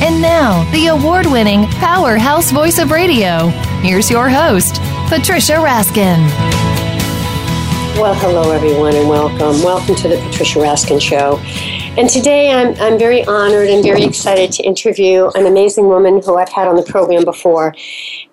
And 0.00 0.22
now, 0.22 0.70
the 0.70 0.86
award 0.86 1.26
winning 1.26 1.66
powerhouse 1.66 2.52
voice 2.52 2.78
of 2.78 2.92
radio. 2.92 3.48
Here's 3.82 4.08
your 4.08 4.28
host, 4.28 4.76
Patricia 5.08 5.54
Raskin. 5.54 6.18
Well, 7.98 8.14
hello, 8.14 8.52
everyone, 8.52 8.94
and 8.94 9.08
welcome. 9.08 9.60
Welcome 9.60 9.96
to 9.96 10.08
the 10.08 10.16
Patricia 10.18 10.60
Raskin 10.60 11.00
Show. 11.00 11.38
And 11.98 12.08
today 12.08 12.52
I'm, 12.52 12.76
I'm 12.80 12.96
very 12.96 13.24
honored 13.24 13.68
and 13.68 13.82
very 13.82 14.04
excited 14.04 14.52
to 14.52 14.62
interview 14.62 15.32
an 15.34 15.46
amazing 15.46 15.88
woman 15.88 16.22
who 16.22 16.36
I've 16.36 16.48
had 16.48 16.68
on 16.68 16.76
the 16.76 16.84
program 16.84 17.24
before. 17.24 17.74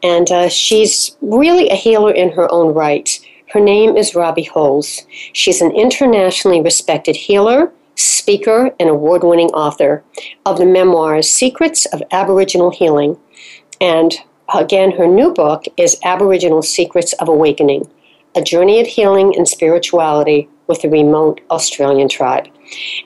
And 0.03 0.29
uh, 0.29 0.49
she's 0.49 1.17
really 1.21 1.67
a 1.69 1.75
healer 1.75 2.11
in 2.11 2.31
her 2.33 2.47
own 2.51 2.75
right. 2.75 3.09
Her 3.51 3.59
name 3.59 3.97
is 3.97 4.13
Robbie 4.13 4.43
Holz. 4.43 5.07
She's 5.33 5.61
an 5.61 5.71
internationally 5.71 6.61
respected 6.61 7.15
healer, 7.15 7.73
speaker, 7.95 8.71
and 8.79 8.89
award 8.89 9.23
winning 9.23 9.47
author 9.49 10.03
of 10.45 10.57
the 10.57 10.65
memoirs 10.65 11.29
Secrets 11.29 11.85
of 11.87 12.03
Aboriginal 12.11 12.71
Healing. 12.71 13.17
And 13.81 14.15
again, 14.53 14.91
her 14.91 15.07
new 15.07 15.33
book 15.33 15.65
is 15.77 15.99
Aboriginal 16.03 16.61
Secrets 16.61 17.13
of 17.13 17.27
Awakening 17.27 17.89
A 18.35 18.41
Journey 18.41 18.79
of 18.79 18.87
Healing 18.87 19.35
and 19.35 19.47
Spirituality 19.47 20.49
with 20.67 20.83
a 20.83 20.89
Remote 20.89 21.41
Australian 21.49 22.09
Tribe. 22.09 22.47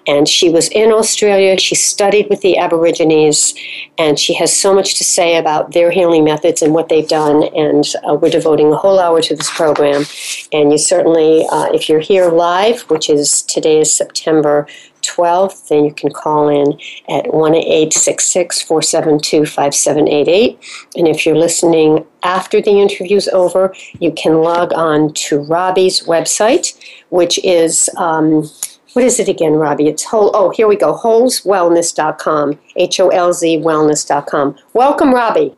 And 0.07 0.27
she 0.27 0.49
was 0.49 0.69
in 0.69 0.91
Australia. 0.91 1.59
She 1.59 1.75
studied 1.75 2.29
with 2.29 2.41
the 2.41 2.57
Aborigines, 2.57 3.53
and 3.97 4.17
she 4.17 4.33
has 4.35 4.55
so 4.55 4.73
much 4.73 4.95
to 4.95 5.03
say 5.03 5.35
about 5.35 5.73
their 5.73 5.91
healing 5.91 6.23
methods 6.23 6.61
and 6.61 6.73
what 6.73 6.87
they've 6.89 7.07
done. 7.07 7.43
And 7.55 7.83
uh, 8.07 8.13
we're 8.13 8.29
devoting 8.29 8.71
a 8.71 8.77
whole 8.77 8.99
hour 8.99 9.21
to 9.21 9.35
this 9.35 9.51
program. 9.51 10.05
And 10.53 10.71
you 10.71 10.77
certainly, 10.77 11.45
uh, 11.51 11.67
if 11.73 11.89
you're 11.89 11.99
here 11.99 12.29
live, 12.29 12.81
which 12.83 13.09
is 13.09 13.41
today 13.43 13.81
is 13.81 13.93
September 13.93 14.65
12th, 15.01 15.67
then 15.67 15.85
you 15.85 15.93
can 15.93 16.11
call 16.11 16.47
in 16.49 16.79
at 17.09 17.33
1 17.33 17.55
866 17.55 18.61
472 18.61 19.45
5788. 19.45 20.59
And 20.95 21.07
if 21.07 21.25
you're 21.25 21.37
listening 21.37 22.05
after 22.23 22.61
the 22.61 22.79
interview's 22.79 23.27
over, 23.29 23.73
you 23.99 24.11
can 24.11 24.41
log 24.41 24.73
on 24.73 25.13
to 25.13 25.39
Robbie's 25.39 26.01
website, 26.03 26.77
which 27.09 27.43
is. 27.43 27.89
Um, 27.97 28.49
what 28.93 29.05
is 29.05 29.19
it 29.19 29.29
again, 29.29 29.53
Robbie? 29.53 29.87
It's 29.87 30.03
whole. 30.03 30.31
Oh, 30.33 30.49
here 30.49 30.67
we 30.67 30.75
go. 30.75 30.95
Holzwellness.com. 30.95 32.59
H 32.75 32.99
O 32.99 33.09
L 33.09 33.31
Z 33.33 33.59
wellness.com. 33.59 34.57
Welcome, 34.73 35.13
Robbie. 35.13 35.55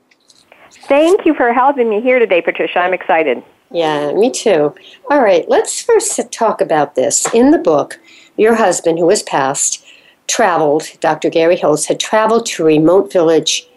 Thank 0.70 1.26
you 1.26 1.34
for 1.34 1.54
having 1.54 1.90
me 1.90 2.02
here 2.02 2.20
today, 2.20 2.42
Patricia. 2.42 2.80
I'm 2.80 2.94
excited. 2.94 3.42
Yeah, 3.72 4.12
me 4.14 4.30
too. 4.32 4.76
All 5.10 5.22
right, 5.22 5.48
let's 5.48 5.82
first 5.82 6.20
talk 6.32 6.60
about 6.60 6.96
this. 6.96 7.34
In 7.34 7.52
the 7.52 7.58
book, 7.58 8.00
your 8.36 8.56
husband, 8.56 9.00
who 9.00 9.10
has 9.10 9.24
passed, 9.24 9.86
traveled, 10.28 10.90
Dr. 11.00 11.30
Gary 11.30 11.58
Holz, 11.58 11.86
had 11.86 12.00
traveled 12.00 12.46
to 12.48 12.64
a 12.64 12.66
remote 12.66 13.14
village, 13.14 13.68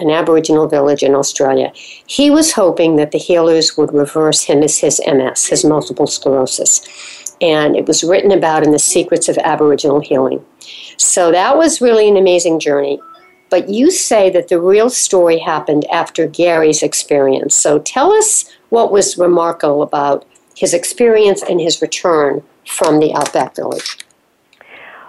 an 0.00 0.10
Aboriginal 0.10 0.66
village 0.66 1.02
in 1.02 1.14
Australia. 1.14 1.72
He 2.06 2.30
was 2.30 2.52
hoping 2.52 2.96
that 2.96 3.12
the 3.12 3.18
healers 3.18 3.76
would 3.76 3.92
reverse 3.92 4.42
him 4.42 4.62
as 4.62 4.78
his 4.78 5.00
MS, 5.06 5.46
his 5.46 5.64
multiple 5.64 6.06
sclerosis 6.06 7.20
and 7.40 7.76
it 7.76 7.86
was 7.86 8.04
written 8.04 8.32
about 8.32 8.64
in 8.64 8.72
the 8.72 8.78
Secrets 8.78 9.28
of 9.28 9.38
Aboriginal 9.38 10.00
Healing. 10.00 10.44
So 10.96 11.32
that 11.32 11.56
was 11.56 11.80
really 11.80 12.08
an 12.08 12.16
amazing 12.16 12.60
journey. 12.60 13.00
But 13.48 13.68
you 13.68 13.90
say 13.90 14.30
that 14.30 14.48
the 14.48 14.60
real 14.60 14.90
story 14.90 15.38
happened 15.38 15.84
after 15.90 16.26
Gary's 16.26 16.82
experience. 16.82 17.56
So 17.56 17.80
tell 17.80 18.12
us 18.12 18.44
what 18.68 18.92
was 18.92 19.18
remarkable 19.18 19.82
about 19.82 20.24
his 20.54 20.74
experience 20.74 21.42
and 21.42 21.60
his 21.60 21.82
return 21.82 22.42
from 22.66 23.00
the 23.00 23.12
Outback 23.12 23.56
Village. 23.56 23.98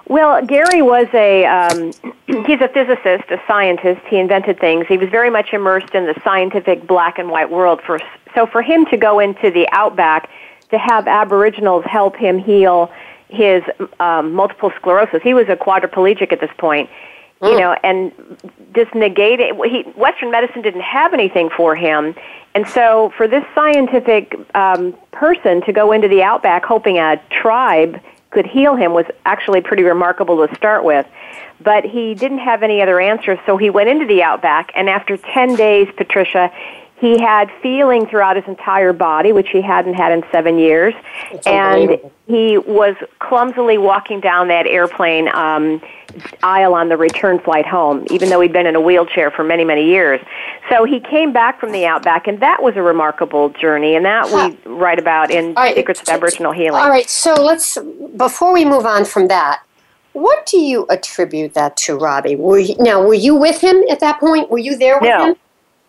Well, 0.07 0.45
Gary 0.45 0.81
was 0.81 1.07
a 1.13 1.45
um, 1.45 1.91
he's 2.45 2.61
a 2.61 2.67
physicist, 2.67 3.29
a 3.29 3.41
scientist. 3.47 4.01
He 4.07 4.17
invented 4.17 4.59
things. 4.59 4.87
He 4.87 4.97
was 4.97 5.09
very 5.09 5.29
much 5.29 5.53
immersed 5.53 5.93
in 5.93 6.05
the 6.05 6.19
scientific 6.23 6.87
black 6.87 7.19
and 7.19 7.29
white 7.29 7.49
world. 7.49 7.81
For 7.85 7.99
so 8.35 8.45
for 8.45 8.61
him 8.61 8.85
to 8.87 8.97
go 8.97 9.19
into 9.19 9.51
the 9.51 9.67
outback 9.71 10.29
to 10.69 10.77
have 10.77 11.07
Aboriginals 11.07 11.85
help 11.85 12.15
him 12.15 12.39
heal 12.39 12.91
his 13.29 13.63
um, 13.99 14.33
multiple 14.33 14.71
sclerosis. 14.77 15.21
He 15.23 15.33
was 15.33 15.47
a 15.47 15.55
quadriplegic 15.55 16.33
at 16.33 16.39
this 16.41 16.51
point, 16.57 16.89
you 17.41 17.49
mm. 17.49 17.59
know, 17.59 17.77
and 17.83 18.11
just 18.73 18.93
negated. 18.93 19.55
He, 19.65 19.81
Western 19.95 20.31
medicine 20.31 20.61
didn't 20.61 20.81
have 20.81 21.13
anything 21.13 21.49
for 21.55 21.75
him, 21.75 22.15
and 22.55 22.67
so 22.67 23.13
for 23.15 23.27
this 23.27 23.43
scientific 23.55 24.35
um, 24.55 24.95
person 25.11 25.61
to 25.61 25.71
go 25.71 25.91
into 25.91 26.07
the 26.07 26.23
outback 26.23 26.65
hoping 26.65 26.97
a 26.97 27.21
tribe 27.29 28.01
could 28.31 28.47
heal 28.47 28.75
him 28.75 28.93
was 28.93 29.05
actually 29.25 29.61
pretty 29.61 29.83
remarkable 29.83 30.47
to 30.47 30.55
start 30.55 30.83
with. 30.83 31.05
But 31.59 31.85
he 31.85 32.15
didn't 32.15 32.39
have 32.39 32.63
any 32.63 32.81
other 32.81 32.99
answers, 32.99 33.37
so 33.45 33.55
he 33.57 33.69
went 33.69 33.89
into 33.89 34.07
the 34.07 34.23
outback, 34.23 34.71
and 34.75 34.89
after 34.89 35.15
10 35.15 35.55
days, 35.55 35.87
Patricia, 35.95 36.51
he 37.01 37.19
had 37.19 37.51
feeling 37.63 38.05
throughout 38.05 38.35
his 38.35 38.45
entire 38.45 38.93
body, 38.93 39.31
which 39.31 39.49
he 39.49 39.59
hadn't 39.59 39.95
had 39.95 40.11
in 40.11 40.23
seven 40.31 40.59
years. 40.59 40.93
And 41.47 41.99
he 42.27 42.59
was 42.59 42.95
clumsily 43.17 43.79
walking 43.79 44.19
down 44.21 44.49
that 44.49 44.67
airplane 44.67 45.27
um, 45.29 45.81
aisle 46.43 46.75
on 46.75 46.89
the 46.89 46.97
return 46.97 47.39
flight 47.39 47.65
home, 47.65 48.05
even 48.11 48.29
though 48.29 48.39
he'd 48.39 48.53
been 48.53 48.67
in 48.67 48.75
a 48.75 48.81
wheelchair 48.81 49.31
for 49.31 49.43
many, 49.43 49.63
many 49.63 49.83
years. 49.83 50.21
So 50.69 50.83
he 50.83 50.99
came 50.99 51.33
back 51.33 51.59
from 51.59 51.71
the 51.71 51.87
outback, 51.87 52.27
and 52.27 52.39
that 52.39 52.61
was 52.61 52.75
a 52.75 52.83
remarkable 52.83 53.49
journey, 53.49 53.95
and 53.95 54.05
that 54.05 54.29
we 54.31 54.71
write 54.71 54.99
about 54.99 55.31
in 55.31 55.55
right. 55.55 55.75
Secrets 55.75 56.01
of 56.01 56.09
Aboriginal 56.09 56.51
Healing. 56.51 56.83
All 56.83 56.89
right, 56.89 57.09
so 57.09 57.33
let's, 57.33 57.79
before 58.15 58.53
we 58.53 58.63
move 58.63 58.85
on 58.85 59.05
from 59.05 59.27
that, 59.29 59.63
what 60.13 60.45
do 60.45 60.59
you 60.59 60.85
attribute 60.91 61.55
that 61.55 61.77
to, 61.77 61.95
Robbie? 61.95 62.35
Were 62.35 62.59
you, 62.59 62.75
now, 62.77 63.01
were 63.01 63.15
you 63.15 63.33
with 63.33 63.59
him 63.59 63.81
at 63.89 64.01
that 64.01 64.19
point? 64.19 64.51
Were 64.51 64.59
you 64.59 64.77
there 64.77 64.99
with 64.99 65.09
no. 65.09 65.25
him? 65.29 65.35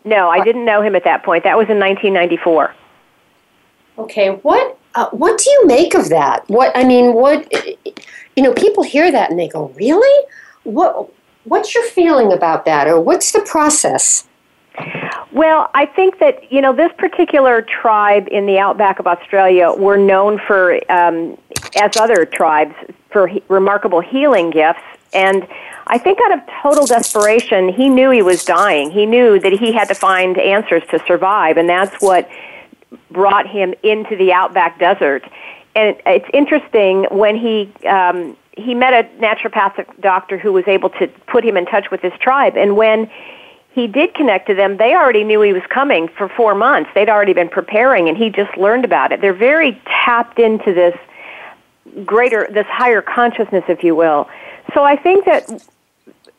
No, 0.04 0.28
I 0.28 0.42
didn't 0.42 0.64
know 0.64 0.82
him 0.82 0.94
at 0.96 1.04
that 1.04 1.22
point. 1.22 1.44
That 1.44 1.56
was 1.56 1.68
in 1.68 1.78
1994. 1.78 2.74
Okay, 3.98 4.30
what 4.42 4.78
uh, 4.94 5.08
what 5.10 5.38
do 5.38 5.50
you 5.50 5.66
make 5.66 5.94
of 5.94 6.08
that? 6.08 6.48
What 6.48 6.76
I 6.76 6.84
mean, 6.84 7.14
what 7.14 7.50
you 8.36 8.42
know, 8.42 8.52
people 8.54 8.82
hear 8.82 9.10
that 9.10 9.30
and 9.30 9.38
they 9.38 9.48
go, 9.48 9.68
"Really? 9.76 10.26
What 10.64 11.10
what's 11.44 11.74
your 11.74 11.84
feeling 11.84 12.32
about 12.32 12.64
that 12.64 12.88
or 12.88 13.00
what's 13.00 13.32
the 13.32 13.40
process?" 13.40 14.26
Well, 15.32 15.70
I 15.74 15.86
think 15.86 16.18
that 16.18 16.50
you 16.52 16.60
know 16.60 16.72
this 16.72 16.92
particular 16.96 17.62
tribe 17.62 18.28
in 18.30 18.46
the 18.46 18.58
outback 18.58 18.98
of 18.98 19.06
Australia 19.06 19.72
were 19.72 19.98
known 19.98 20.38
for, 20.38 20.78
um, 20.90 21.38
as 21.80 21.96
other 21.96 22.24
tribes, 22.24 22.74
for 23.10 23.26
he- 23.26 23.42
remarkable 23.48 24.00
healing 24.00 24.50
gifts, 24.50 24.82
and 25.12 25.46
I 25.86 25.98
think 25.98 26.18
out 26.24 26.38
of 26.38 26.40
total 26.62 26.86
desperation, 26.86 27.68
he 27.68 27.88
knew 27.88 28.10
he 28.10 28.22
was 28.22 28.44
dying. 28.44 28.90
He 28.90 29.06
knew 29.06 29.38
that 29.40 29.52
he 29.52 29.72
had 29.72 29.88
to 29.88 29.94
find 29.94 30.38
answers 30.38 30.82
to 30.90 31.02
survive, 31.06 31.56
and 31.56 31.68
that's 31.68 32.00
what 32.00 32.28
brought 33.10 33.46
him 33.46 33.74
into 33.82 34.16
the 34.16 34.32
outback 34.32 34.78
desert. 34.78 35.24
And 35.74 35.96
it's 36.06 36.28
interesting 36.32 37.04
when 37.10 37.36
he 37.36 37.72
um, 37.86 38.36
he 38.56 38.74
met 38.74 38.92
a 38.92 39.08
naturopathic 39.18 40.00
doctor 40.00 40.36
who 40.36 40.52
was 40.52 40.68
able 40.68 40.90
to 40.90 41.08
put 41.26 41.42
him 41.44 41.56
in 41.56 41.64
touch 41.66 41.90
with 41.90 42.00
his 42.00 42.12
tribe, 42.20 42.56
and 42.56 42.76
when 42.76 43.10
he 43.74 43.86
did 43.86 44.14
connect 44.14 44.46
to 44.48 44.54
them, 44.54 44.76
they 44.76 44.94
already 44.94 45.24
knew 45.24 45.40
he 45.40 45.54
was 45.54 45.62
coming 45.70 46.06
for 46.06 46.28
four 46.28 46.54
months. 46.54 46.90
They'd 46.94 47.08
already 47.08 47.32
been 47.32 47.48
preparing, 47.48 48.08
and 48.08 48.18
he 48.18 48.28
just 48.28 48.54
learned 48.58 48.84
about 48.84 49.12
it. 49.12 49.22
They're 49.22 49.32
very 49.32 49.80
tapped 49.86 50.38
into 50.38 50.74
this 50.74 50.94
greater, 52.04 52.48
this 52.52 52.66
higher 52.66 53.00
consciousness, 53.00 53.64
if 53.68 53.82
you 53.82 53.96
will. 53.96 54.28
So 54.74 54.84
I 54.84 54.96
think 54.96 55.24
that 55.24 55.66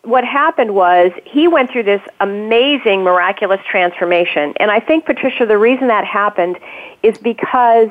what 0.03 0.25
happened 0.25 0.75
was 0.75 1.11
he 1.25 1.47
went 1.47 1.71
through 1.71 1.83
this 1.83 2.01
amazing, 2.19 3.03
miraculous 3.03 3.61
transformation. 3.69 4.53
And 4.57 4.69
I 4.69 4.79
think, 4.79 5.05
Patricia, 5.05 5.45
the 5.45 5.57
reason 5.57 5.87
that 5.87 6.05
happened 6.05 6.57
is 7.01 7.17
because 7.17 7.89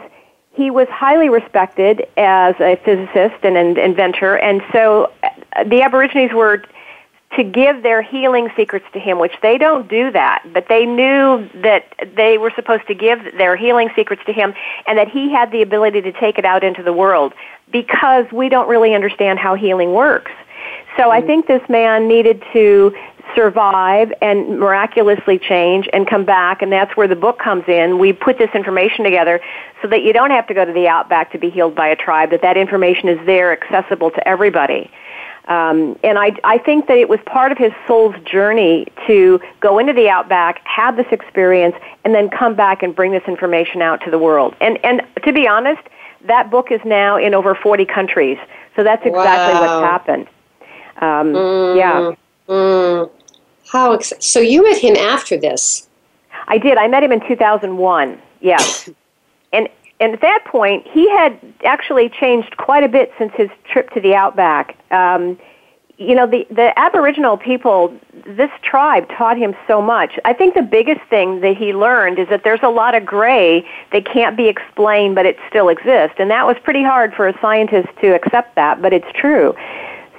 he 0.53 0.71
was 0.71 0.87
highly 0.89 1.31
respected 1.31 2.07
as 2.19 2.55
a 2.61 2.77
physicist 2.85 3.43
and 3.43 3.57
an 3.57 3.79
inventor. 3.79 4.37
And 4.37 4.63
so 4.73 5.11
uh, 5.23 5.65
the 5.65 5.81
Aborigines 5.81 6.33
were 6.35 6.65
to 7.37 7.45
give 7.45 7.83
their 7.83 8.03
healing 8.03 8.51
secrets 8.55 8.85
to 8.93 9.01
him, 9.01 9.19
which 9.19 9.33
they 9.41 9.57
don't 9.57 9.89
do 9.89 10.11
that, 10.13 10.45
but 10.53 10.69
they 10.69 10.85
knew 10.85 11.49
that 11.63 11.87
they 12.15 12.37
were 12.37 12.53
supposed 12.55 12.87
to 12.89 12.95
give 12.95 13.39
their 13.39 13.57
healing 13.57 13.89
secrets 13.97 14.23
to 14.27 14.35
him 14.35 14.53
and 14.87 14.99
that 14.99 15.09
he 15.09 15.33
had 15.33 15.51
the 15.51 15.63
ability 15.63 16.03
to 16.03 16.13
take 16.13 16.37
it 16.37 16.45
out 16.45 16.63
into 16.63 16.83
the 16.83 16.93
world 16.93 17.33
because 17.71 18.27
we 18.33 18.51
don't 18.51 18.69
really 18.69 18.95
understand 18.95 19.39
how 19.39 19.55
healing 19.55 19.95
works. 19.95 20.31
So 20.97 21.11
I 21.11 21.21
think 21.23 21.47
this 21.47 21.67
man 21.69 22.09
needed 22.09 22.43
to 22.53 22.95
survive 23.35 24.13
and 24.21 24.59
miraculously 24.59 25.39
change 25.39 25.89
and 25.93 26.07
come 26.07 26.25
back 26.25 26.61
and 26.61 26.71
that's 26.71 26.97
where 26.97 27.09
the 27.09 27.17
book 27.17 27.39
comes 27.39 27.65
in. 27.67 27.99
We 27.99 28.13
put 28.13 28.37
this 28.39 28.51
information 28.55 29.05
together 29.05 29.41
so 29.81 29.89
that 29.89 30.03
you 30.03 30.13
don't 30.13 30.31
have 30.31 30.47
to 30.49 30.55
go 30.55 30.65
to 30.65 30.73
the 30.73 30.89
outback 30.89 31.33
to 31.33 31.39
be 31.39 31.49
healed 31.49 31.75
by 31.75 31.89
a 31.89 31.97
tribe, 31.97 32.31
that 32.31 32.43
that 32.43 32.57
information 32.57 33.09
is 33.09 33.25
there 33.27 33.53
accessible 33.53 34.11
to 34.11 34.29
everybody. 34.29 34.91
Um, 35.49 35.99
and 36.05 36.19
I, 36.19 36.33
I 36.45 36.59
think 36.59 36.87
that 36.87 36.99
it 36.99 37.09
was 37.09 37.19
part 37.27 37.51
of 37.51 37.59
his 37.59 37.73
soul's 37.87 38.15
journey 38.25 38.87
to 39.09 39.41
go 39.61 39.79
into 39.79 39.93
the 39.93 40.09
outback, 40.09 40.61
have 40.65 40.97
this 40.97 41.07
experience, 41.11 41.75
and 42.05 42.15
then 42.15 42.29
come 42.31 42.55
back 42.55 42.83
and 42.83 42.95
bring 42.95 43.11
this 43.11 43.25
information 43.27 43.83
out 43.83 44.01
to 44.05 44.11
the 44.11 44.19
world. 44.19 44.55
And, 44.61 44.79
and 44.85 45.03
to 45.25 45.33
be 45.33 45.49
honest, 45.49 45.83
that 46.27 46.51
book 46.51 46.71
is 46.71 46.81
now 46.85 47.17
in 47.17 47.35
over 47.35 47.57
40 47.57 47.87
countries. 47.87 48.39
So 48.77 48.85
that's 48.85 49.05
exactly 49.05 49.55
wow. 49.55 49.61
what's 49.61 49.85
happened. 49.85 50.29
Um, 51.03 51.35
mm, 51.35 51.77
yeah. 51.77 52.13
Mm. 52.49 53.11
How 53.71 53.93
ex- 53.93 54.13
so 54.21 54.41
you 54.41 54.63
met 54.63 54.79
him 54.79 54.97
after 54.97 55.37
this? 55.37 55.89
I 56.49 56.59
did. 56.59 56.79
I 56.79 56.89
met 56.89 57.03
him 57.03 57.13
in 57.13 57.21
2001. 57.27 58.21
Yeah. 58.41 58.57
and 59.53 59.69
and 60.01 60.15
at 60.15 60.21
that 60.21 60.45
point, 60.47 60.87
he 60.89 61.09
had 61.11 61.39
actually 61.65 62.09
changed 62.09 62.57
quite 62.57 62.83
a 62.83 62.89
bit 62.89 63.13
since 63.19 63.33
his 63.37 63.51
trip 63.65 63.91
to 63.91 64.01
the 64.01 64.15
outback. 64.15 64.77
Um, 64.91 65.39
you 65.99 66.15
know, 66.15 66.27
the, 66.27 66.47
the 66.51 66.77
Aboriginal 66.77 67.37
people, 67.37 67.97
this 68.27 68.51
tribe 68.63 69.09
taught 69.11 69.39
him 69.39 69.55
so 69.69 69.81
much. 69.81 70.19
I 70.25 70.33
think 70.33 70.55
the 70.55 70.63
biggest 70.63 71.03
thing 71.09 71.41
that 71.41 71.57
he 71.57 71.73
learned 71.73 72.19
is 72.19 72.29
that 72.29 72.43
there's 72.43 72.63
a 72.63 72.69
lot 72.69 72.97
of 72.97 73.07
gray 73.07 73.65
that 73.93 74.05
can't 74.05 74.37
be 74.37 74.49
explained, 74.49 75.15
but 75.15 75.27
it 75.27 75.37
still 75.49 75.69
exists. 75.69 76.17
And 76.19 76.31
that 76.31 76.47
was 76.47 76.57
pretty 76.65 76.83
hard 76.83 77.15
for 77.15 77.29
a 77.29 77.41
scientist 77.41 77.89
to 78.01 78.15
accept 78.15 78.57
that, 78.57 78.83
but 78.83 78.93
it's 78.93 79.07
true. 79.15 79.55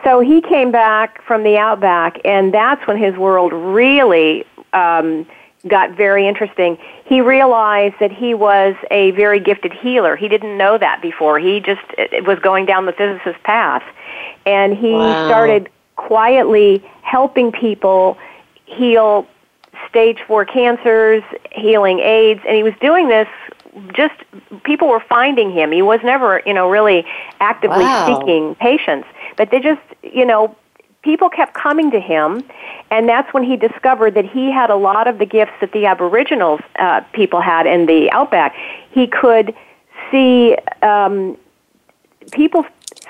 So 0.03 0.19
he 0.19 0.41
came 0.41 0.71
back 0.71 1.23
from 1.23 1.43
the 1.43 1.57
outback, 1.57 2.19
and 2.25 2.53
that's 2.53 2.85
when 2.87 2.97
his 2.97 3.15
world 3.15 3.53
really 3.53 4.45
um, 4.73 5.25
got 5.67 5.91
very 5.91 6.27
interesting. 6.27 6.77
He 7.05 7.21
realized 7.21 7.95
that 7.99 8.11
he 8.11 8.33
was 8.33 8.75
a 8.91 9.11
very 9.11 9.39
gifted 9.39 9.71
healer. 9.71 10.15
He 10.15 10.27
didn't 10.27 10.57
know 10.57 10.77
that 10.77 11.01
before. 11.01 11.39
He 11.39 11.59
just 11.59 11.81
was 12.25 12.37
going 12.39 12.65
down 12.65 12.85
the 12.85 12.91
physicist 12.91 13.41
path. 13.43 13.83
And 14.45 14.75
he 14.75 14.91
wow. 14.91 15.27
started 15.27 15.69
quietly 15.95 16.83
helping 17.01 17.51
people 17.51 18.17
heal 18.65 19.27
stage 19.89 20.19
four 20.27 20.43
cancers, 20.43 21.23
healing 21.51 21.99
AIDS, 21.99 22.41
and 22.45 22.57
he 22.57 22.63
was 22.63 22.73
doing 22.81 23.07
this 23.07 23.27
just 23.95 24.13
people 24.63 24.87
were 24.87 24.99
finding 24.99 25.51
him. 25.51 25.71
He 25.71 25.81
was 25.81 25.99
never, 26.03 26.41
you 26.45 26.53
know, 26.53 26.69
really 26.69 27.05
actively 27.39 27.83
wow. 27.83 28.19
seeking 28.19 28.55
patients, 28.55 29.07
but 29.37 29.51
they 29.51 29.59
just, 29.59 29.81
you 30.01 30.25
know, 30.25 30.55
people 31.03 31.29
kept 31.29 31.53
coming 31.53 31.91
to 31.91 31.99
him, 31.99 32.43
and 32.89 33.07
that's 33.07 33.33
when 33.33 33.43
he 33.43 33.57
discovered 33.57 34.15
that 34.15 34.25
he 34.25 34.51
had 34.51 34.69
a 34.69 34.75
lot 34.75 35.07
of 35.07 35.19
the 35.19 35.25
gifts 35.25 35.53
that 35.61 35.71
the 35.71 35.85
Aboriginals 35.85 36.61
uh, 36.79 37.01
people 37.13 37.41
had 37.41 37.67
in 37.67 37.85
the 37.85 38.09
outback. 38.11 38.55
He 38.91 39.07
could 39.07 39.53
see 40.11 40.55
um, 40.81 41.37
people's 42.31 42.65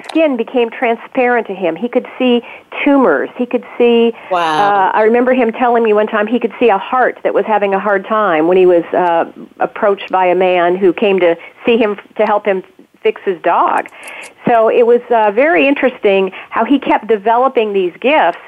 skin 0.09 0.37
became 0.37 0.69
transparent 0.69 1.47
to 1.47 1.53
him. 1.53 1.75
He 1.75 1.87
could 1.87 2.07
see 2.17 2.41
tumors. 2.83 3.29
He 3.37 3.45
could 3.45 3.65
see. 3.77 4.13
Wow. 4.31 4.41
Uh, 4.41 4.91
I 4.93 5.03
remember 5.03 5.33
him 5.33 5.51
telling 5.51 5.83
me 5.83 5.93
one 5.93 6.07
time 6.07 6.27
he 6.27 6.39
could 6.39 6.53
see 6.59 6.69
a 6.69 6.77
heart 6.77 7.19
that 7.23 7.33
was 7.33 7.45
having 7.45 7.73
a 7.73 7.79
hard 7.79 8.05
time 8.05 8.47
when 8.47 8.57
he 8.57 8.65
was 8.65 8.83
uh, 8.93 9.31
approached 9.59 10.11
by 10.11 10.25
a 10.25 10.35
man 10.35 10.75
who 10.75 10.93
came 10.93 11.19
to 11.19 11.37
see 11.65 11.77
him 11.77 11.99
to 12.17 12.25
help 12.25 12.45
him 12.45 12.63
fix 13.03 13.21
his 13.23 13.39
dog. 13.41 13.89
So 14.47 14.69
it 14.69 14.87
was 14.87 15.01
uh, 15.09 15.31
very 15.31 15.67
interesting 15.67 16.31
how 16.49 16.65
he 16.65 16.79
kept 16.79 17.07
developing 17.07 17.73
these 17.73 17.93
gifts 17.99 18.39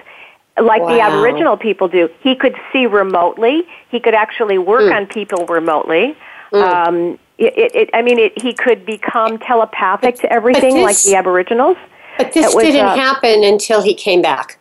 like 0.58 0.82
wow. 0.82 0.94
the 0.94 1.02
Aboriginal 1.02 1.58
people 1.58 1.88
do. 1.88 2.10
He 2.22 2.36
could 2.36 2.56
see 2.72 2.86
remotely. 2.86 3.64
He 3.90 4.00
could 4.00 4.14
actually 4.14 4.58
work 4.58 4.84
mm. 4.84 4.96
on 4.96 5.08
people 5.08 5.46
remotely. 5.48 6.16
Mm. 6.52 6.64
Um, 6.64 7.20
it, 7.38 7.58
it, 7.58 7.76
it, 7.76 7.90
I 7.94 8.02
mean, 8.02 8.20
it, 8.20 8.42
he 8.42 8.54
could 8.54 8.86
become 8.86 9.38
telepathic 9.40 10.16
to 10.20 10.32
everything 10.32 10.76
this, 10.76 10.84
like 10.84 11.04
the 11.04 11.16
Aboriginals. 11.16 11.78
But 12.18 12.32
this 12.32 12.56
was, 12.56 12.64
didn't 12.64 12.86
uh, 12.86 12.96
happen 12.96 13.44
until 13.44 13.82
he 13.82 13.94
came 13.94 14.22
back. 14.22 14.58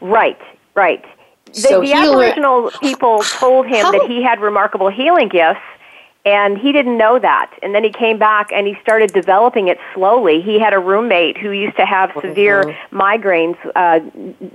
Right, 0.00 0.38
right. 0.74 1.02
The, 1.46 1.60
so 1.60 1.80
the 1.80 1.92
Aboriginal 1.92 2.70
people 2.82 3.22
told 3.22 3.66
him 3.66 3.82
how? 3.82 3.92
that 3.92 4.06
he 4.10 4.22
had 4.22 4.40
remarkable 4.40 4.90
healing 4.90 5.28
gifts, 5.28 5.60
and 6.24 6.56
he 6.56 6.72
didn't 6.72 6.96
know 6.96 7.18
that. 7.18 7.52
And 7.62 7.74
then 7.74 7.84
he 7.84 7.90
came 7.90 8.18
back 8.18 8.50
and 8.52 8.66
he 8.66 8.76
started 8.80 9.12
developing 9.12 9.68
it 9.68 9.78
slowly. 9.92 10.40
He 10.40 10.58
had 10.58 10.72
a 10.72 10.78
roommate 10.78 11.36
who 11.36 11.50
used 11.50 11.76
to 11.76 11.84
have 11.84 12.12
severe 12.20 12.64
mm-hmm. 12.64 12.98
migraines 12.98 13.58
uh, 13.76 14.00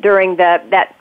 during 0.02 0.38
the 0.38 0.62
that 0.72 0.96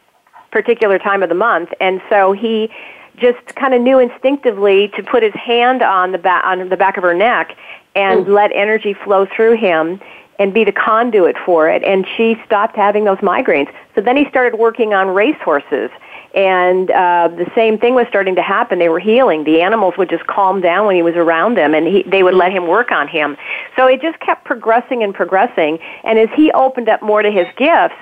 particular 0.50 0.98
time 0.98 1.22
of 1.22 1.28
the 1.28 1.34
month, 1.34 1.70
and 1.80 2.00
so 2.08 2.32
he 2.32 2.70
just 3.18 3.54
kind 3.56 3.74
of 3.74 3.82
knew 3.82 3.98
instinctively 3.98 4.88
to 4.88 5.02
put 5.02 5.22
his 5.22 5.34
hand 5.34 5.82
on 5.82 6.12
the 6.12 6.18
back 6.18 6.44
on 6.44 6.68
the 6.68 6.76
back 6.76 6.96
of 6.96 7.02
her 7.02 7.14
neck 7.14 7.56
and 7.94 8.26
mm. 8.26 8.28
let 8.28 8.52
energy 8.52 8.94
flow 8.94 9.26
through 9.26 9.56
him 9.56 10.00
and 10.38 10.54
be 10.54 10.64
the 10.64 10.72
conduit 10.72 11.36
for 11.44 11.68
it 11.68 11.82
and 11.82 12.06
she 12.16 12.40
stopped 12.46 12.76
having 12.76 13.04
those 13.04 13.18
migraines 13.18 13.72
so 13.94 14.00
then 14.00 14.16
he 14.16 14.28
started 14.28 14.56
working 14.56 14.94
on 14.94 15.08
racehorses 15.08 15.90
and 16.38 16.88
uh, 16.92 17.26
the 17.36 17.50
same 17.56 17.78
thing 17.78 17.96
was 17.96 18.06
starting 18.08 18.36
to 18.36 18.42
happen. 18.42 18.78
They 18.78 18.88
were 18.88 19.00
healing. 19.00 19.42
The 19.42 19.60
animals 19.60 19.94
would 19.98 20.08
just 20.08 20.24
calm 20.28 20.60
down 20.60 20.86
when 20.86 20.94
he 20.94 21.02
was 21.02 21.16
around 21.16 21.56
them, 21.56 21.74
and 21.74 21.84
he, 21.88 22.04
they 22.04 22.22
would 22.22 22.34
let 22.34 22.52
him 22.52 22.68
work 22.68 22.92
on 22.92 23.08
him. 23.08 23.36
So 23.74 23.88
it 23.88 24.00
just 24.00 24.20
kept 24.20 24.44
progressing 24.44 25.02
and 25.02 25.12
progressing. 25.12 25.80
And 26.04 26.16
as 26.16 26.28
he 26.36 26.52
opened 26.52 26.88
up 26.88 27.02
more 27.02 27.22
to 27.22 27.30
his 27.32 27.48
gifts, 27.56 27.96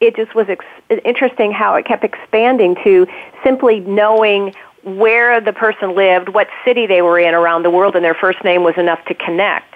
it 0.00 0.16
just 0.16 0.34
was 0.34 0.48
ex- 0.48 0.64
interesting 1.04 1.52
how 1.52 1.74
it 1.74 1.84
kept 1.84 2.02
expanding 2.02 2.76
to 2.82 3.06
simply 3.44 3.80
knowing 3.80 4.54
where 4.84 5.42
the 5.42 5.52
person 5.52 5.94
lived, 5.94 6.30
what 6.30 6.48
city 6.64 6.86
they 6.86 7.02
were 7.02 7.18
in 7.18 7.34
around 7.34 7.62
the 7.62 7.70
world, 7.70 7.94
and 7.94 8.02
their 8.02 8.14
first 8.14 8.42
name 8.42 8.62
was 8.62 8.74
enough 8.78 9.04
to 9.04 9.14
connect. 9.14 9.74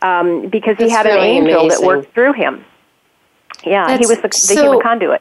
Um, 0.00 0.48
because 0.48 0.78
he 0.78 0.88
had 0.88 1.04
really 1.04 1.18
an 1.18 1.44
angel 1.44 1.60
amazing. 1.66 1.80
that 1.82 1.86
worked 1.86 2.14
through 2.14 2.32
him. 2.32 2.64
Yeah, 3.66 3.88
That's, 3.88 4.00
he 4.00 4.06
was 4.06 4.22
the, 4.22 4.28
the 4.28 4.34
so 4.34 4.62
human 4.62 4.80
conduit. 4.80 5.20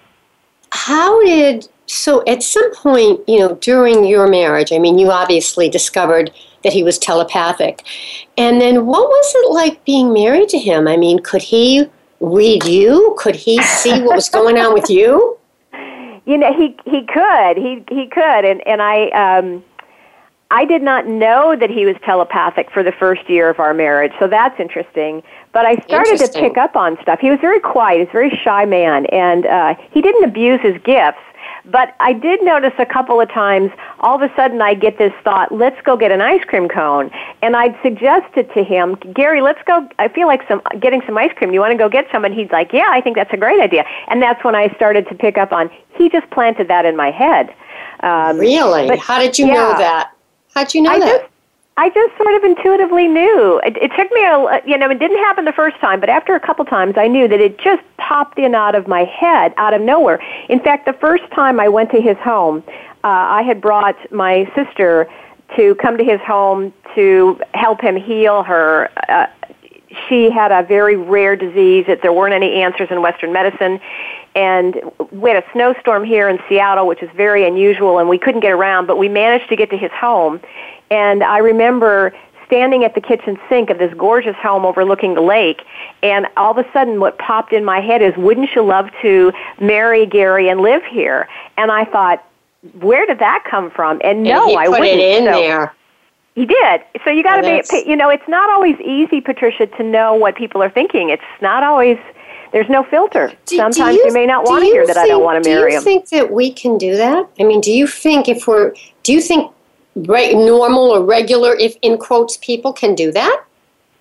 How 0.71 1.21
did 1.25 1.67
so 1.87 2.23
at 2.27 2.43
some 2.43 2.73
point, 2.75 3.21
you 3.27 3.39
know, 3.39 3.55
during 3.55 4.05
your 4.05 4.27
marriage, 4.27 4.71
I 4.71 4.77
mean, 4.77 4.99
you 4.99 5.09
obviously 5.09 5.69
discovered 5.69 6.31
that 6.63 6.73
he 6.73 6.83
was 6.83 6.97
telepathic. 6.99 7.83
And 8.37 8.59
then 8.59 8.85
what 8.85 9.07
was 9.07 9.33
it 9.35 9.51
like 9.51 9.83
being 9.85 10.13
married 10.13 10.49
to 10.49 10.59
him? 10.59 10.87
I 10.87 10.97
mean, 10.97 11.19
could 11.19 11.41
he 11.41 11.87
read 12.19 12.65
you? 12.65 13.15
Could 13.17 13.35
he 13.35 13.61
see 13.63 14.01
what 14.01 14.15
was 14.15 14.29
going 14.29 14.57
on 14.57 14.73
with 14.73 14.89
you? 14.89 15.37
You 16.27 16.37
know, 16.37 16.53
he 16.53 16.75
he 16.83 17.05
could. 17.05 17.55
He 17.55 17.85
he 17.89 18.05
could 18.07 18.43
and 18.43 18.61
and 18.67 18.81
I 18.81 19.07
um 19.11 19.63
I 20.51 20.65
did 20.65 20.81
not 20.81 21.07
know 21.07 21.55
that 21.55 21.69
he 21.69 21.85
was 21.85 21.95
telepathic 22.03 22.69
for 22.69 22.83
the 22.83 22.91
first 22.91 23.29
year 23.29 23.49
of 23.49 23.59
our 23.59 23.73
marriage, 23.73 24.11
so 24.19 24.27
that's 24.27 24.59
interesting. 24.59 25.23
But 25.53 25.65
I 25.65 25.75
started 25.85 26.17
to 26.17 26.27
pick 26.39 26.57
up 26.57 26.75
on 26.75 26.97
stuff. 27.01 27.19
He 27.21 27.29
was 27.29 27.39
very 27.39 27.61
quiet, 27.61 27.99
he's 27.99 28.09
a 28.09 28.11
very 28.11 28.39
shy 28.43 28.65
man, 28.65 29.05
and 29.05 29.45
uh, 29.45 29.75
he 29.91 30.01
didn't 30.01 30.25
abuse 30.25 30.59
his 30.61 30.77
gifts. 30.83 31.19
But 31.69 31.95
I 31.99 32.13
did 32.13 32.43
notice 32.43 32.73
a 32.79 32.85
couple 32.85 33.19
of 33.19 33.29
times, 33.29 33.71
all 33.99 34.21
of 34.21 34.21
a 34.21 34.33
sudden 34.35 34.61
I 34.61 34.73
get 34.73 34.97
this 34.97 35.13
thought, 35.23 35.51
let's 35.51 35.79
go 35.83 35.97
get 35.97 36.11
an 36.11 36.21
ice 36.21 36.43
cream 36.45 36.69
cone. 36.69 37.11
And 37.41 37.55
I'd 37.55 37.77
suggested 37.81 38.51
to 38.53 38.63
him, 38.63 38.95
Gary, 39.13 39.41
let's 39.41 39.61
go, 39.65 39.87
I 39.99 40.07
feel 40.07 40.27
like 40.27 40.47
some, 40.47 40.61
getting 40.79 41.01
some 41.05 41.17
ice 41.17 41.31
cream. 41.35 41.53
You 41.53 41.59
want 41.59 41.71
to 41.71 41.77
go 41.77 41.89
get 41.89 42.07
some? 42.11 42.23
And 42.23 42.33
he's 42.33 42.49
like, 42.51 42.71
yeah, 42.71 42.87
I 42.89 43.01
think 43.01 43.15
that's 43.15 43.33
a 43.33 43.37
great 43.37 43.59
idea. 43.59 43.85
And 44.07 44.21
that's 44.21 44.43
when 44.43 44.55
I 44.55 44.73
started 44.75 45.07
to 45.09 45.15
pick 45.15 45.37
up 45.37 45.51
on, 45.51 45.69
he 45.95 46.09
just 46.09 46.29
planted 46.29 46.67
that 46.69 46.85
in 46.85 46.95
my 46.95 47.11
head. 47.11 47.53
Um, 48.01 48.37
really? 48.37 48.87
But, 48.87 48.99
How 48.99 49.19
did 49.19 49.37
you 49.37 49.47
yeah, 49.47 49.53
know 49.53 49.77
that? 49.77 50.11
How'd 50.53 50.73
you 50.73 50.81
know 50.81 50.91
I 50.91 50.99
that? 50.99 51.21
Just, 51.21 51.31
I 51.79 51.89
just 51.89 52.17
sort 52.17 52.33
of 52.33 52.43
intuitively 52.43 53.07
knew. 53.07 53.61
It, 53.63 53.77
it 53.77 53.91
took 53.95 54.11
me 54.11 54.25
a, 54.25 54.61
you 54.65 54.77
know, 54.79 54.89
it 54.89 54.97
didn't 54.97 55.19
happen 55.19 55.45
the 55.45 55.53
first 55.53 55.77
time, 55.79 55.99
but 55.99 56.09
after 56.09 56.33
a 56.33 56.39
couple 56.39 56.65
times, 56.65 56.95
I 56.97 57.07
knew 57.07 57.27
that 57.27 57.39
it 57.39 57.59
just 57.59 57.83
popped 57.97 58.39
in 58.39 58.55
out 58.55 58.73
of 58.73 58.87
my 58.87 59.03
head, 59.03 59.53
out 59.57 59.75
of 59.75 59.81
nowhere. 59.81 60.19
In 60.49 60.59
fact, 60.59 60.87
the 60.87 60.93
first 60.93 61.23
time 61.31 61.59
I 61.59 61.69
went 61.69 61.91
to 61.91 62.01
his 62.01 62.17
home, 62.17 62.63
uh, 63.03 63.07
I 63.07 63.43
had 63.43 63.61
brought 63.61 63.95
my 64.11 64.51
sister 64.55 65.07
to 65.55 65.75
come 65.75 65.97
to 65.99 66.03
his 66.03 66.19
home 66.21 66.73
to 66.95 67.39
help 67.53 67.79
him 67.79 67.95
heal 67.95 68.41
her. 68.41 68.89
Uh, 69.07 69.27
she 70.09 70.31
had 70.31 70.51
a 70.51 70.63
very 70.63 70.95
rare 70.95 71.35
disease 71.35 71.85
that 71.87 72.01
there 72.01 72.11
weren't 72.11 72.33
any 72.33 72.55
answers 72.55 72.89
in 72.89 73.01
Western 73.01 73.31
medicine. 73.31 73.79
And 74.35 74.81
we 75.11 75.29
had 75.29 75.43
a 75.43 75.51
snowstorm 75.51 76.03
here 76.03 76.27
in 76.27 76.39
Seattle, 76.49 76.85
which 76.85 77.01
is 77.01 77.09
very 77.15 77.47
unusual, 77.47 77.97
and 77.99 78.09
we 78.09 78.17
couldn't 78.17 78.41
get 78.41 78.51
around, 78.51 78.87
but 78.87 78.97
we 78.97 79.09
managed 79.09 79.49
to 79.49 79.55
get 79.55 79.69
to 79.69 79.77
his 79.77 79.91
home. 79.91 80.41
And 80.89 81.23
I 81.23 81.39
remember 81.39 82.13
standing 82.45 82.85
at 82.85 82.95
the 82.95 83.01
kitchen 83.01 83.37
sink 83.49 83.69
of 83.69 83.77
this 83.77 83.93
gorgeous 83.95 84.35
home 84.37 84.65
overlooking 84.65 85.15
the 85.15 85.21
lake, 85.21 85.63
and 86.01 86.27
all 86.37 86.57
of 86.57 86.65
a 86.65 86.71
sudden, 86.71 86.99
what 86.99 87.17
popped 87.17 87.51
in 87.51 87.65
my 87.65 87.81
head 87.81 88.01
is, 88.01 88.15
"Wouldn't 88.15 88.55
you 88.55 88.61
love 88.61 88.89
to 89.01 89.33
marry 89.59 90.05
Gary 90.05 90.47
and 90.47 90.61
live 90.61 90.83
here?" 90.85 91.27
And 91.57 91.71
I 91.71 91.83
thought, 91.83 92.23
where 92.79 93.05
did 93.05 93.19
that 93.19 93.43
come 93.49 93.69
from? 93.69 94.01
And 94.03 94.23
no, 94.23 94.43
and 94.43 94.49
he 94.51 94.55
I 94.55 94.65
put 94.65 94.79
wouldn't. 94.79 94.99
it 94.99 95.19
in 95.19 95.25
so, 95.25 95.39
there. 95.39 95.73
He 96.35 96.45
did. 96.45 96.81
So 97.03 97.09
you 97.09 97.23
got 97.23 97.37
to 97.37 97.41
be, 97.43 97.89
you 97.89 97.95
know, 97.95 98.09
it's 98.09 98.27
not 98.27 98.49
always 98.49 98.75
easy, 98.79 99.21
Patricia, 99.21 99.67
to 99.67 99.83
know 99.83 100.13
what 100.13 100.35
people 100.35 100.61
are 100.61 100.69
thinking. 100.69 101.09
It's 101.09 101.23
not 101.41 101.63
always. 101.63 101.97
There's 102.53 102.69
no 102.69 102.83
filter. 102.83 103.27
Do- 103.27 103.35
do 103.45 103.57
Sometimes 103.57 103.97
you- 103.97 104.05
you, 104.05 104.13
may 104.13 104.25
not 104.25 104.45
want 104.45 104.63
to 104.63 104.69
hear 104.69 104.87
that 104.87 104.97
I 104.97 105.05
don't 105.07 105.23
want 105.23 105.43
to 105.43 105.49
marry 105.49 105.73
him. 105.73 105.83
Do 105.83 105.89
you 105.89 105.95
him. 105.95 106.01
think 106.05 106.09
that 106.09 106.31
we 106.31 106.51
can 106.51 106.77
do 106.77 106.95
that? 106.95 107.27
I 107.39 107.43
mean, 107.43 107.59
do 107.59 107.71
you 107.73 107.87
think 107.87 108.29
if 108.29 108.47
we're, 108.47 108.73
do 109.03 109.11
you 109.13 109.19
think 109.21 109.51
right, 110.05 110.35
normal 110.35 110.91
or 110.91 111.03
regular, 111.03 111.55
if 111.55 111.75
in 111.81 111.97
quotes, 111.97 112.37
people 112.37 112.73
can 112.73 112.95
do 112.95 113.11
that? 113.11 113.43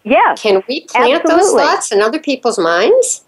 yes. 0.04 0.40
Can 0.40 0.62
we 0.68 0.82
plant 0.82 1.26
those 1.26 1.52
thoughts 1.52 1.92
in 1.92 2.00
other 2.00 2.18
people's 2.18 2.58
minds? 2.58 3.24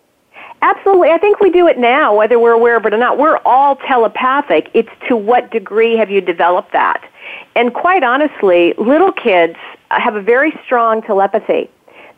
Absolutely. 0.63 1.11
I 1.11 1.19
think 1.19 1.41
we 1.41 1.51
do 1.51 1.69
it 1.69 1.79
now, 1.79 2.17
whether 2.17 2.39
we're 2.39 2.53
aware 2.53 2.77
of 2.77 2.87
it 2.87 2.93
or 2.93 2.99
not. 2.99 3.19
We're 3.19 3.39
all 3.45 3.77
telepathic. 3.77 4.71
It's 4.75 4.89
to 5.09 5.17
what 5.17 5.51
degree 5.51 5.97
have 5.97 6.11
you 6.11 6.21
developed 6.21 6.73
that? 6.73 7.09
And 7.55 7.73
quite 7.75 8.03
honestly, 8.03 8.75
little 8.79 9.13
kids 9.13 9.57
have 9.91 10.17
a 10.17 10.23
very 10.23 10.53
strong 10.65 11.03
telepathy. 11.03 11.71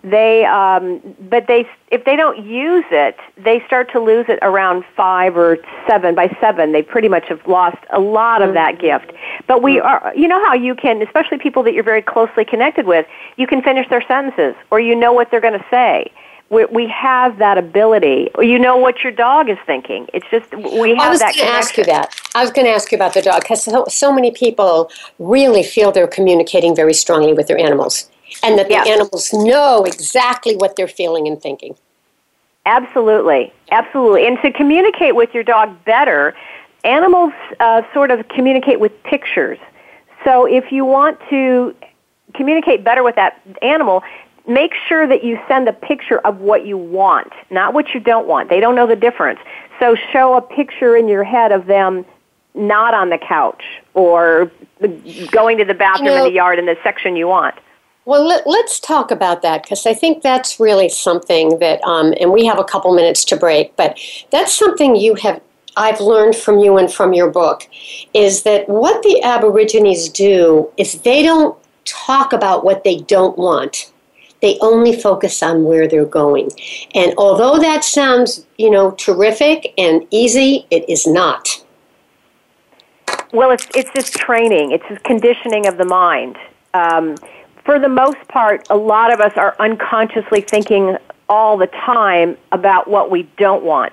They, 0.02 0.44
um, 0.46 1.00
but 1.28 1.46
they, 1.46 1.68
if 1.90 2.04
they 2.04 2.16
don't 2.16 2.44
use 2.44 2.84
it, 2.90 3.16
they 3.36 3.62
start 3.66 3.92
to 3.92 4.00
lose 4.00 4.26
it 4.28 4.38
around 4.40 4.84
five 4.96 5.36
or 5.36 5.58
seven. 5.86 6.14
By 6.14 6.34
seven, 6.40 6.72
they 6.72 6.82
pretty 6.82 7.08
much 7.08 7.28
have 7.28 7.46
lost 7.46 7.78
a 7.92 8.00
lot 8.00 8.40
of 8.40 8.54
that 8.54 8.78
gift. 8.78 9.12
But 9.46 9.62
we 9.62 9.78
are, 9.78 10.12
you 10.16 10.26
know 10.26 10.42
how 10.44 10.54
you 10.54 10.74
can, 10.74 11.02
especially 11.02 11.38
people 11.38 11.62
that 11.64 11.74
you're 11.74 11.84
very 11.84 12.02
closely 12.02 12.44
connected 12.44 12.86
with, 12.86 13.06
you 13.36 13.46
can 13.46 13.62
finish 13.62 13.88
their 13.90 14.02
sentences, 14.02 14.54
or 14.70 14.80
you 14.80 14.96
know 14.96 15.12
what 15.12 15.30
they're 15.30 15.40
going 15.40 15.58
to 15.58 15.66
say 15.70 16.10
we, 16.50 16.64
we 16.66 16.88
have 16.88 17.38
that 17.38 17.56
ability. 17.56 18.28
You 18.38 18.58
know 18.58 18.76
what 18.76 19.02
your 19.02 19.12
dog 19.12 19.48
is 19.48 19.58
thinking. 19.66 20.08
It's 20.12 20.26
just 20.30 20.52
we 20.52 20.90
have 20.90 20.98
I 20.98 21.10
was 21.10 21.20
going 21.20 21.34
to 21.34 21.44
ask 21.44 21.76
you 21.76 21.84
that. 21.84 22.14
I 22.34 22.42
was 22.42 22.50
going 22.50 22.66
to 22.66 22.72
ask 22.72 22.90
you 22.92 22.96
about 22.96 23.14
the 23.14 23.22
dog 23.22 23.42
because 23.42 23.64
so, 23.64 23.84
so 23.88 24.12
many 24.12 24.32
people 24.32 24.90
really 25.18 25.62
feel 25.62 25.92
they're 25.92 26.08
communicating 26.08 26.74
very 26.74 26.94
strongly 26.94 27.32
with 27.32 27.46
their 27.46 27.58
animals 27.58 28.10
and 28.42 28.58
that 28.58 28.68
the 28.68 28.76
animals 28.76 29.32
know 29.32 29.84
exactly 29.84 30.56
what 30.56 30.76
they're 30.76 30.88
feeling 30.88 31.26
and 31.26 31.40
thinking. 31.40 31.74
Absolutely, 32.66 33.52
absolutely. 33.70 34.26
And 34.26 34.38
to 34.42 34.52
communicate 34.52 35.14
with 35.14 35.34
your 35.34 35.42
dog 35.42 35.84
better, 35.84 36.34
animals 36.84 37.32
uh, 37.58 37.82
sort 37.92 38.10
of 38.10 38.28
communicate 38.28 38.80
with 38.80 38.92
pictures. 39.02 39.58
So 40.24 40.46
if 40.46 40.70
you 40.70 40.84
want 40.84 41.18
to 41.30 41.74
communicate 42.34 42.84
better 42.84 43.02
with 43.02 43.16
that 43.16 43.40
animal, 43.62 44.02
make 44.46 44.72
sure 44.88 45.06
that 45.06 45.24
you 45.24 45.38
send 45.48 45.68
a 45.68 45.72
picture 45.72 46.18
of 46.18 46.40
what 46.40 46.66
you 46.66 46.76
want, 46.76 47.32
not 47.50 47.72
what 47.72 47.94
you 47.94 48.00
don't 48.00 48.26
want. 48.26 48.50
They 48.50 48.60
don't 48.60 48.74
know 48.74 48.86
the 48.86 48.96
difference. 48.96 49.40
So 49.78 49.96
show 50.12 50.34
a 50.34 50.42
picture 50.42 50.96
in 50.96 51.08
your 51.08 51.24
head 51.24 51.52
of 51.52 51.66
them 51.66 52.04
not 52.54 52.94
on 52.94 53.10
the 53.10 53.18
couch 53.18 53.62
or 53.94 54.50
going 55.30 55.58
to 55.58 55.64
the 55.64 55.74
bathroom 55.74 56.08
You 56.08 56.14
know- 56.14 56.24
in 56.24 56.30
the 56.30 56.36
yard 56.36 56.58
in 56.58 56.66
the 56.66 56.76
section 56.82 57.16
you 57.16 57.28
want. 57.28 57.54
Well, 58.10 58.26
let, 58.26 58.44
let's 58.44 58.80
talk 58.80 59.12
about 59.12 59.42
that 59.42 59.62
because 59.62 59.86
I 59.86 59.94
think 59.94 60.24
that's 60.24 60.58
really 60.58 60.88
something 60.88 61.60
that, 61.60 61.80
um, 61.84 62.12
and 62.18 62.32
we 62.32 62.44
have 62.44 62.58
a 62.58 62.64
couple 62.64 62.92
minutes 62.92 63.24
to 63.26 63.36
break, 63.36 63.76
but 63.76 64.00
that's 64.32 64.52
something 64.52 64.96
you 64.96 65.14
have, 65.14 65.40
I've 65.76 66.00
learned 66.00 66.34
from 66.34 66.58
you 66.58 66.76
and 66.76 66.92
from 66.92 67.12
your 67.12 67.30
book, 67.30 67.68
is 68.12 68.42
that 68.42 68.68
what 68.68 69.04
the 69.04 69.22
Aborigines 69.22 70.08
do 70.08 70.68
is 70.76 71.02
they 71.02 71.22
don't 71.22 71.56
talk 71.84 72.32
about 72.32 72.64
what 72.64 72.82
they 72.82 72.96
don't 72.96 73.38
want. 73.38 73.92
They 74.42 74.58
only 74.60 75.00
focus 75.00 75.40
on 75.40 75.62
where 75.62 75.86
they're 75.86 76.04
going. 76.04 76.50
And 76.96 77.14
although 77.16 77.60
that 77.60 77.84
sounds, 77.84 78.44
you 78.58 78.70
know, 78.70 78.90
terrific 78.90 79.72
and 79.78 80.04
easy, 80.10 80.66
it 80.72 80.84
is 80.90 81.06
not. 81.06 81.64
Well, 83.32 83.52
it's 83.52 83.68
it's 83.76 83.90
this 83.94 84.10
training. 84.10 84.72
It's 84.72 84.88
this 84.88 84.98
conditioning 85.04 85.68
of 85.68 85.78
the 85.78 85.84
mind. 85.84 86.36
Um, 86.74 87.14
for 87.70 87.78
the 87.78 87.88
most 87.88 88.18
part, 88.26 88.66
a 88.68 88.76
lot 88.76 89.12
of 89.12 89.20
us 89.20 89.32
are 89.36 89.54
unconsciously 89.60 90.40
thinking 90.40 90.96
all 91.28 91.56
the 91.56 91.68
time 91.68 92.36
about 92.50 92.90
what 92.90 93.12
we 93.12 93.22
don't 93.38 93.62
want, 93.62 93.92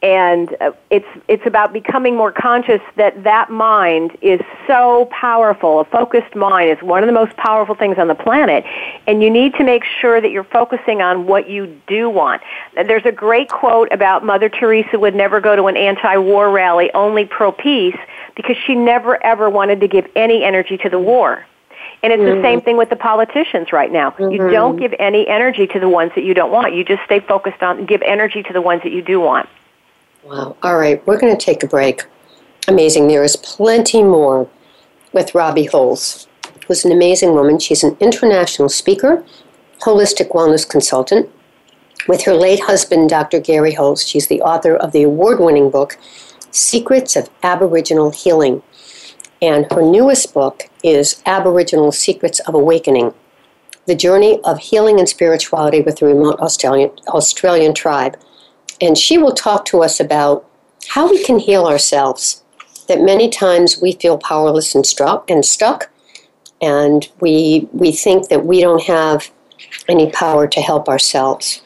and 0.00 0.56
uh, 0.62 0.72
it's 0.88 1.04
it's 1.28 1.44
about 1.44 1.70
becoming 1.70 2.16
more 2.16 2.32
conscious 2.32 2.80
that 2.96 3.22
that 3.24 3.50
mind 3.50 4.16
is 4.22 4.40
so 4.66 5.06
powerful. 5.10 5.80
A 5.80 5.84
focused 5.84 6.34
mind 6.34 6.70
is 6.70 6.82
one 6.82 7.02
of 7.02 7.08
the 7.08 7.12
most 7.12 7.36
powerful 7.36 7.74
things 7.74 7.98
on 7.98 8.08
the 8.08 8.14
planet, 8.14 8.64
and 9.06 9.22
you 9.22 9.28
need 9.28 9.52
to 9.56 9.64
make 9.64 9.84
sure 10.00 10.22
that 10.22 10.30
you're 10.30 10.42
focusing 10.42 11.02
on 11.02 11.26
what 11.26 11.46
you 11.46 11.78
do 11.88 12.08
want. 12.08 12.40
There's 12.74 13.04
a 13.04 13.12
great 13.12 13.50
quote 13.50 13.92
about 13.92 14.24
Mother 14.24 14.48
Teresa 14.48 14.98
would 14.98 15.14
never 15.14 15.42
go 15.42 15.54
to 15.54 15.66
an 15.66 15.76
anti-war 15.76 16.50
rally, 16.50 16.90
only 16.94 17.26
pro-peace, 17.26 17.98
because 18.34 18.56
she 18.66 18.74
never 18.74 19.22
ever 19.22 19.50
wanted 19.50 19.82
to 19.82 19.88
give 19.88 20.06
any 20.16 20.42
energy 20.42 20.78
to 20.78 20.88
the 20.88 20.98
war. 20.98 21.44
And 22.02 22.12
it's 22.12 22.22
the 22.22 22.40
same 22.42 22.58
mm-hmm. 22.58 22.64
thing 22.64 22.76
with 22.78 22.88
the 22.88 22.96
politicians 22.96 23.72
right 23.72 23.92
now. 23.92 24.14
You 24.18 24.26
mm-hmm. 24.26 24.52
don't 24.52 24.76
give 24.76 24.94
any 24.98 25.28
energy 25.28 25.66
to 25.66 25.78
the 25.78 25.88
ones 25.88 26.12
that 26.14 26.24
you 26.24 26.32
don't 26.32 26.50
want. 26.50 26.74
You 26.74 26.82
just 26.82 27.04
stay 27.04 27.20
focused 27.20 27.62
on 27.62 27.84
give 27.84 28.00
energy 28.02 28.42
to 28.42 28.52
the 28.52 28.62
ones 28.62 28.82
that 28.84 28.92
you 28.92 29.02
do 29.02 29.20
want. 29.20 29.48
Wow. 30.24 30.56
All 30.62 30.78
right, 30.78 31.06
we're 31.06 31.18
going 31.18 31.36
to 31.36 31.44
take 31.44 31.62
a 31.62 31.66
break. 31.66 32.04
Amazing. 32.68 33.08
There 33.08 33.24
is 33.24 33.36
plenty 33.36 34.02
more 34.02 34.48
with 35.12 35.34
Robbie 35.34 35.64
Holz, 35.64 36.26
who's 36.66 36.84
an 36.84 36.92
amazing 36.92 37.34
woman. 37.34 37.58
She's 37.58 37.82
an 37.82 37.96
international 38.00 38.68
speaker, 38.68 39.24
holistic 39.80 40.30
wellness 40.30 40.68
consultant. 40.68 41.28
With 42.08 42.24
her 42.24 42.34
late 42.34 42.60
husband, 42.60 43.10
Dr. 43.10 43.40
Gary 43.40 43.72
Holz, 43.72 44.06
she's 44.06 44.28
the 44.28 44.40
author 44.40 44.76
of 44.76 44.92
the 44.92 45.02
award 45.02 45.40
winning 45.40 45.70
book, 45.70 45.98
Secrets 46.50 47.16
of 47.16 47.28
Aboriginal 47.42 48.10
Healing. 48.10 48.62
And 49.42 49.70
her 49.72 49.82
newest 49.82 50.34
book 50.34 50.68
is 50.82 51.22
Aboriginal 51.26 51.92
Secrets 51.92 52.40
of 52.40 52.54
Awakening 52.54 53.14
The 53.86 53.94
Journey 53.94 54.40
of 54.44 54.58
Healing 54.58 54.98
and 54.98 55.08
Spirituality 55.08 55.80
with 55.80 55.98
the 55.98 56.06
Remote 56.06 56.38
Australian, 56.40 56.90
Australian 57.08 57.74
Tribe 57.74 58.16
and 58.80 58.96
she 58.96 59.18
will 59.18 59.32
talk 59.32 59.64
to 59.66 59.82
us 59.82 60.00
about 60.00 60.46
how 60.88 61.08
we 61.08 61.22
can 61.22 61.38
heal 61.38 61.66
ourselves. 61.66 62.42
That 62.88 63.02
many 63.02 63.28
times 63.28 63.80
we 63.80 63.92
feel 63.92 64.18
powerless 64.18 64.74
and 64.74 64.84
struck 64.84 65.30
and 65.30 65.44
stuck, 65.44 65.90
and 66.60 67.08
we 67.20 67.68
we 67.72 67.92
think 67.92 68.28
that 68.28 68.44
we 68.46 68.60
don't 68.60 68.82
have 68.82 69.30
any 69.88 70.10
power 70.10 70.48
to 70.48 70.60
help 70.60 70.88
ourselves. 70.88 71.62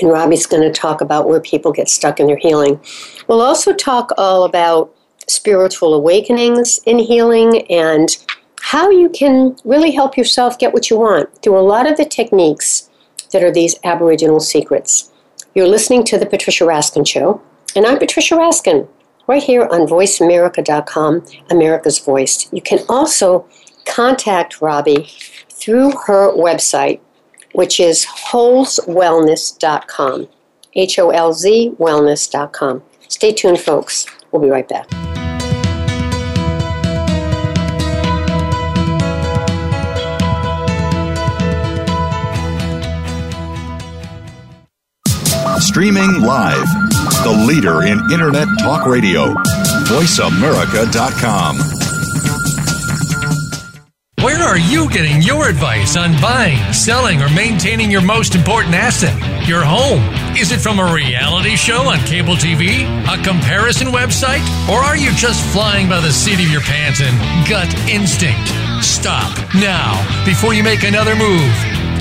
And 0.00 0.10
Robbie's 0.10 0.46
going 0.46 0.62
to 0.62 0.72
talk 0.72 1.02
about 1.02 1.28
where 1.28 1.40
people 1.40 1.72
get 1.72 1.90
stuck 1.90 2.20
in 2.20 2.26
their 2.26 2.38
healing. 2.38 2.80
We'll 3.26 3.42
also 3.42 3.74
talk 3.74 4.12
all 4.16 4.44
about 4.44 4.94
spiritual 5.30 5.94
awakenings 5.94 6.80
in 6.86 6.98
healing 6.98 7.62
and 7.70 8.16
how 8.60 8.90
you 8.90 9.08
can 9.08 9.56
really 9.64 9.92
help 9.92 10.16
yourself 10.16 10.58
get 10.58 10.72
what 10.72 10.90
you 10.90 10.98
want 10.98 11.42
through 11.42 11.56
a 11.58 11.60
lot 11.60 11.88
of 11.90 11.96
the 11.96 12.04
techniques 12.04 12.90
that 13.32 13.42
are 13.42 13.52
these 13.52 13.76
Aboriginal 13.84 14.40
secrets. 14.40 15.10
You're 15.54 15.68
listening 15.68 16.04
to 16.04 16.18
The 16.18 16.26
Patricia 16.26 16.64
Raskin 16.64 17.06
Show, 17.06 17.40
and 17.74 17.86
I'm 17.86 17.98
Patricia 17.98 18.34
Raskin, 18.34 18.86
right 19.26 19.42
here 19.42 19.62
on 19.62 19.86
VoiceAmerica.com, 19.86 21.24
America's 21.50 21.98
Voice. 21.98 22.52
You 22.52 22.62
can 22.62 22.80
also 22.88 23.46
contact 23.86 24.60
Robbie 24.60 25.08
through 25.48 25.92
her 26.06 26.32
website, 26.32 27.00
which 27.52 27.80
is 27.80 28.06
holzwellness.com. 28.06 30.28
H 30.74 30.98
O 30.98 31.10
L 31.10 31.32
Z 31.32 31.74
wellness.com. 31.78 32.82
Stay 33.08 33.32
tuned, 33.32 33.60
folks. 33.60 34.06
We'll 34.30 34.42
be 34.42 34.48
right 34.48 34.68
back. 34.68 35.09
Streaming 45.70 46.20
live. 46.22 46.66
The 47.22 47.44
leader 47.46 47.82
in 47.82 48.00
Internet 48.10 48.48
talk 48.58 48.86
radio. 48.88 49.32
VoiceAmerica.com. 49.86 51.58
Where 54.20 54.42
are 54.42 54.58
you 54.58 54.90
getting 54.90 55.22
your 55.22 55.48
advice 55.48 55.96
on 55.96 56.20
buying, 56.20 56.72
selling, 56.72 57.22
or 57.22 57.28
maintaining 57.28 57.88
your 57.88 58.00
most 58.00 58.34
important 58.34 58.74
asset, 58.74 59.14
your 59.46 59.62
home? 59.62 60.02
Is 60.36 60.50
it 60.50 60.58
from 60.58 60.80
a 60.80 60.92
reality 60.92 61.54
show 61.54 61.82
on 61.82 62.00
cable 62.00 62.34
TV, 62.34 62.82
a 63.06 63.22
comparison 63.22 63.92
website, 63.92 64.42
or 64.68 64.78
are 64.80 64.96
you 64.96 65.12
just 65.12 65.40
flying 65.52 65.88
by 65.88 66.00
the 66.00 66.10
seat 66.10 66.40
of 66.44 66.50
your 66.50 66.62
pants 66.62 67.00
and 67.00 67.48
gut 67.48 67.72
instinct? 67.88 68.48
Stop 68.82 69.38
now 69.54 69.94
before 70.24 70.52
you 70.52 70.64
make 70.64 70.82
another 70.82 71.14
move. 71.14 71.89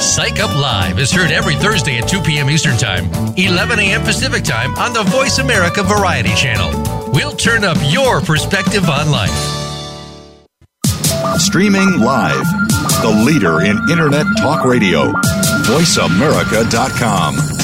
Psych 0.00 0.40
Up 0.40 0.54
Live 0.54 0.98
is 0.98 1.10
heard 1.10 1.30
every 1.30 1.54
Thursday 1.54 1.98
at 1.98 2.08
2 2.08 2.20
p.m. 2.22 2.50
Eastern 2.50 2.76
Time, 2.76 3.06
11 3.36 3.78
a.m. 3.78 4.02
Pacific 4.02 4.44
Time 4.44 4.74
on 4.76 4.92
the 4.92 5.02
Voice 5.04 5.38
America 5.38 5.82
Variety 5.82 6.34
Channel. 6.34 7.10
We'll 7.12 7.32
turn 7.32 7.64
up 7.64 7.78
your 7.90 8.20
perspective 8.20 8.88
on 8.88 9.10
life. 9.10 9.30
Streaming 11.38 12.00
live, 12.00 12.44
the 13.02 13.22
leader 13.26 13.62
in 13.62 13.78
Internet 13.90 14.26
Talk 14.38 14.64
Radio, 14.64 15.12
voiceamerica.com. 15.64 17.63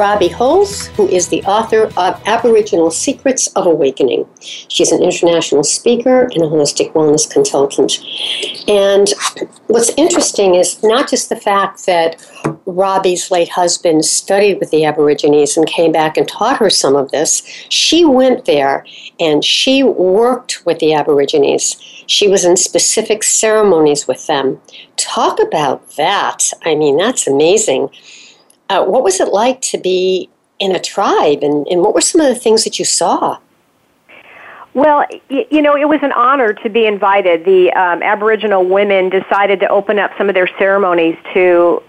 Robbie 0.00 0.28
Holz, 0.28 0.86
who 0.96 1.06
is 1.08 1.28
the 1.28 1.42
author 1.42 1.92
of 1.98 2.22
Aboriginal 2.24 2.90
Secrets 2.90 3.48
of 3.48 3.66
Awakening. 3.66 4.26
She's 4.40 4.92
an 4.92 5.02
international 5.02 5.62
speaker 5.62 6.22
and 6.22 6.42
a 6.42 6.46
holistic 6.46 6.94
wellness 6.94 7.30
consultant. 7.30 8.00
And 8.66 9.12
what's 9.66 9.90
interesting 9.98 10.54
is 10.54 10.82
not 10.82 11.10
just 11.10 11.28
the 11.28 11.36
fact 11.36 11.84
that 11.84 12.16
Robbie's 12.64 13.30
late 13.30 13.50
husband 13.50 14.06
studied 14.06 14.58
with 14.58 14.70
the 14.70 14.86
Aborigines 14.86 15.58
and 15.58 15.66
came 15.66 15.92
back 15.92 16.16
and 16.16 16.26
taught 16.26 16.56
her 16.56 16.70
some 16.70 16.96
of 16.96 17.10
this. 17.10 17.42
She 17.68 18.02
went 18.02 18.46
there 18.46 18.86
and 19.18 19.44
she 19.44 19.82
worked 19.82 20.64
with 20.64 20.78
the 20.78 20.94
Aborigines. 20.94 21.76
She 22.06 22.26
was 22.26 22.46
in 22.46 22.56
specific 22.56 23.22
ceremonies 23.22 24.08
with 24.08 24.26
them. 24.26 24.62
Talk 24.96 25.38
about 25.38 25.96
that. 25.96 26.52
I 26.64 26.74
mean, 26.74 26.96
that's 26.96 27.26
amazing. 27.26 27.90
Uh, 28.70 28.84
what 28.84 29.02
was 29.02 29.18
it 29.18 29.28
like 29.28 29.60
to 29.60 29.76
be 29.76 30.30
in 30.60 30.74
a 30.74 30.78
tribe, 30.78 31.42
and, 31.42 31.66
and 31.66 31.80
what 31.82 31.92
were 31.92 32.00
some 32.00 32.20
of 32.20 32.28
the 32.28 32.38
things 32.38 32.64
that 32.64 32.78
you 32.78 32.84
saw? 32.84 33.36
Well, 34.74 35.04
you 35.28 35.60
know, 35.60 35.76
it 35.76 35.88
was 35.88 35.98
an 36.02 36.12
honor 36.12 36.52
to 36.52 36.68
be 36.70 36.86
invited. 36.86 37.44
The 37.44 37.72
um, 37.72 38.02
Aboriginal 38.02 38.64
women 38.64 39.10
decided 39.10 39.58
to 39.60 39.68
open 39.68 39.98
up 39.98 40.12
some 40.16 40.28
of 40.28 40.34
their 40.34 40.48
ceremonies 40.58 41.16
to 41.34 41.82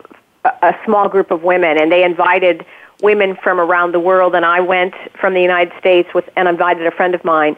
a 0.43 0.75
small 0.83 1.07
group 1.07 1.29
of 1.29 1.43
women, 1.43 1.77
and 1.77 1.91
they 1.91 2.03
invited 2.03 2.65
women 3.03 3.37
from 3.43 3.59
around 3.59 3.91
the 3.91 3.99
world. 3.99 4.33
And 4.33 4.43
I 4.43 4.61
went 4.61 4.95
from 5.19 5.35
the 5.35 5.41
United 5.41 5.73
States 5.77 6.11
with 6.15 6.27
and 6.35 6.47
invited 6.47 6.87
a 6.87 6.91
friend 6.91 7.13
of 7.13 7.23
mine. 7.23 7.55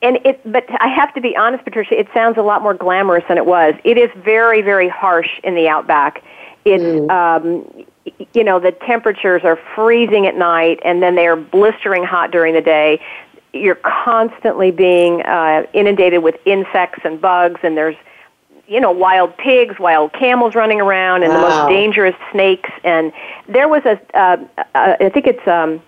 And 0.00 0.18
it, 0.24 0.40
but 0.50 0.64
I 0.80 0.88
have 0.88 1.12
to 1.14 1.20
be 1.20 1.36
honest, 1.36 1.64
Patricia, 1.64 1.98
it 1.98 2.08
sounds 2.14 2.38
a 2.38 2.42
lot 2.42 2.62
more 2.62 2.74
glamorous 2.74 3.24
than 3.28 3.36
it 3.36 3.44
was. 3.44 3.74
It 3.84 3.98
is 3.98 4.10
very, 4.16 4.62
very 4.62 4.88
harsh 4.88 5.40
in 5.44 5.54
the 5.54 5.68
outback. 5.68 6.22
It's 6.64 6.82
mm. 6.82 7.10
um, 7.10 7.86
you 8.34 8.44
know, 8.44 8.58
the 8.60 8.72
temperatures 8.72 9.42
are 9.44 9.58
freezing 9.74 10.26
at 10.26 10.36
night 10.36 10.78
and 10.84 11.02
then 11.02 11.14
they 11.14 11.26
are 11.26 11.36
blistering 11.36 12.04
hot 12.04 12.30
during 12.30 12.54
the 12.54 12.60
day. 12.60 13.00
You're 13.52 13.80
constantly 14.04 14.70
being 14.70 15.22
uh, 15.22 15.66
inundated 15.72 16.22
with 16.22 16.36
insects 16.44 17.00
and 17.04 17.20
bugs, 17.20 17.60
and 17.62 17.76
there's, 17.76 17.96
you 18.68 18.80
know, 18.80 18.90
wild 18.90 19.36
pigs, 19.38 19.78
wild 19.78 20.12
camels 20.12 20.54
running 20.54 20.80
around, 20.80 21.22
and 21.22 21.32
wow. 21.32 21.40
the 21.40 21.48
most 21.48 21.68
dangerous 21.70 22.14
snakes. 22.32 22.70
And 22.84 23.12
there 23.48 23.68
was 23.68 23.82
a, 23.86 23.98
uh, 24.14 24.36
uh, 24.74 24.96
I 25.00 25.08
think 25.08 25.26
it's, 25.26 25.46
um, 25.48 25.80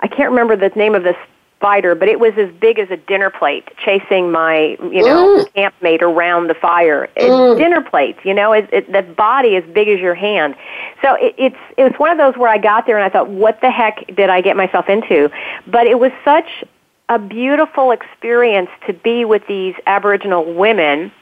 I 0.00 0.08
can't 0.08 0.30
remember 0.30 0.56
the 0.56 0.68
name 0.76 0.94
of 0.94 1.02
this 1.02 1.16
spider, 1.62 1.94
but 1.94 2.08
it 2.08 2.18
was 2.18 2.32
as 2.36 2.50
big 2.60 2.80
as 2.80 2.90
a 2.90 2.96
dinner 2.96 3.30
plate, 3.30 3.68
chasing 3.84 4.32
my, 4.32 4.76
you 4.80 5.04
know, 5.04 5.44
mm. 5.44 5.54
campmate 5.54 6.02
around 6.02 6.48
the 6.48 6.54
fire. 6.54 7.08
Mm. 7.16 7.56
Dinner 7.56 7.80
plates, 7.80 8.18
you 8.24 8.34
know, 8.34 8.52
it, 8.52 8.68
it, 8.72 8.90
the 8.90 9.02
body 9.02 9.54
as 9.54 9.62
big 9.72 9.86
as 9.86 10.00
your 10.00 10.16
hand. 10.16 10.56
So 11.02 11.14
it, 11.14 11.36
it's 11.38 11.56
it 11.76 11.84
was 11.84 11.92
one 11.98 12.10
of 12.10 12.18
those 12.18 12.36
where 12.36 12.48
I 12.48 12.58
got 12.58 12.86
there 12.86 12.96
and 12.96 13.04
I 13.04 13.08
thought, 13.10 13.28
what 13.28 13.60
the 13.60 13.70
heck 13.70 14.04
did 14.16 14.28
I 14.28 14.40
get 14.40 14.56
myself 14.56 14.88
into? 14.88 15.30
But 15.68 15.86
it 15.86 16.00
was 16.00 16.10
such 16.24 16.64
a 17.08 17.20
beautiful 17.20 17.92
experience 17.92 18.70
to 18.88 18.92
be 18.92 19.24
with 19.24 19.46
these 19.46 19.76
Aboriginal 19.86 20.52
women 20.54 21.12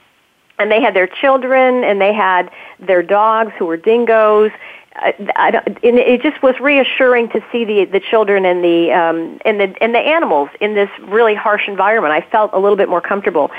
and 0.59 0.71
they 0.71 0.81
had 0.81 0.95
their 0.95 1.07
children 1.07 1.85
and 1.85 2.01
they 2.01 2.15
had 2.15 2.51
their 2.79 3.03
dogs 3.03 3.53
who 3.59 3.67
were 3.67 3.77
dingoes 3.77 4.53
I, 5.03 5.51
don't, 5.51 5.67
and 5.67 5.99
it 5.99 6.23
just 6.23 6.43
was 6.43 6.59
reassuring 6.61 7.31
to 7.31 7.43
see 7.51 7.65
the 7.65 7.87
the 7.87 8.01
children 8.01 8.45
and 8.45 8.63
the 8.63 8.93
um, 8.93 9.41
and 9.45 9.59
the 9.59 9.75
and 9.83 9.95
the 9.95 9.99
animals 9.99 10.51
in 10.61 10.75
this 10.75 10.91
really 11.09 11.35
harsh 11.35 11.69
environment. 11.69 12.13
I 12.13 12.21
felt 12.31 12.51
a 12.53 12.59
little 12.59 12.77
bit 12.77 12.89
more 12.89 13.01
comfortable, 13.01 13.51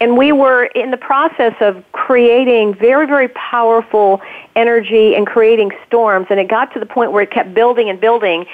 and 0.00 0.16
we 0.16 0.32
were 0.32 0.64
in 0.64 0.90
the 0.90 0.96
process 0.96 1.54
of 1.60 1.84
creating 2.08 2.74
very 2.74 3.06
very 3.06 3.28
powerful 3.28 4.22
energy 4.56 5.14
and 5.14 5.26
creating 5.26 5.70
storms. 5.86 6.26
And 6.30 6.40
it 6.40 6.48
got 6.48 6.72
to 6.72 6.80
the 6.80 6.86
point 6.86 7.12
where 7.12 7.22
it 7.22 7.30
kept 7.30 7.52
building 7.52 7.90
and 7.90 8.00
building. 8.00 8.46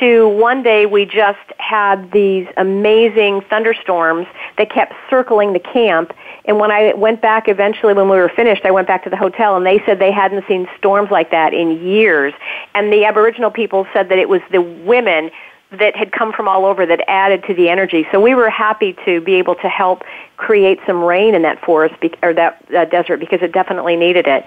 To 0.00 0.26
one 0.28 0.62
day 0.62 0.86
we 0.86 1.04
just 1.04 1.46
had 1.58 2.10
these 2.12 2.48
amazing 2.56 3.42
thunderstorms 3.50 4.26
that 4.56 4.70
kept 4.70 4.94
circling 5.10 5.52
the 5.52 5.60
camp 5.60 6.14
and 6.44 6.58
when 6.58 6.70
I 6.72 6.92
went 6.94 7.20
back 7.20 7.48
eventually, 7.48 7.94
when 7.94 8.08
we 8.08 8.16
were 8.16 8.28
finished, 8.28 8.64
I 8.64 8.70
went 8.72 8.88
back 8.88 9.04
to 9.04 9.10
the 9.10 9.16
hotel 9.16 9.56
and 9.56 9.64
they 9.64 9.80
said 9.86 9.98
they 9.98 10.10
hadn't 10.10 10.44
seen 10.48 10.66
storms 10.76 11.10
like 11.10 11.30
that 11.30 11.54
in 11.54 11.86
years. 11.86 12.34
And 12.74 12.92
the 12.92 13.04
Aboriginal 13.04 13.50
people 13.50 13.86
said 13.92 14.08
that 14.08 14.18
it 14.18 14.28
was 14.28 14.40
the 14.50 14.60
women 14.60 15.30
that 15.72 15.96
had 15.96 16.12
come 16.12 16.32
from 16.32 16.48
all 16.48 16.64
over 16.66 16.84
that 16.86 17.02
added 17.08 17.44
to 17.44 17.54
the 17.54 17.68
energy. 17.68 18.06
So 18.12 18.20
we 18.20 18.34
were 18.34 18.50
happy 18.50 18.94
to 19.04 19.20
be 19.20 19.34
able 19.34 19.54
to 19.56 19.68
help 19.68 20.02
create 20.36 20.78
some 20.86 21.02
rain 21.02 21.34
in 21.34 21.42
that 21.42 21.64
forest 21.64 21.98
be- 22.00 22.14
or 22.22 22.34
that 22.34 22.64
uh, 22.74 22.84
desert 22.86 23.18
because 23.18 23.40
it 23.42 23.52
definitely 23.52 23.96
needed 23.96 24.26
it. 24.26 24.44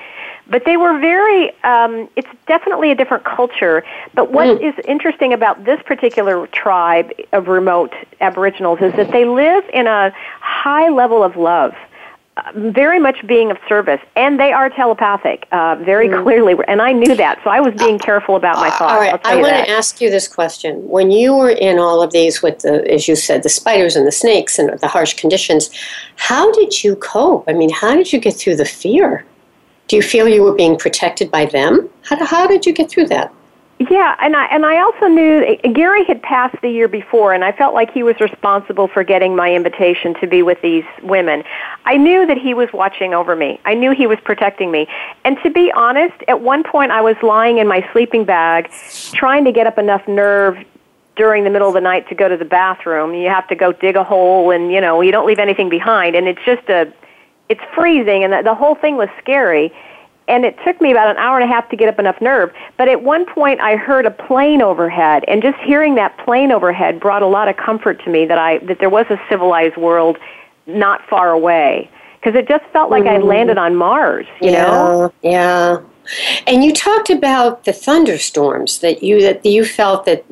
But 0.48 0.66
they 0.66 0.78
were 0.78 1.00
very, 1.00 1.50
um, 1.64 2.08
it's 2.16 2.28
definitely 2.48 2.92
a 2.92 2.96
different 2.96 3.24
culture. 3.24 3.84
But 4.14 4.32
what 4.32 4.48
mm. 4.48 4.62
is 4.62 4.76
interesting 4.86 5.34
about 5.34 5.66
this 5.66 5.82
particular 5.84 6.46
tribe 6.48 7.12
of 7.32 7.48
remote 7.48 7.94
Aboriginals 8.22 8.80
is 8.82 8.94
that 8.94 9.12
they 9.12 9.26
live 9.26 9.64
in 9.74 9.88
a 9.88 10.14
high 10.40 10.90
level 10.90 11.24
of 11.24 11.36
love 11.36 11.74
very 12.54 13.00
much 13.00 13.26
being 13.28 13.50
of 13.50 13.58
service, 13.67 14.02
and 14.15 14.39
they 14.39 14.52
are 14.52 14.69
telepathic 14.69 15.48
uh, 15.54 15.76
very 15.76 16.10
mm. 16.10 16.21
clearly, 16.21 16.56
and 16.67 16.82
I 16.82 16.91
knew 16.91 17.15
that, 17.15 17.39
so 17.43 17.50
I 17.50 17.62
was 17.62 17.74
being 17.76 17.98
careful 17.98 18.36
about 18.36 18.58
my 18.58 18.69
thoughts. 18.71 18.93
All 18.93 19.00
right, 19.00 19.19
I 19.24 19.38
want 19.38 19.54
to 19.54 19.69
ask 19.69 20.02
you 20.02 20.10
this 20.10 20.28
question: 20.28 20.86
When 20.88 21.12
you 21.12 21.34
were 21.34 21.52
in 21.52 21.80
all 21.80 22.02
of 22.02 22.12
these 22.12 22.41
with 22.41 22.60
the, 22.60 22.86
as 22.91 23.08
you 23.08 23.15
said, 23.15 23.43
the 23.43 23.50
spiders 23.50 23.95
and 23.95 24.06
the 24.06 24.12
snakes 24.12 24.60
and 24.60 24.78
the 24.80 24.88
harsh 24.88 25.13
conditions, 25.13 25.69
how 26.17 26.52
did 26.52 26.84
you 26.84 26.98
cope? 26.98 27.45
I 27.48 27.54
mean, 27.54 27.69
how 27.69 27.95
did 27.95 28.12
you 28.12 28.19
get 28.19 28.36
through 28.36 28.58
the 28.58 28.65
fear? 28.65 29.26
Do 29.88 29.95
you 29.95 30.02
feel 30.02 30.28
you 30.28 30.43
were 30.43 30.56
being 30.56 30.78
protected 30.78 31.32
by 31.32 31.45
them? 31.45 31.89
How, 32.04 32.26
how 32.26 32.48
did 32.48 32.65
you 32.65 32.74
get 32.74 32.89
through 32.89 33.08
that? 33.08 33.32
Yeah, 33.78 34.16
and 34.22 34.38
I 34.38 34.46
and 34.46 34.66
I 34.66 34.80
also 34.80 35.08
knew 35.08 35.58
Gary 35.74 36.06
had 36.06 36.22
passed 36.22 36.56
the 36.62 36.70
year 36.70 36.88
before, 36.88 37.34
and 37.34 37.44
I 37.44 37.52
felt 37.52 37.74
like 37.74 37.92
he 37.92 38.04
was 38.04 38.18
responsible 38.22 38.88
for 38.88 39.04
getting 39.04 39.36
my 39.36 39.54
invitation 39.54 40.14
to 40.22 40.28
be 40.28 40.44
with 40.44 40.62
these 40.62 40.86
women. 41.04 41.44
I 41.84 41.98
knew 41.98 42.26
that 42.26 42.38
he 42.38 42.54
was 42.54 42.70
watching 42.72 43.14
over 43.14 43.36
me. 43.36 43.60
I 43.66 43.74
knew 43.74 43.92
he 43.92 44.08
was 44.08 44.18
protecting 44.24 44.72
me. 44.72 44.88
And 45.26 45.38
to 45.44 45.50
be 45.50 45.74
honest, 45.76 46.16
at 46.30 46.40
one 46.40 46.64
point 46.64 46.92
I 46.92 47.02
was 47.02 47.18
lying 47.22 47.58
in 47.58 47.68
my 47.68 47.86
sleeping 47.92 48.24
bag, 48.24 48.72
trying 49.12 49.44
to 49.44 49.52
get 49.52 49.68
up 49.68 49.78
enough 49.78 50.08
nerve 50.08 50.58
during 51.18 51.44
the 51.44 51.50
middle 51.50 51.68
of 51.68 51.74
the 51.74 51.82
night 51.82 52.08
to 52.08 52.16
go 52.16 52.30
to 52.30 52.38
the 52.38 52.46
bathroom. 52.46 53.14
You 53.14 53.28
have 53.28 53.48
to 53.50 53.56
go 53.56 53.74
dig 53.74 53.98
a 53.98 54.06
hole, 54.06 54.52
and 54.52 54.72
you 54.72 54.80
know 54.80 55.02
you 55.02 55.12
don't 55.12 55.28
leave 55.28 55.40
anything 55.40 55.68
behind, 55.68 56.16
and 56.16 56.30
it's 56.30 56.44
just 56.46 56.70
a, 56.70 56.94
it's 57.50 57.62
freezing, 57.76 58.24
and 58.24 58.32
the, 58.32 58.42
the 58.42 58.56
whole 58.56 58.76
thing 58.76 58.96
was 58.96 59.10
scary 59.22 59.74
and 60.28 60.46
it 60.46 60.58
took 60.66 60.80
me 60.82 60.92
about 60.92 61.10
an 61.10 61.18
hour 61.18 61.40
and 61.40 61.50
a 61.50 61.54
half 61.54 61.70
to 61.70 61.76
get 61.76 61.88
up 61.88 62.00
enough 62.00 62.20
nerve. 62.22 62.52
But 62.78 62.88
at 62.88 63.04
one 63.04 63.26
point, 63.26 63.60
I 63.62 63.76
heard 63.76 64.06
a 64.06 64.12
plane 64.12 64.62
overhead, 64.62 65.24
and 65.28 65.42
just 65.42 65.58
hearing 65.60 65.96
that 65.96 66.18
plane 66.24 66.52
overhead 66.52 67.00
brought 67.00 67.22
a 67.22 67.28
lot 67.28 67.48
of 67.48 67.58
comfort 67.58 68.04
to 68.04 68.10
me 68.10 68.26
that 68.26 68.38
I 68.38 68.60
that 68.60 68.80
there 68.80 68.90
was 68.90 69.06
a 69.10 69.20
civilized 69.30 69.78
world 69.78 70.18
not 70.68 71.08
far 71.08 71.32
away 71.32 71.90
because 72.20 72.38
it 72.38 72.48
just 72.48 72.66
felt 72.74 72.90
like 72.90 73.04
mm-hmm. 73.04 73.24
I'd 73.24 73.24
landed 73.24 73.58
on 73.58 73.76
Mars. 73.76 74.26
You 74.42 74.52
yeah, 74.52 74.64
know? 74.64 75.14
Yeah. 75.22 75.82
And 76.48 76.64
you 76.64 76.74
talked 76.74 77.10
about 77.10 77.66
the 77.66 77.74
thunderstorms 77.74 78.80
that 78.80 79.04
you 79.04 79.22
that 79.22 79.46
you 79.46 79.66
felt 79.66 80.06
that 80.06 80.26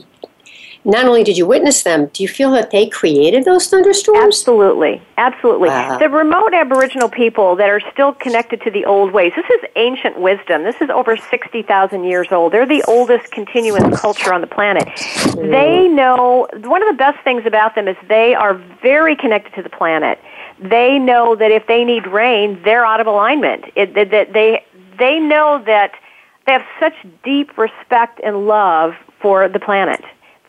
not 0.86 1.06
only 1.06 1.24
did 1.24 1.38
you 1.38 1.46
witness 1.46 1.84
them, 1.84 2.08
do 2.08 2.24
you 2.24 2.30
feel 2.30 2.52
that 2.52 2.72
they 2.72 2.88
created 2.88 3.46
those 3.46 3.68
thunderstorms? 3.68 4.22
Absolutely. 4.24 5.02
Absolutely. 5.18 5.70
Wow. 5.70 5.98
The 5.98 6.10
remote 6.10 6.54
Aboriginal 6.54 7.10
people 7.10 7.56
that 7.56 7.70
are 7.70 7.82
still 7.92 8.14
connected 8.14 8.62
to 8.62 8.72
the 8.72 8.84
old 8.86 9.14
ways, 9.14 9.32
this 9.36 9.46
is 9.46 9.70
ancient 9.76 10.20
wisdom. 10.20 10.64
This 10.64 10.76
is 10.82 10.90
over 10.90 11.16
60,000 11.16 12.04
years 12.04 12.28
old. 12.32 12.52
They're 12.52 12.66
the 12.66 12.84
oldest 12.88 13.32
continuous 13.32 14.00
culture 14.00 14.34
on 14.34 14.42
the 14.42 14.48
planet. 14.48 14.88
Mm. 14.88 15.52
They 15.52 15.88
know, 15.88 16.48
one 16.54 16.82
of 16.82 16.90
the 16.90 16.98
best 16.98 17.24
things 17.24 17.46
about 17.46 17.76
them 17.76 17.88
is 17.88 17.96
they 18.10 18.36
are 18.36 18.56
very 18.82 19.16
connected 19.16 19.54
to 19.56 19.64
the 19.64 19.70
planet. 19.70 20.20
They 20.60 21.00
know 21.00 21.36
that 21.36 21.52
if 21.52 21.66
they 21.68 21.86
need 21.86 22.08
rain, 22.08 22.62
they're 22.64 22.86
out 22.86 23.00
of 23.00 23.08
alignment. 23.08 23.66
It, 23.76 23.94
that 23.94 24.34
they, 24.34 24.66
they 25.00 25.20
know 25.20 25.64
that 25.66 25.94
they 26.46 26.52
have 26.52 26.66
such 26.80 26.94
deep 27.24 27.58
respect 27.58 28.20
and 28.22 28.48
love 28.48 28.96
for 29.22 29.48
the 29.48 29.60
planet 29.60 30.04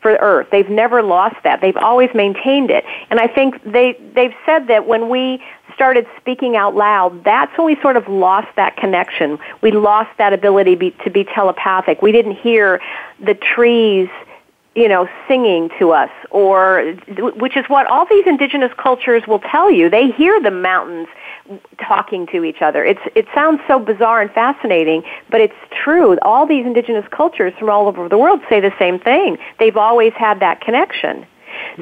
for 0.04 0.16
Earth. 0.16 0.48
They've 0.52 0.68
never 0.68 1.02
lost 1.02 1.36
that. 1.44 1.62
They've 1.62 1.78
always 1.78 2.10
maintained 2.14 2.70
it. 2.70 2.84
And 3.08 3.18
I 3.18 3.26
think 3.26 3.62
they 3.64 3.98
they've 4.14 4.34
said 4.44 4.66
that 4.66 4.86
when 4.86 5.08
we 5.08 5.42
started 5.74 6.06
speaking 6.20 6.56
out 6.56 6.76
loud, 6.76 7.24
that's 7.24 7.56
when 7.56 7.66
we 7.66 7.80
sort 7.80 7.96
of 7.96 8.06
lost 8.06 8.48
that 8.56 8.76
connection. 8.76 9.38
We 9.62 9.70
lost 9.72 10.10
that 10.18 10.34
ability 10.34 10.74
be, 10.74 10.90
to 11.04 11.10
be 11.10 11.24
telepathic. 11.24 12.02
We 12.02 12.12
didn't 12.12 12.36
hear 12.36 12.82
the 13.18 13.32
trees 13.34 14.10
you 14.74 14.88
know, 14.88 15.08
singing 15.28 15.70
to 15.78 15.92
us, 15.92 16.10
or 16.30 16.94
which 17.36 17.56
is 17.56 17.64
what 17.68 17.86
all 17.86 18.06
these 18.06 18.26
indigenous 18.26 18.72
cultures 18.76 19.22
will 19.26 19.38
tell 19.38 19.70
you. 19.70 19.88
They 19.88 20.10
hear 20.10 20.40
the 20.40 20.50
mountains 20.50 21.08
talking 21.80 22.26
to 22.28 22.44
each 22.44 22.60
other. 22.60 22.84
It's 22.84 23.00
it 23.14 23.26
sounds 23.34 23.60
so 23.68 23.78
bizarre 23.78 24.20
and 24.22 24.30
fascinating, 24.32 25.04
but 25.30 25.40
it's 25.40 25.54
true. 25.70 26.18
All 26.22 26.46
these 26.46 26.66
indigenous 26.66 27.04
cultures 27.10 27.52
from 27.58 27.70
all 27.70 27.86
over 27.86 28.08
the 28.08 28.18
world 28.18 28.40
say 28.48 28.60
the 28.60 28.74
same 28.78 28.98
thing. 28.98 29.38
They've 29.58 29.76
always 29.76 30.12
had 30.14 30.40
that 30.40 30.60
connection. 30.60 31.26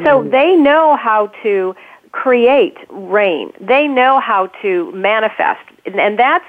So 0.05 0.23
hmm. 0.23 0.31
they 0.31 0.55
know 0.57 0.97
how 0.97 1.29
to 1.43 1.75
create 2.13 2.77
rain. 2.91 3.53
They 3.61 3.89
know 3.89 4.21
how 4.21 4.49
to 4.61 4.93
manifest. 4.93 5.63
And 5.87 6.19
that's 6.19 6.45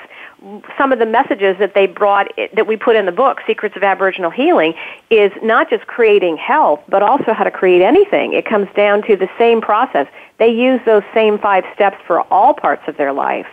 some 0.78 0.92
of 0.92 1.00
the 1.00 1.06
messages 1.06 1.58
that 1.60 1.74
they 1.74 1.88
brought 1.88 2.28
that 2.54 2.68
we 2.68 2.76
put 2.76 2.96
in 2.96 3.06
the 3.06 3.12
book 3.12 3.40
secrets 3.48 3.76
of 3.78 3.84
aboriginal 3.84 4.30
healing 4.30 4.74
is 5.10 5.32
not 5.42 5.70
just 5.70 5.88
creating 5.88 6.36
health 6.38 6.82
but 6.90 7.02
also 7.02 7.32
how 7.34 7.44
to 7.44 7.52
create 7.52 7.82
anything 7.82 8.34
it 8.34 8.46
comes 8.46 8.68
down 8.76 9.02
to 9.04 9.16
the 9.16 9.30
same 9.38 9.62
process 9.62 10.08
they 10.40 10.50
use 10.50 10.82
those 10.86 11.04
same 11.14 11.38
five 11.38 11.64
steps 11.74 11.98
for 12.06 12.22
all 12.32 12.54
parts 12.54 12.84
of 12.88 12.98
their 12.98 13.14
life 13.14 13.48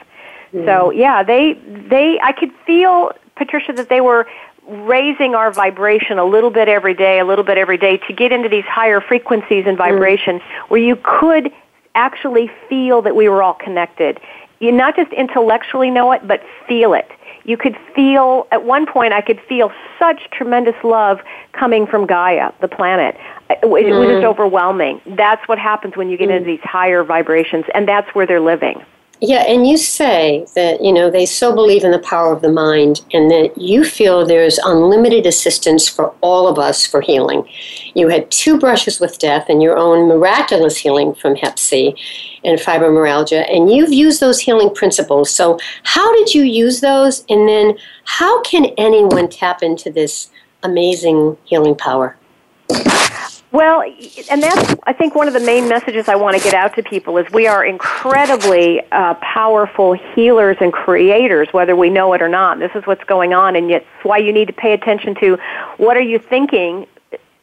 mm. 0.53 0.65
so 0.65 0.91
yeah 0.91 1.23
they 1.23 1.55
they 1.89 2.19
i 2.23 2.33
could 2.33 2.51
feel 2.67 3.13
patricia 3.37 3.73
that 3.73 3.89
they 3.89 4.01
were 4.01 4.27
raising 4.67 5.35
our 5.35 5.53
vibration 5.53 6.19
a 6.19 6.25
little 6.25 6.51
bit 6.51 6.69
every 6.69 6.95
day 6.95 7.21
a 7.21 7.25
little 7.25 7.45
bit 7.45 7.57
every 7.57 7.79
day 7.79 7.99
to 7.99 8.13
get 8.13 8.33
into 8.33 8.49
these 8.49 8.65
higher 8.65 9.01
frequencies 9.01 9.65
and 9.67 9.79
vibration 9.79 10.41
mm. 10.41 10.43
where 10.69 10.81
you 10.81 10.97
could 11.03 11.53
actually 11.95 12.51
feel 12.69 13.03
that 13.03 13.15
we 13.15 13.29
were 13.29 13.43
all 13.43 13.55
connected 13.55 14.19
you 14.61 14.71
not 14.71 14.95
just 14.95 15.13
intellectually 15.13 15.91
know 15.91 16.13
it, 16.13 16.27
but 16.27 16.43
feel 16.69 16.95
it. 16.95 17.11
You 17.45 17.57
could 17.57 17.77
feel, 17.95 18.47
at 18.53 18.65
one 18.65 18.87
point, 18.87 19.15
I 19.15 19.23
could 19.23 19.41
feel 19.49 19.73
such 19.99 20.29
tremendous 20.31 20.75
love 20.85 21.21
coming 21.53 21.87
from 21.87 22.07
Gaia, 22.07 22.53
the 22.61 22.69
planet. 22.69 23.17
It, 23.49 23.63
mm. 23.63 23.83
it 23.83 23.93
was 23.93 24.09
just 24.09 24.23
mm. 24.23 24.25
overwhelming. 24.25 25.01
That's 25.07 25.47
what 25.49 25.59
happens 25.59 25.97
when 25.97 26.11
you 26.11 26.17
get 26.17 26.29
mm. 26.29 26.37
into 26.37 26.47
these 26.47 26.61
higher 26.61 27.03
vibrations, 27.03 27.65
and 27.75 27.89
that's 27.89 28.15
where 28.15 28.27
they're 28.27 28.41
living. 28.41 28.85
Yeah, 29.23 29.45
and 29.47 29.67
you 29.67 29.77
say 29.77 30.47
that, 30.55 30.83
you 30.83 30.95
know, 30.95 31.11
they 31.11 31.27
so 31.27 31.55
believe 31.55 31.85
in 31.85 31.91
the 31.91 31.99
power 31.99 32.33
of 32.33 32.41
the 32.41 32.51
mind 32.51 33.03
and 33.13 33.31
that 33.31 33.59
you 33.59 33.85
feel 33.85 34.25
there's 34.25 34.57
unlimited 34.65 35.27
assistance 35.27 35.87
for 35.87 36.15
all 36.23 36.49
of 36.49 36.59
us 36.59 36.87
for 36.87 37.03
healing. 37.03 37.47
You 37.95 38.09
had 38.09 38.31
two 38.31 38.59
brushes 38.59 38.99
with 38.99 39.19
death 39.19 39.51
and 39.51 39.63
your 39.63 39.77
own 39.77 40.09
miraculous 40.09 40.79
healing 40.79 41.15
from 41.15 41.37
Hep 41.37 41.59
C 41.59 41.95
and 42.45 42.59
fibromyalgia, 42.59 43.55
and 43.55 43.71
you've 43.71 43.93
used 43.93 44.21
those 44.21 44.41
healing 44.41 44.75
principles. 44.75 45.31
So, 45.31 45.59
how 45.83 46.11
did 46.15 46.33
you 46.33 46.43
use 46.43 46.81
those? 46.81 47.27
And 47.29 47.47
then, 47.47 47.77
how 48.05 48.41
can 48.43 48.67
anyone 48.79 49.29
tap 49.29 49.63
into 49.63 49.91
this 49.91 50.31
amazing 50.63 51.37
healing 51.45 51.75
power? 51.75 52.17
Well, 53.53 53.83
and 54.31 54.43
that's, 54.43 54.77
I 54.87 54.93
think, 54.93 55.17
one 55.17 55.27
of 55.27 55.35
the 55.35 55.41
main 55.41 55.69
messages 55.69 56.09
I 56.09 56.15
want 56.15 56.37
to 56.37 56.43
get 56.43 56.55
out 56.55 56.77
to 56.77 56.85
people 56.85 57.19
is 57.19 57.29
we 57.33 57.49
are 57.49 57.65
incredibly 57.65 58.81
uh, 58.93 59.15
powerful 59.15 59.93
healers 59.93 60.57
and 60.61 60.73
creators, 60.73 61.49
whether 61.51 61.75
we 61.75 61.91
know 61.91 62.13
it 62.13 62.23
or 62.23 62.29
not. 62.29 62.61
This 62.61 62.71
is 62.77 62.87
what's 62.87 63.03
going 63.05 63.35
on, 63.35 63.57
and 63.57 63.69
it's 63.71 63.87
why 64.05 64.19
you 64.19 64.33
need 64.33 64.47
to 64.47 64.53
pay 64.53 64.73
attention 64.73 65.17
to 65.17 65.37
what 65.79 65.97
are 65.97 66.03
you 66.03 66.21
thinking 66.21 66.87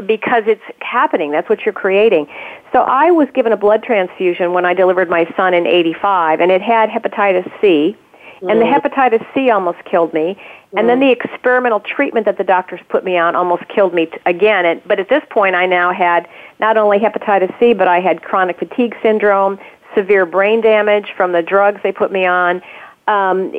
because 0.05 0.43
it's 0.47 0.63
happening. 0.79 1.31
That's 1.31 1.49
what 1.49 1.65
you're 1.65 1.73
creating. 1.73 2.27
So 2.71 2.83
I 2.83 3.11
was 3.11 3.27
given 3.33 3.51
a 3.51 3.57
blood 3.57 3.83
transfusion 3.83 4.53
when 4.53 4.63
I 4.63 4.73
delivered 4.73 5.09
my 5.09 5.29
son 5.35 5.53
in 5.53 5.67
85, 5.67 6.39
and 6.39 6.51
it 6.51 6.61
had 6.61 6.89
hepatitis 6.89 7.51
C 7.59 7.97
and 8.41 8.61
the 8.61 8.65
mm. 8.65 8.79
hepatitis 8.79 9.25
C 9.33 9.49
almost 9.49 9.83
killed 9.85 10.13
me. 10.13 10.37
And 10.75 10.89
then 10.89 10.99
mm. 10.99 11.07
the 11.07 11.11
experimental 11.11 11.79
treatment 11.79 12.25
that 12.25 12.37
the 12.37 12.43
doctors 12.43 12.79
put 12.89 13.03
me 13.03 13.17
on 13.17 13.35
almost 13.35 13.67
killed 13.69 13.93
me 13.93 14.07
t- 14.07 14.17
again. 14.25 14.65
And, 14.65 14.81
but 14.85 14.99
at 14.99 15.09
this 15.09 15.23
point, 15.29 15.55
I 15.55 15.65
now 15.65 15.93
had 15.93 16.27
not 16.59 16.77
only 16.77 16.99
hepatitis 16.99 17.57
C, 17.59 17.73
but 17.73 17.87
I 17.87 17.99
had 17.99 18.21
chronic 18.21 18.59
fatigue 18.59 18.95
syndrome, 19.01 19.59
severe 19.95 20.25
brain 20.25 20.61
damage 20.61 21.13
from 21.15 21.31
the 21.31 21.41
drugs 21.41 21.79
they 21.83 21.91
put 21.91 22.11
me 22.11 22.25
on 22.25 22.61
um, 23.07 23.53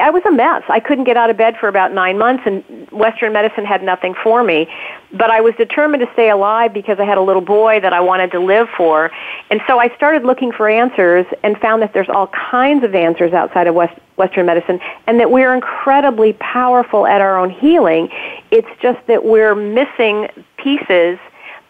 I 0.00 0.10
was 0.10 0.22
a 0.24 0.30
mess. 0.30 0.62
I 0.68 0.78
couldn't 0.78 1.04
get 1.04 1.16
out 1.16 1.28
of 1.28 1.36
bed 1.36 1.56
for 1.58 1.66
about 1.66 1.92
nine 1.92 2.18
months, 2.18 2.44
and 2.46 2.88
Western 2.92 3.32
medicine 3.32 3.64
had 3.64 3.82
nothing 3.82 4.14
for 4.22 4.44
me. 4.44 4.68
But 5.12 5.30
I 5.30 5.40
was 5.42 5.54
determined 5.56 6.02
to 6.06 6.12
stay 6.14 6.30
alive 6.30 6.72
because 6.72 6.98
I 6.98 7.04
had 7.04 7.18
a 7.18 7.22
little 7.22 7.42
boy 7.42 7.80
that 7.80 7.92
I 7.92 8.00
wanted 8.00 8.30
to 8.32 8.40
live 8.40 8.68
for. 8.76 9.10
And 9.50 9.60
so 9.66 9.78
I 9.78 9.94
started 9.94 10.24
looking 10.24 10.52
for 10.52 10.68
answers 10.68 11.26
and 11.42 11.58
found 11.58 11.82
that 11.82 11.92
there's 11.92 12.08
all 12.08 12.28
kinds 12.28 12.82
of 12.82 12.94
answers 12.94 13.32
outside 13.32 13.66
of 13.66 13.74
West, 13.74 13.98
Western 14.16 14.46
medicine, 14.46 14.80
and 15.06 15.20
that 15.20 15.30
we're 15.30 15.54
incredibly 15.54 16.32
powerful 16.34 17.06
at 17.06 17.20
our 17.20 17.38
own 17.38 17.50
healing. 17.50 18.08
It's 18.50 18.68
just 18.80 19.06
that 19.06 19.24
we're 19.24 19.54
missing 19.54 20.28
pieces. 20.56 21.18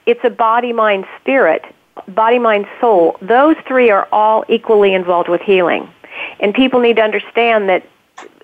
It's 0.07 0.21
a 0.23 0.31
body, 0.31 0.73
mind, 0.73 1.07
spirit, 1.21 1.65
body, 2.09 2.39
mind, 2.39 2.67
soul. 2.81 3.17
Those 3.21 3.57
three 3.67 3.91
are 3.91 4.09
all 4.13 4.45
equally 4.49 4.95
involved 4.95 5.29
with 5.29 5.41
healing. 5.41 5.89
And 6.41 6.55
people 6.55 6.81
need 6.81 6.97
to 6.97 7.03
understand 7.03 7.69
that 7.69 7.87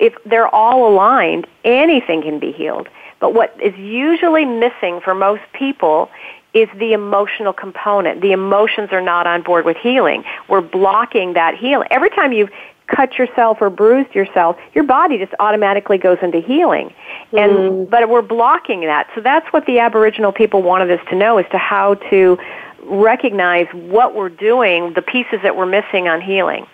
if 0.00 0.14
they're 0.24 0.52
all 0.52 0.92
aligned, 0.92 1.46
anything 1.64 2.22
can 2.22 2.38
be 2.38 2.52
healed. 2.52 2.88
But 3.20 3.34
what 3.34 3.54
is 3.60 3.76
usually 3.76 4.44
missing 4.44 5.00
for 5.00 5.14
most 5.14 5.42
people 5.52 6.10
is 6.54 6.68
the 6.78 6.92
emotional 6.92 7.52
component. 7.52 8.20
The 8.20 8.32
emotions 8.32 8.88
are 8.92 9.00
not 9.00 9.26
on 9.26 9.42
board 9.42 9.64
with 9.64 9.76
healing. 9.76 10.24
We're 10.48 10.60
blocking 10.60 11.34
that 11.34 11.56
healing. 11.56 11.88
Every 11.90 12.10
time 12.10 12.32
you've 12.32 12.50
cut 12.86 13.18
yourself 13.18 13.58
or 13.60 13.70
bruised 13.70 14.14
yourself, 14.14 14.56
your 14.74 14.84
body 14.84 15.18
just 15.18 15.34
automatically 15.40 15.98
goes 15.98 16.18
into 16.22 16.40
healing. 16.40 16.92
And 17.32 17.52
mm. 17.52 17.90
but 17.90 18.08
we're 18.08 18.22
blocking 18.22 18.80
that. 18.82 19.08
So 19.14 19.20
that's 19.20 19.46
what 19.52 19.66
the 19.66 19.78
Aboriginal 19.78 20.32
people 20.32 20.62
wanted 20.62 20.90
us 20.90 21.06
to 21.10 21.16
know 21.16 21.38
as 21.38 21.46
to 21.50 21.58
how 21.58 21.94
to 22.10 22.38
recognize 22.84 23.66
what 23.72 24.14
we're 24.14 24.30
doing, 24.30 24.94
the 24.94 25.02
pieces 25.02 25.40
that 25.42 25.56
we're 25.56 25.66
missing 25.66 26.08
on 26.08 26.20
healing. 26.20 26.66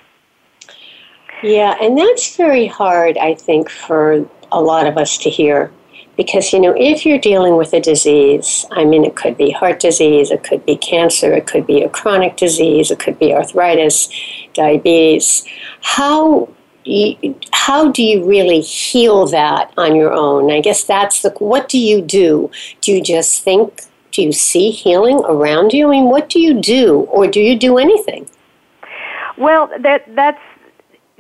Yeah, 1.43 1.77
and 1.81 1.99
that's 1.99 2.37
very 2.37 2.67
hard, 2.67 3.19
I 3.19 3.35
think, 3.35 3.69
for 3.69 4.27
a 4.53 4.63
lot 4.63 4.87
of 4.87 4.97
us 4.97 5.19
to 5.19 5.31
hear. 5.31 5.71
Because, 6.17 6.53
you 6.53 6.61
know, 6.61 6.75
if 6.77 7.05
you're 7.05 7.19
dealing 7.19 7.57
with 7.57 7.73
a 7.73 7.81
disease, 7.81 8.67
I 8.71 8.85
mean, 8.85 9.05
it 9.05 9.17
could 9.17 9.37
be 9.37 9.51
heart 9.51 9.81
disease, 9.81 10.31
it 10.31 10.45
could 10.45 10.65
be 10.65 10.77
cancer, 10.77 11.33
it 11.33 11.47
could 11.47 11.67
be 11.67 11.83
a 11.83 11.89
chronic 11.89 12.37
disease, 12.37 12.91
it 12.91 13.01
could 13.01 13.19
be 13.19 13.35
arthritis, 13.35 14.09
diabetes. 14.53 15.45
How 15.81 16.49
how 17.53 17.91
do 17.91 18.03
you 18.03 18.29
really 18.29 18.61
heal 18.61 19.27
that 19.29 19.73
on 19.79 19.97
your 19.97 20.13
own? 20.13 20.53
I 20.53 20.61
guess 20.61 20.85
that's 20.85 21.23
the 21.23 21.31
what 21.39 21.69
do 21.69 21.79
you 21.79 22.03
do? 22.03 22.51
Do 22.81 22.93
you 22.93 23.03
just 23.03 23.43
think? 23.43 23.83
Do 24.13 24.23
you 24.23 24.33
see 24.33 24.71
healing 24.71 25.23
around 25.25 25.73
you? 25.73 25.89
I 25.89 25.91
mean, 25.91 26.05
what 26.05 26.29
do 26.29 26.39
you 26.39 26.61
do, 26.61 27.01
or 27.11 27.27
do 27.27 27.41
you 27.41 27.59
do 27.59 27.79
anything? 27.79 28.29
Well, 29.37 29.71
that 29.81 30.05
that's 30.15 30.41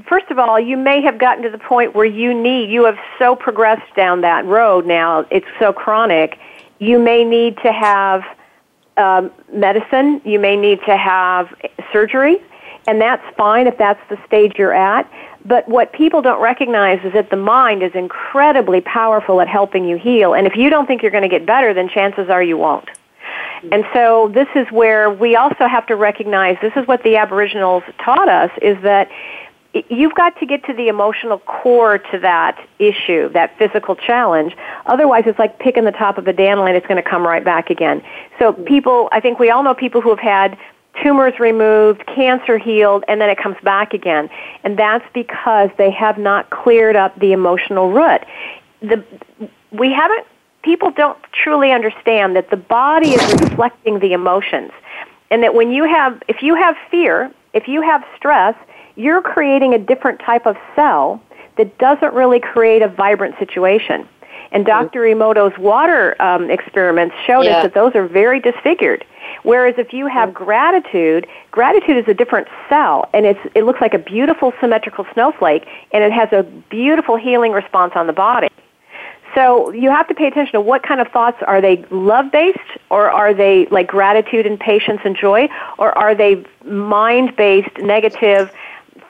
first 0.08 0.30
of 0.30 0.38
all, 0.38 0.58
you 0.58 0.76
may 0.76 1.02
have 1.02 1.18
gotten 1.18 1.42
to 1.44 1.50
the 1.50 1.58
point 1.58 1.94
where 1.94 2.04
you 2.04 2.34
need 2.34 2.70
you 2.70 2.84
have 2.84 2.98
so 3.18 3.34
progressed 3.34 3.94
down 3.94 4.20
that 4.22 4.44
road 4.44 4.86
now. 4.86 5.26
It's 5.30 5.46
so 5.58 5.72
chronic. 5.72 6.38
You 6.78 6.98
may 6.98 7.24
need 7.24 7.56
to 7.58 7.72
have 7.72 8.24
um, 8.96 9.30
medicine. 9.52 10.20
You 10.24 10.38
may 10.38 10.56
need 10.56 10.80
to 10.86 10.96
have 10.96 11.54
surgery, 11.92 12.38
and 12.86 13.00
that's 13.00 13.24
fine 13.36 13.66
if 13.66 13.76
that's 13.78 14.00
the 14.08 14.18
stage 14.26 14.54
you're 14.56 14.74
at. 14.74 15.10
But 15.44 15.68
what 15.68 15.92
people 15.92 16.22
don't 16.22 16.40
recognize 16.40 17.04
is 17.04 17.12
that 17.12 17.30
the 17.30 17.36
mind 17.36 17.82
is 17.82 17.92
incredibly 17.94 18.80
powerful 18.80 19.40
at 19.40 19.48
helping 19.48 19.84
you 19.84 19.98
heal. 19.98 20.34
And 20.34 20.46
if 20.46 20.56
you 20.56 20.70
don't 20.70 20.86
think 20.86 21.02
you're 21.02 21.10
going 21.10 21.22
to 21.22 21.28
get 21.28 21.44
better, 21.44 21.74
then 21.74 21.88
chances 21.88 22.30
are 22.30 22.42
you 22.42 22.56
won't. 22.56 22.88
And 23.72 23.84
so 23.92 24.30
this 24.34 24.48
is 24.54 24.66
where 24.70 25.10
we 25.10 25.36
also 25.36 25.66
have 25.66 25.86
to 25.86 25.96
recognize 25.96 26.56
this 26.60 26.72
is 26.76 26.86
what 26.86 27.02
the 27.02 27.16
Aboriginals 27.16 27.82
taught 27.98 28.28
us 28.28 28.50
is 28.60 28.80
that 28.82 29.10
you've 29.88 30.14
got 30.14 30.38
to 30.38 30.46
get 30.46 30.64
to 30.64 30.72
the 30.72 30.88
emotional 30.88 31.38
core 31.40 31.98
to 31.98 32.18
that 32.20 32.64
issue, 32.78 33.28
that 33.30 33.56
physical 33.58 33.96
challenge. 33.96 34.54
Otherwise, 34.86 35.24
it's 35.26 35.38
like 35.38 35.58
picking 35.58 35.84
the 35.84 35.92
top 35.92 36.16
of 36.18 36.26
a 36.28 36.32
dandelion, 36.32 36.76
it's 36.76 36.86
going 36.86 37.02
to 37.02 37.08
come 37.08 37.26
right 37.26 37.44
back 37.44 37.70
again. 37.70 38.02
So 38.38 38.52
mm. 38.52 38.66
people, 38.66 39.08
I 39.12 39.20
think 39.20 39.38
we 39.38 39.50
all 39.50 39.62
know 39.62 39.74
people 39.74 40.00
who 40.00 40.10
have 40.10 40.20
had 40.20 40.56
tumors 41.02 41.38
removed, 41.40 42.06
cancer 42.06 42.56
healed, 42.56 43.04
and 43.08 43.20
then 43.20 43.28
it 43.28 43.36
comes 43.38 43.56
back 43.64 43.94
again. 43.94 44.30
And 44.62 44.78
that's 44.78 45.04
because 45.12 45.70
they 45.76 45.90
have 45.90 46.18
not 46.18 46.50
cleared 46.50 46.94
up 46.94 47.18
the 47.18 47.32
emotional 47.32 47.90
root. 47.90 48.20
The, 48.80 49.02
we 49.72 49.92
haven't, 49.92 50.24
people 50.62 50.92
don't 50.92 51.18
truly 51.32 51.72
understand 51.72 52.36
that 52.36 52.50
the 52.50 52.56
body 52.56 53.10
is 53.10 53.40
reflecting 53.40 53.98
the 53.98 54.12
emotions. 54.12 54.70
And 55.30 55.42
that 55.42 55.54
when 55.54 55.72
you 55.72 55.84
have, 55.84 56.22
if 56.28 56.42
you 56.42 56.54
have 56.54 56.76
fear, 56.92 57.32
if 57.54 57.66
you 57.66 57.82
have 57.82 58.04
stress, 58.16 58.54
you're 58.96 59.22
creating 59.22 59.74
a 59.74 59.78
different 59.78 60.20
type 60.20 60.46
of 60.46 60.56
cell 60.74 61.22
that 61.56 61.78
doesn't 61.78 62.14
really 62.14 62.40
create 62.40 62.82
a 62.82 62.88
vibrant 62.88 63.38
situation. 63.38 64.08
And 64.52 64.64
Dr. 64.64 65.00
Emoto's 65.00 65.56
water 65.58 66.20
um, 66.22 66.48
experiments 66.50 67.14
showed 67.26 67.42
yeah. 67.42 67.56
us 67.56 67.62
that 67.64 67.74
those 67.74 67.94
are 67.96 68.06
very 68.06 68.40
disfigured. 68.40 69.04
Whereas 69.42 69.74
if 69.78 69.92
you 69.92 70.06
have 70.06 70.32
gratitude, 70.32 71.26
gratitude 71.50 71.96
is 71.96 72.08
a 72.08 72.14
different 72.14 72.46
cell, 72.68 73.08
and 73.12 73.26
it's 73.26 73.40
it 73.54 73.64
looks 73.64 73.80
like 73.80 73.94
a 73.94 73.98
beautiful 73.98 74.52
symmetrical 74.60 75.06
snowflake, 75.12 75.66
and 75.92 76.04
it 76.04 76.12
has 76.12 76.32
a 76.32 76.44
beautiful 76.70 77.16
healing 77.16 77.52
response 77.52 77.94
on 77.96 78.06
the 78.06 78.12
body. 78.12 78.48
So 79.34 79.72
you 79.72 79.90
have 79.90 80.06
to 80.08 80.14
pay 80.14 80.28
attention 80.28 80.52
to 80.52 80.60
what 80.60 80.84
kind 80.84 81.00
of 81.00 81.08
thoughts 81.08 81.38
are 81.44 81.60
they 81.60 81.84
love 81.90 82.30
based, 82.30 82.58
or 82.90 83.10
are 83.10 83.34
they 83.34 83.66
like 83.66 83.88
gratitude 83.88 84.46
and 84.46 84.60
patience 84.60 85.00
and 85.04 85.16
joy, 85.16 85.48
or 85.78 85.96
are 85.98 86.14
they 86.14 86.44
mind 86.64 87.34
based, 87.36 87.76
negative, 87.78 88.52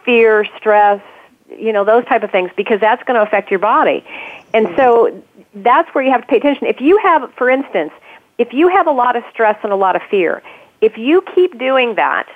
fear, 0.04 0.46
stress, 0.56 1.00
you 1.48 1.72
know 1.72 1.84
those 1.84 2.04
type 2.06 2.22
of 2.22 2.30
things, 2.30 2.50
because 2.56 2.80
that's 2.80 3.02
going 3.04 3.16
to 3.16 3.22
affect 3.22 3.50
your 3.50 3.60
body. 3.60 4.04
And 4.52 4.68
so 4.76 5.22
that's 5.54 5.92
where 5.94 6.02
you 6.02 6.10
have 6.10 6.22
to 6.22 6.26
pay 6.26 6.36
attention. 6.36 6.66
If 6.66 6.80
you 6.80 6.98
have, 6.98 7.32
for 7.34 7.48
instance, 7.48 7.92
if 8.38 8.52
you 8.52 8.68
have 8.68 8.86
a 8.86 8.92
lot 8.92 9.16
of 9.16 9.22
stress 9.30 9.58
and 9.62 9.72
a 9.72 9.76
lot 9.76 9.94
of 9.94 10.02
fear, 10.10 10.42
if 10.80 10.98
you 10.98 11.22
keep 11.34 11.58
doing 11.58 11.94
that, 11.94 12.28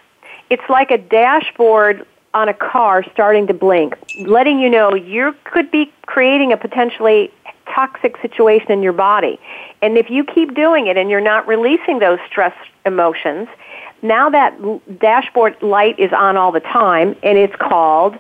it's 0.51 0.63
like 0.69 0.91
a 0.91 0.99
dashboard 0.99 2.07
on 2.35 2.49
a 2.49 2.55
car 2.55 3.05
starting 3.13 3.47
to 3.47 3.55
blink, 3.55 3.97
letting 4.21 4.61
you 4.61 4.71
know 4.71 4.95
you 4.95 5.35
could 5.45 5.71
be 5.71 5.93
creating 6.07 6.53
a 6.53 6.57
potentially 6.57 7.33
toxic 7.67 8.17
situation 8.19 8.71
in 8.71 8.83
your 8.83 8.93
body. 8.93 9.39
And 9.83 9.99
if 9.99 10.11
you 10.11 10.25
keep 10.25 10.55
doing 10.55 10.87
it 10.87 10.97
and 10.97 11.11
you're 11.11 11.21
not 11.21 11.47
releasing 11.47 11.99
those 11.99 12.19
stress 12.27 12.55
emotions, 12.87 13.49
now 14.03 14.31
that 14.31 14.59
dashboard 14.99 15.61
light 15.63 15.99
is 15.99 16.13
on 16.13 16.37
all 16.37 16.53
the 16.53 16.61
time 16.61 17.17
and 17.23 17.39
it's 17.39 17.57
called 17.57 18.17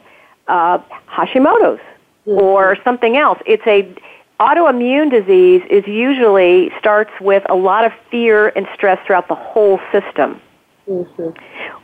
uh, 0.48 0.78
Hashimoto's 1.08 1.80
mm-hmm. 2.26 2.30
or 2.30 2.76
something 2.84 3.16
else. 3.16 3.38
It's 3.46 3.66
a 3.66 3.94
autoimmune 4.40 5.10
disease 5.10 5.62
is 5.68 5.86
usually 5.86 6.70
starts 6.78 7.10
with 7.20 7.42
a 7.48 7.54
lot 7.54 7.84
of 7.84 7.92
fear 8.10 8.48
and 8.48 8.66
stress 8.74 9.04
throughout 9.06 9.28
the 9.28 9.34
whole 9.34 9.80
system. 9.90 10.40
Mm-hmm. 10.88 11.30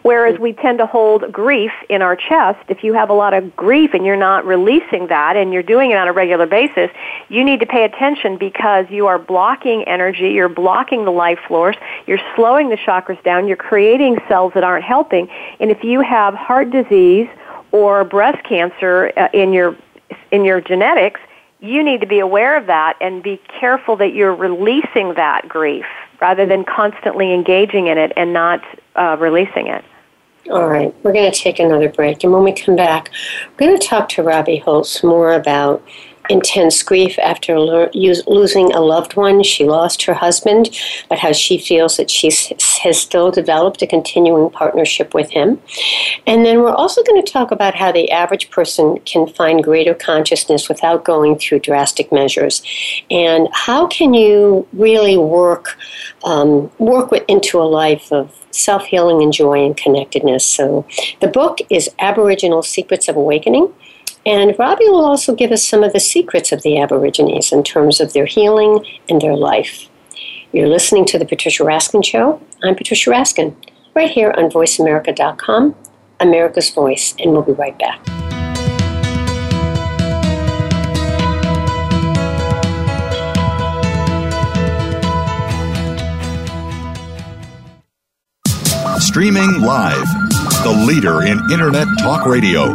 Whereas 0.01 0.39
we 0.39 0.55
tend 0.55 0.79
to 0.79 0.87
hold 0.87 1.31
grief 1.31 1.73
in 1.91 2.01
our 2.01 2.17
chest. 2.17 2.61
If 2.69 2.83
you 2.83 2.95
have 2.95 3.11
a 3.11 3.13
lot 3.13 3.35
of 3.35 3.55
grief 3.55 3.93
and 3.93 4.07
you're 4.07 4.17
not 4.17 4.47
releasing 4.47 5.09
that 5.09 5.37
and 5.37 5.53
you're 5.53 5.63
doing 5.63 5.91
it 5.91 5.99
on 5.99 6.09
a 6.09 6.13
regular 6.13 6.47
basis, 6.47 6.91
you 7.29 7.45
need 7.45 7.61
to 7.61 7.67
pay 7.67 7.85
attention 7.85 8.39
because 8.39 8.87
you 8.89 9.07
are 9.07 9.19
blocking 9.19 9.85
energy, 9.85 10.31
you're 10.31 10.49
blocking 10.49 11.05
the 11.05 11.11
life 11.11 11.39
force, 11.47 11.77
you're 12.07 12.21
slowing 12.35 12.71
the 12.71 12.77
chakras 12.77 13.23
down, 13.25 13.47
you're 13.47 13.59
creating 13.59 14.19
cells 14.27 14.53
that 14.55 14.65
aren't 14.65 14.85
helping. 14.85 15.29
And 15.61 15.71
if 15.71 15.85
you 15.85 16.01
have 16.01 16.33
heart 16.33 16.71
disease 16.71 17.29
or 17.73 18.05
breast 18.05 18.43
cancer 18.45 19.13
uh, 19.19 19.29
in 19.35 19.53
your 19.53 19.77
in 20.31 20.45
your 20.45 20.61
genetics, 20.63 21.21
you 21.61 21.83
need 21.83 22.01
to 22.01 22.07
be 22.07 22.21
aware 22.21 22.57
of 22.57 22.67
that 22.67 22.97
and 23.01 23.23
be 23.23 23.41
careful 23.61 23.97
that 23.97 24.15
you're 24.15 24.35
releasing 24.35 25.15
that 25.15 25.47
grief 25.49 25.87
rather 26.21 26.47
than 26.47 26.65
constantly 26.65 27.33
engaging 27.33 27.87
in 27.89 27.99
it 27.99 28.13
and 28.17 28.33
not 28.33 28.63
uh, 28.97 29.17
releasing 29.19 29.69
it. 29.69 29.85
All 30.51 30.69
right, 30.69 30.95
we're 31.03 31.13
going 31.13 31.31
to 31.31 31.39
take 31.39 31.59
another 31.59 31.89
break. 31.89 32.23
And 32.23 32.33
when 32.33 32.45
we 32.45 32.53
come 32.53 32.77
back, 32.77 33.11
we're 33.59 33.67
going 33.67 33.79
to 33.79 33.87
talk 33.87 34.11
to 34.11 34.23
Robbie 34.23 34.59
Holz 34.59 35.03
more 35.03 35.33
about 35.33 35.83
intense 36.31 36.83
grief 36.83 37.19
after 37.19 37.59
lo- 37.59 37.91
losing 37.95 38.73
a 38.73 38.81
loved 38.81 39.17
one. 39.17 39.43
She 39.43 39.65
lost 39.65 40.05
her 40.05 40.15
husband, 40.15 40.79
but 41.09 41.19
how 41.19 41.33
she 41.33 41.59
feels 41.59 41.97
that 41.97 42.11
she 42.11 42.31
has 42.83 43.01
still 43.01 43.31
developed 43.31 43.83
a 43.83 43.87
continuing 43.87 44.51
partnership 44.51 45.15
with 45.15 45.31
him. 45.31 45.61
And 46.27 46.45
then 46.45 46.61
we're 46.61 46.75
also 46.75 47.03
going 47.03 47.23
to 47.23 47.33
talk 47.33 47.51
about 47.51 47.75
how 47.75 47.93
the 47.93 48.11
average 48.11 48.51
person 48.51 48.99
can 49.01 49.27
find 49.27 49.63
greater 49.63 49.95
consciousness 49.95 50.69
without 50.69 51.05
going 51.05 51.39
through 51.39 51.61
drastic 51.61 52.11
measures, 52.13 52.63
and 53.11 53.49
how 53.53 53.87
can 53.87 54.15
you 54.15 54.67
really 54.73 55.17
work 55.17 55.77
um, 56.25 56.71
work 56.79 57.11
with, 57.11 57.25
into 57.29 57.61
a 57.61 57.65
life 57.65 58.11
of 58.13 58.35
self 58.51 58.87
healing 58.87 59.23
and 59.23 59.33
joy 59.33 59.65
and 59.65 59.77
connectedness. 59.77 60.45
So 60.45 60.87
the 61.21 61.29
book 61.29 61.59
is 61.71 61.91
Aboriginal 61.99 62.63
Secrets 62.63 63.09
of 63.09 63.17
Awakening. 63.17 63.73
And 64.27 64.59
Robbie 64.59 64.89
will 64.89 65.05
also 65.05 65.35
give 65.35 65.53
us 65.53 65.63
some 65.63 65.83
of 65.83 65.93
the 65.93 66.01
secrets 66.01 66.51
of 66.51 66.63
the 66.63 66.79
Aborigines 66.79 67.53
in 67.53 67.63
terms 67.63 68.01
of 68.01 68.15
their 68.15 68.25
healing 68.25 68.85
and 69.09 69.21
their 69.21 69.37
life. 69.37 69.89
You're 70.53 70.69
listening 70.69 71.05
to 71.07 71.19
The 71.19 71.27
Patricia 71.27 71.63
Raskin 71.63 72.03
Show. 72.03 72.41
I'm 72.63 72.75
Patricia 72.75 73.11
Raskin, 73.11 73.55
right 73.95 74.11
here 74.11 74.33
on 74.39 74.51
VoiceAmerica.com, 74.51 75.75
America's 76.21 76.71
Voice, 76.71 77.15
and 77.19 77.33
we'll 77.33 77.43
be 77.43 77.53
right 77.53 77.79
back. 77.79 78.01
Streaming 89.01 89.61
live, 89.61 90.07
the 90.65 90.85
leader 90.87 91.23
in 91.27 91.39
Internet 91.53 91.87
Talk 92.01 92.25
Radio 92.27 92.75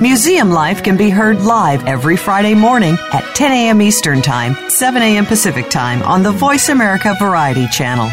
Museum 0.00 0.50
Life 0.50 0.84
can 0.84 0.96
be 0.96 1.10
heard 1.10 1.40
live 1.40 1.84
every 1.84 2.16
Friday 2.16 2.54
morning 2.54 2.96
at 3.12 3.24
10 3.34 3.50
a.m. 3.50 3.82
Eastern 3.82 4.22
Time, 4.22 4.54
7 4.70 5.02
a.m. 5.02 5.26
Pacific 5.26 5.68
Time 5.70 6.02
on 6.04 6.22
the 6.22 6.30
Voice 6.30 6.68
America 6.68 7.16
Variety 7.18 7.66
Channel. 7.66 8.06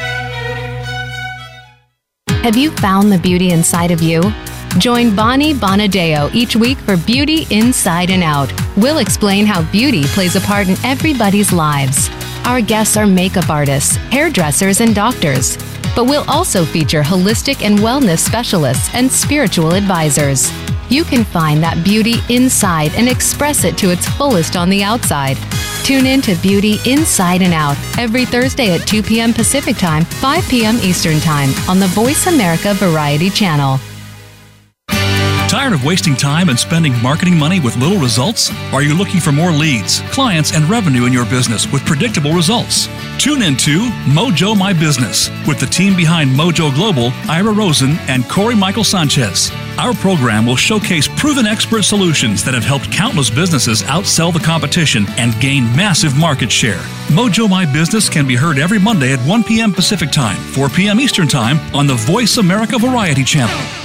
Have 2.42 2.58
you 2.58 2.72
found 2.72 3.12
the 3.12 3.20
beauty 3.20 3.52
inside 3.52 3.92
of 3.92 4.02
you? 4.02 4.24
Join 4.80 5.16
Bonnie 5.16 5.54
Bonadeo 5.54 6.34
each 6.34 6.56
week 6.56 6.80
for 6.80 6.98
Beauty 6.98 7.46
Inside 7.52 8.10
and 8.10 8.24
Out. 8.24 8.52
We'll 8.76 8.98
explain 8.98 9.46
how 9.46 9.62
beauty 9.72 10.06
plays 10.06 10.36
a 10.36 10.42
part 10.42 10.68
in 10.68 10.78
everybody's 10.84 11.54
lives. 11.54 12.10
Our 12.46 12.62
guests 12.62 12.98
are 12.98 13.06
makeup 13.06 13.52
artists, 13.52 13.96
hairdressers, 14.12 14.82
and 14.82 14.96
doctors. 14.96 15.56
But 15.96 16.06
we'll 16.06 16.28
also 16.28 16.66
feature 16.66 17.04
holistic 17.04 17.64
and 17.64 17.78
wellness 17.78 18.20
specialists 18.20 18.90
and 18.96 19.12
spiritual 19.12 19.76
advisors. 19.76 20.52
You 20.90 21.04
can 21.04 21.24
find 21.24 21.62
that 21.64 21.84
beauty 21.84 22.16
inside 22.30 22.94
and 22.96 23.08
express 23.08 23.64
it 23.64 23.78
to 23.78 23.92
its 23.92 24.08
fullest 24.08 24.56
on 24.56 24.70
the 24.70 24.84
outside. 24.84 25.38
Tune 25.84 26.06
in 26.06 26.22
to 26.22 26.36
Beauty 26.36 26.78
Inside 26.86 27.42
and 27.42 27.54
Out 27.54 27.78
every 27.98 28.26
Thursday 28.26 28.74
at 28.74 28.88
2 28.88 29.04
p.m. 29.04 29.34
Pacific 29.34 29.78
Time, 29.78 30.04
5 30.04 30.50
p.m. 30.50 30.78
Eastern 30.78 31.20
Time 31.20 31.50
on 31.70 31.80
the 31.80 31.88
Voice 31.88 32.28
America 32.28 32.74
Variety 32.74 33.30
Channel. 33.30 33.80
Tired 35.66 35.74
of 35.74 35.84
wasting 35.84 36.16
time 36.16 36.50
and 36.50 36.60
spending 36.60 36.94
marketing 37.02 37.36
money 37.36 37.60
with 37.60 37.76
little 37.78 37.98
results? 37.98 38.52
Are 38.72 38.84
you 38.84 38.94
looking 38.94 39.20
for 39.20 39.32
more 39.32 39.52
leads, 39.52 40.02
clients, 40.12 40.54
and 40.54 40.64
revenue 40.70 41.06
in 41.06 41.12
your 41.12 41.26
business 41.26 41.66
with 41.72 41.84
predictable 41.88 42.34
results? 42.34 42.88
Tune 43.18 43.42
in 43.42 43.58
to 43.58 43.90
Mojo 44.06 44.56
My 44.56 44.74
Business 44.74 45.32
with 45.48 45.60
the 45.60 45.66
team 45.66 45.96
behind 45.96 46.30
Mojo 46.30 46.72
Global, 46.76 47.12
Ira 47.28 47.52
Rosen, 47.52 47.98
and 48.08 48.30
Corey 48.30 48.54
Michael 48.54 48.84
Sanchez. 48.84 49.50
Our 49.80 49.96
program 49.96 50.46
will 50.46 50.56
showcase 50.56 51.08
proven 51.08 51.48
expert 51.48 51.82
solutions 51.82 52.44
that 52.44 52.54
have 52.54 52.64
helped 52.64 52.92
countless 52.92 53.32
businesses 53.32 53.82
outsell 53.82 54.32
the 54.32 54.40
competition 54.40 55.08
and 55.18 55.34
gain 55.42 55.64
massive 55.76 56.16
market 56.16 56.52
share. 56.52 56.84
Mojo 57.08 57.50
My 57.50 57.66
Business 57.66 58.08
can 58.08 58.28
be 58.28 58.36
heard 58.36 58.60
every 58.60 58.78
Monday 58.78 59.14
at 59.14 59.20
1 59.28 59.44
p.m. 59.44 59.74
Pacific 59.74 60.12
Time, 60.12 60.38
4 60.38 60.70
p.m. 60.70 61.00
Eastern 61.00 61.28
Time 61.28 61.58
on 61.76 61.88
the 61.88 61.96
Voice 61.96 62.38
America 62.38 62.78
Variety 62.78 63.24
Channel. 63.24 63.85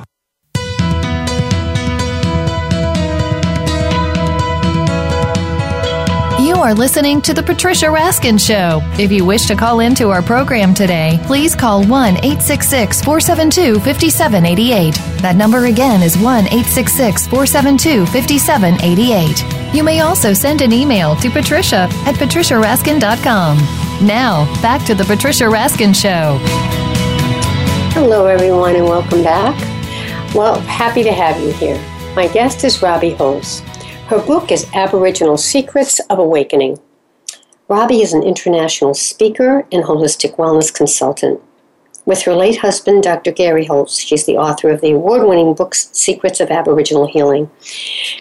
You 6.41 6.55
are 6.55 6.73
listening 6.73 7.21
to 7.21 7.35
The 7.35 7.43
Patricia 7.43 7.85
Raskin 7.85 8.39
Show. 8.39 8.81
If 8.99 9.11
you 9.11 9.23
wish 9.23 9.45
to 9.45 9.55
call 9.55 9.79
into 9.79 10.09
our 10.09 10.23
program 10.23 10.73
today, 10.73 11.19
please 11.27 11.53
call 11.53 11.85
1 11.85 12.15
866 12.17 12.99
472 13.03 13.79
5788. 13.79 14.95
That 15.21 15.35
number 15.35 15.65
again 15.65 16.01
is 16.01 16.17
1 16.17 16.45
866 16.45 17.27
472 17.27 18.07
5788. 18.07 19.75
You 19.75 19.83
may 19.83 19.99
also 19.99 20.33
send 20.33 20.61
an 20.61 20.73
email 20.73 21.15
to 21.17 21.29
patricia 21.29 21.87
at 22.07 22.15
patriciaraskin.com. 22.15 23.57
Now, 24.07 24.61
back 24.63 24.83
to 24.87 24.95
The 24.95 25.05
Patricia 25.05 25.43
Raskin 25.43 25.95
Show. 25.95 26.39
Hello, 27.93 28.25
everyone, 28.25 28.75
and 28.75 28.85
welcome 28.85 29.21
back. 29.21 29.55
Well, 30.33 30.59
happy 30.61 31.03
to 31.03 31.13
have 31.13 31.39
you 31.39 31.51
here. 31.53 31.79
My 32.15 32.27
guest 32.27 32.63
is 32.63 32.81
Robbie 32.81 33.11
Holz. 33.11 33.61
Her 34.11 34.19
book 34.19 34.51
is 34.51 34.69
Aboriginal 34.73 35.37
Secrets 35.37 36.01
of 36.09 36.19
Awakening. 36.19 36.79
Robbie 37.69 38.01
is 38.01 38.11
an 38.11 38.23
international 38.23 38.93
speaker 38.93 39.65
and 39.71 39.85
holistic 39.85 40.35
wellness 40.35 40.69
consultant. 40.73 41.39
With 42.05 42.23
her 42.23 42.33
late 42.33 42.57
husband, 42.57 43.03
Dr. 43.03 43.31
Gary 43.31 43.63
Holz, 43.63 43.97
she's 43.97 44.25
the 44.25 44.35
author 44.35 44.69
of 44.69 44.81
the 44.81 44.91
award 44.91 45.25
winning 45.25 45.53
book 45.53 45.73
Secrets 45.73 46.41
of 46.41 46.51
Aboriginal 46.51 47.07
Healing. 47.07 47.49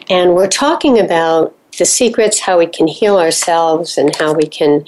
And 0.09 0.37
we're 0.37 0.47
talking 0.47 0.97
about 1.01 1.57
the 1.77 1.85
secrets, 1.85 2.39
how 2.39 2.59
we 2.59 2.69
can 2.69 2.87
heal 2.87 3.19
ourselves, 3.19 3.99
and 3.99 4.15
how 4.15 4.33
we 4.33 4.47
can 4.47 4.85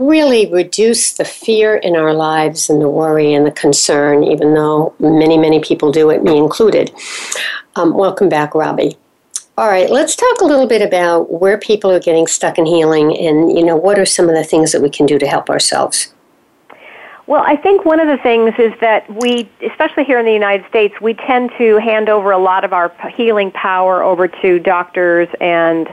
really 0.00 0.52
reduce 0.52 1.12
the 1.12 1.24
fear 1.24 1.76
in 1.76 1.94
our 1.94 2.12
lives 2.12 2.68
and 2.68 2.82
the 2.82 2.88
worry 2.88 3.32
and 3.32 3.46
the 3.46 3.52
concern, 3.52 4.24
even 4.24 4.54
though 4.54 4.92
many, 4.98 5.38
many 5.38 5.60
people 5.60 5.92
do 5.92 6.10
it, 6.10 6.24
me 6.24 6.36
included. 6.36 6.92
Um, 7.76 7.94
welcome 7.94 8.28
back, 8.28 8.56
Robbie. 8.56 8.98
All 9.56 9.68
right, 9.68 9.88
let's 9.88 10.16
talk 10.16 10.40
a 10.40 10.44
little 10.44 10.66
bit 10.66 10.82
about 10.82 11.30
where 11.30 11.56
people 11.58 11.88
are 11.92 12.00
getting 12.00 12.26
stuck 12.26 12.58
in 12.58 12.66
healing 12.66 13.16
and, 13.16 13.56
you 13.56 13.64
know, 13.64 13.76
what 13.76 14.00
are 14.00 14.04
some 14.04 14.28
of 14.28 14.34
the 14.34 14.42
things 14.42 14.72
that 14.72 14.82
we 14.82 14.90
can 14.90 15.06
do 15.06 15.16
to 15.16 15.28
help 15.28 15.48
ourselves? 15.48 16.12
Well, 17.28 17.44
I 17.46 17.54
think 17.54 17.84
one 17.84 18.00
of 18.00 18.08
the 18.08 18.20
things 18.20 18.52
is 18.58 18.72
that 18.80 19.08
we, 19.14 19.48
especially 19.64 20.02
here 20.02 20.18
in 20.18 20.26
the 20.26 20.32
United 20.32 20.68
States, 20.68 20.94
we 21.00 21.14
tend 21.14 21.52
to 21.58 21.78
hand 21.78 22.08
over 22.08 22.32
a 22.32 22.38
lot 22.38 22.64
of 22.64 22.72
our 22.72 22.92
healing 23.14 23.52
power 23.52 24.02
over 24.02 24.26
to 24.26 24.58
doctors 24.58 25.28
and, 25.40 25.88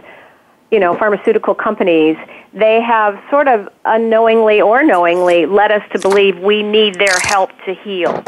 you 0.71 0.80
know, 0.80 0.97
pharmaceutical 0.97 1.54
companies. 1.54 2.17
They 2.54 2.82
have 2.82 3.21
sort 3.30 3.47
of 3.47 3.69
unknowingly 3.86 4.60
or 4.60 4.84
knowingly 4.84 5.45
led 5.45 5.71
us 5.71 5.84
to 5.93 6.00
believe 6.00 6.39
we 6.39 6.63
need 6.63 6.95
their 6.95 7.19
help 7.21 7.52
to 7.65 7.76
heal. 7.76 8.24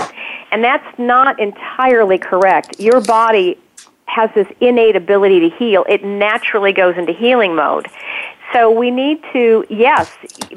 And 0.52 0.64
that's 0.64 1.00
not 1.00 1.40
entirely 1.40 2.20
correct. 2.20 2.80
Your 2.80 3.02
body 3.02 3.58
has 4.06 4.30
this 4.36 4.48
innate 4.60 4.96
ability 4.96 5.50
to 5.50 5.56
heal, 5.56 5.86
it 5.90 6.04
naturally 6.04 6.74
goes 6.74 6.98
into 6.98 7.14
healing 7.14 7.56
mode. 7.56 7.88
So 8.52 8.70
we 8.70 8.92
need 8.92 9.24
to, 9.34 9.66
yes, 9.70 10.12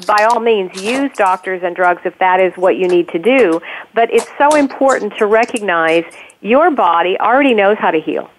by 0.05 0.27
all 0.29 0.39
means, 0.39 0.79
use 0.81 1.11
doctors 1.15 1.63
and 1.63 1.75
drugs 1.75 2.01
if 2.05 2.17
that 2.19 2.39
is 2.39 2.53
what 2.55 2.77
you 2.77 2.87
need 2.87 3.09
to 3.09 3.17
do. 3.19 3.59
But 3.95 4.13
it's 4.13 4.27
so 4.37 4.55
important 4.55 5.17
to 5.17 5.25
recognize 5.25 6.03
your 6.41 6.69
body 6.69 7.17
already 7.19 7.55
knows 7.55 7.77
how 7.79 7.89
to 7.89 7.99
heal. 7.99 8.29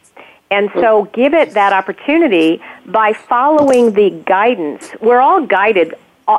And 0.51 0.71
so 0.75 1.05
give 1.13 1.35
it 1.35 1.51
that 1.55 1.73
opportunity 1.73 2.63
by 2.87 3.13
following 3.13 3.93
the 3.93 4.11
guidance. 4.25 4.91
We're 5.01 5.21
all 5.21 5.45
guided 5.45 5.95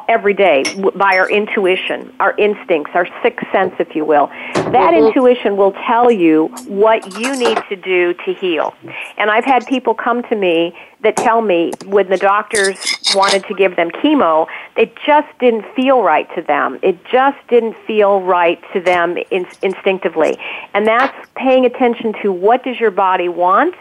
every 0.08 0.34
day 0.34 0.63
by 0.95 1.17
our 1.17 1.30
intuition, 1.30 2.13
our 2.19 2.36
instincts, 2.38 2.91
our 2.93 3.08
sixth 3.23 3.45
sense, 3.52 3.73
if 3.80 3.95
you 3.95 4.06
will. 4.06 4.28
That 4.28 4.73
mm-hmm. 4.93 5.08
intuition 5.08 5.58
will 5.58 5.73
tell 5.88 6.12
you 6.12 6.47
what 6.67 7.19
you 7.19 7.36
need 7.36 7.58
to 7.69 7.75
do 7.75 8.13
to 8.25 8.34
heal. 8.34 8.73
And 9.17 9.32
I've 9.32 9.45
had 9.45 9.65
people 9.65 9.93
come 9.93 10.23
to 10.23 10.36
me 10.36 10.75
that 11.01 11.15
tell 11.15 11.41
me 11.41 11.71
when 11.85 12.09
the 12.09 12.17
doctors 12.17 12.77
wanted 13.15 13.45
to 13.45 13.53
give 13.53 13.75
them 13.75 13.89
chemo, 13.89 14.47
it 14.75 14.93
just 15.05 15.27
didn't 15.39 15.65
feel 15.75 16.01
right 16.01 16.27
to 16.35 16.41
them. 16.41 16.77
It 16.81 16.97
just 17.05 17.38
didn't 17.47 17.75
feel 17.88 18.21
right 18.21 18.62
to 18.73 18.81
them 18.81 19.17
in, 19.31 19.45
instinctively. 19.62 20.38
And 20.73 20.85
that's 20.85 21.15
paying 21.35 21.65
attention 21.65 22.13
to 22.21 22.31
what 22.31 22.63
does 22.63 22.79
your 22.79 22.91
body 22.91 23.29
want 23.29 23.75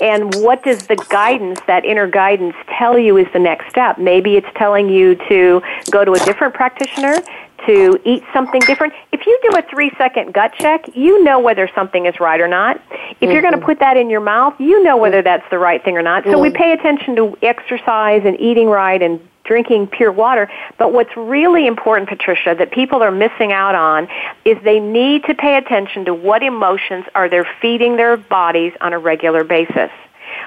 and 0.00 0.34
what 0.36 0.62
does 0.62 0.86
the 0.86 0.96
guidance, 1.08 1.60
that 1.66 1.84
inner 1.84 2.06
guidance, 2.06 2.54
tell 2.78 2.98
you 2.98 3.16
is 3.16 3.26
the 3.32 3.38
next 3.38 3.68
step. 3.70 3.98
Maybe 3.98 4.36
it's 4.36 4.48
telling 4.56 4.88
you 4.88 5.16
to 5.28 5.60
go 5.90 6.04
to 6.04 6.12
a 6.12 6.18
different 6.20 6.54
practitioner, 6.54 7.20
to 7.66 8.00
eat 8.04 8.22
something 8.32 8.60
different. 8.62 8.92
If 9.12 9.26
you 9.26 9.38
do 9.42 9.58
a 9.58 9.62
three 9.62 9.90
second 9.98 10.32
gut 10.32 10.52
check, 10.58 10.94
you 10.94 11.22
know 11.24 11.40
whether 11.40 11.68
something 11.74 12.06
is 12.06 12.18
right 12.20 12.40
or 12.40 12.48
not. 12.48 12.76
If 12.76 12.90
mm-hmm. 12.90 13.30
you're 13.30 13.42
going 13.42 13.58
to 13.58 13.64
put 13.64 13.80
that 13.80 13.96
in 13.96 14.10
your 14.10 14.20
mouth, 14.20 14.54
you 14.58 14.82
know 14.82 14.96
whether 14.96 15.22
that's 15.22 15.48
the 15.50 15.58
right 15.58 15.82
thing 15.82 15.96
or 15.96 16.02
not. 16.02 16.24
So 16.24 16.30
mm-hmm. 16.30 16.42
we 16.42 16.50
pay 16.50 16.72
attention 16.72 17.16
to 17.16 17.36
exercise 17.42 18.22
and 18.24 18.38
eating 18.40 18.68
right 18.68 19.00
and 19.00 19.20
drinking 19.44 19.88
pure 19.88 20.12
water. 20.12 20.48
But 20.78 20.92
what's 20.92 21.16
really 21.16 21.66
important, 21.66 22.08
Patricia, 22.08 22.54
that 22.56 22.70
people 22.70 23.02
are 23.02 23.10
missing 23.10 23.52
out 23.52 23.74
on 23.74 24.08
is 24.44 24.56
they 24.62 24.78
need 24.78 25.24
to 25.24 25.34
pay 25.34 25.56
attention 25.56 26.04
to 26.04 26.14
what 26.14 26.42
emotions 26.42 27.04
are 27.14 27.28
they 27.28 27.42
feeding 27.60 27.96
their 27.96 28.16
bodies 28.16 28.72
on 28.80 28.92
a 28.92 28.98
regular 28.98 29.42
basis. 29.42 29.90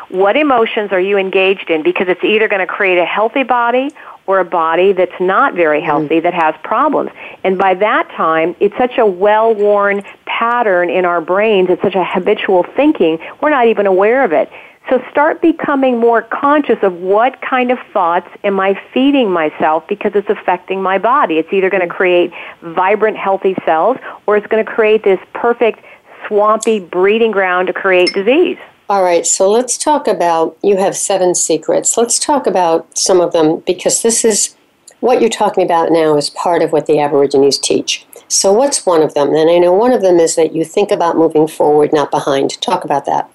What 0.09 0.37
emotions 0.37 0.91
are 0.91 0.99
you 0.99 1.17
engaged 1.17 1.69
in? 1.69 1.83
Because 1.83 2.07
it's 2.07 2.23
either 2.23 2.47
going 2.47 2.65
to 2.65 2.67
create 2.67 2.97
a 2.97 3.05
healthy 3.05 3.43
body 3.43 3.89
or 4.25 4.39
a 4.39 4.45
body 4.45 4.93
that's 4.93 5.19
not 5.19 5.53
very 5.53 5.81
mm. 5.81 5.85
healthy 5.85 6.19
that 6.19 6.33
has 6.33 6.55
problems. 6.63 7.11
And 7.43 7.57
by 7.57 7.73
that 7.75 8.09
time, 8.11 8.55
it's 8.59 8.77
such 8.77 8.97
a 8.97 9.05
well 9.05 9.53
worn 9.53 10.03
pattern 10.25 10.89
in 10.89 11.05
our 11.05 11.21
brains, 11.21 11.69
it's 11.69 11.81
such 11.81 11.95
a 11.95 12.03
habitual 12.03 12.63
thinking, 12.75 13.19
we're 13.41 13.49
not 13.49 13.67
even 13.67 13.85
aware 13.85 14.23
of 14.23 14.31
it. 14.31 14.51
So 14.89 15.01
start 15.09 15.41
becoming 15.41 15.97
more 15.97 16.21
conscious 16.21 16.77
of 16.81 16.93
what 16.93 17.39
kind 17.41 17.71
of 17.71 17.79
thoughts 17.93 18.27
am 18.43 18.59
I 18.59 18.79
feeding 18.93 19.31
myself 19.31 19.87
because 19.87 20.11
it's 20.13 20.29
affecting 20.29 20.81
my 20.81 20.97
body. 20.97 21.37
It's 21.37 21.51
either 21.53 21.69
going 21.69 21.87
to 21.87 21.93
create 21.93 22.33
vibrant, 22.61 23.15
healthy 23.15 23.55
cells 23.65 23.97
or 24.25 24.35
it's 24.35 24.47
going 24.47 24.63
to 24.63 24.69
create 24.69 25.03
this 25.03 25.19
perfect, 25.33 25.79
swampy 26.27 26.81
breeding 26.81 27.31
ground 27.31 27.67
to 27.67 27.73
create 27.73 28.13
disease. 28.13 28.57
All 28.93 29.01
right, 29.01 29.25
so 29.25 29.49
let's 29.49 29.75
talk 29.75 30.07
about 30.07 30.55
you 30.61 30.77
have 30.77 30.95
seven 30.95 31.33
secrets. 31.33 31.97
Let's 31.97 32.19
talk 32.19 32.45
about 32.45 32.95
some 32.95 33.21
of 33.21 33.33
them 33.33 33.61
because 33.61 34.03
this 34.03 34.23
is 34.23 34.55
what 34.99 35.19
you're 35.19 35.31
talking 35.31 35.63
about 35.63 35.91
now 35.91 36.15
is 36.15 36.29
part 36.29 36.61
of 36.61 36.71
what 36.71 36.85
the 36.85 36.99
Aborigines 36.99 37.57
teach. 37.57 38.05
So, 38.27 38.53
what's 38.53 38.85
one 38.85 39.01
of 39.01 39.15
them? 39.15 39.33
And 39.33 39.49
I 39.49 39.57
know 39.57 39.73
one 39.73 39.93
of 39.93 40.03
them 40.03 40.19
is 40.19 40.35
that 40.35 40.53
you 40.53 40.63
think 40.63 40.91
about 40.91 41.17
moving 41.17 41.47
forward, 41.47 41.91
not 41.91 42.11
behind. 42.11 42.61
Talk 42.61 42.85
about 42.85 43.05
that. 43.05 43.31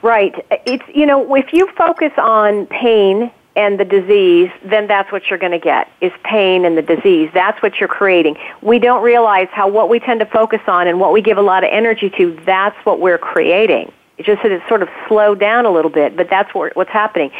Right. 0.00 0.34
It's 0.64 0.84
you 0.94 1.04
know, 1.04 1.34
if 1.34 1.52
you 1.52 1.70
focus 1.76 2.12
on 2.16 2.68
pain 2.68 3.30
and 3.54 3.78
the 3.78 3.84
disease, 3.84 4.50
then 4.64 4.86
that's 4.86 5.12
what 5.12 5.28
you're 5.28 5.38
going 5.38 5.52
to 5.52 5.58
get 5.58 5.92
is 6.00 6.12
pain 6.24 6.64
and 6.64 6.74
the 6.74 6.80
disease. 6.80 7.28
That's 7.34 7.60
what 7.60 7.78
you're 7.80 7.86
creating. 7.86 8.38
We 8.62 8.78
don't 8.78 9.02
realize 9.02 9.48
how 9.52 9.68
what 9.68 9.90
we 9.90 10.00
tend 10.00 10.20
to 10.20 10.26
focus 10.26 10.62
on 10.66 10.88
and 10.88 10.98
what 10.98 11.12
we 11.12 11.20
give 11.20 11.36
a 11.36 11.42
lot 11.42 11.64
of 11.64 11.70
energy 11.70 12.08
to, 12.16 12.34
that's 12.46 12.76
what 12.86 12.98
we're 12.98 13.18
creating. 13.18 13.92
Just 14.18 14.42
that 14.42 14.52
it's 14.52 14.66
sort 14.68 14.82
of 14.82 14.88
slowed 15.06 15.38
down 15.38 15.64
a 15.64 15.70
little 15.70 15.90
bit, 15.90 16.16
but 16.16 16.28
that's 16.28 16.52
what, 16.54 16.74
what's 16.76 16.90
happening. 16.90 17.30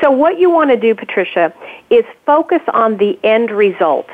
So 0.00 0.10
what 0.10 0.38
you 0.38 0.50
want 0.50 0.70
to 0.70 0.76
do, 0.76 0.94
Patricia, 0.94 1.52
is 1.90 2.04
focus 2.26 2.60
on 2.72 2.96
the 2.96 3.18
end 3.24 3.50
result. 3.50 4.08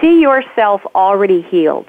See 0.00 0.20
yourself 0.20 0.82
already 0.94 1.42
healed. 1.42 1.88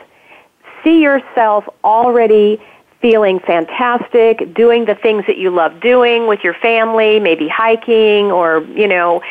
See 0.84 1.02
yourself 1.02 1.66
already 1.84 2.62
feeling 3.02 3.40
fantastic, 3.40 4.54
doing 4.54 4.86
the 4.86 4.96
things 4.96 5.26
that 5.28 5.38
you 5.38 5.52
love 5.52 5.80
doing 5.82 6.28
with 6.28 6.44
your 6.44 6.54
family, 6.56 7.20
maybe 7.20 7.48
hiking 7.48 8.32
or, 8.32 8.64
you 8.76 8.88
know, 8.88 9.22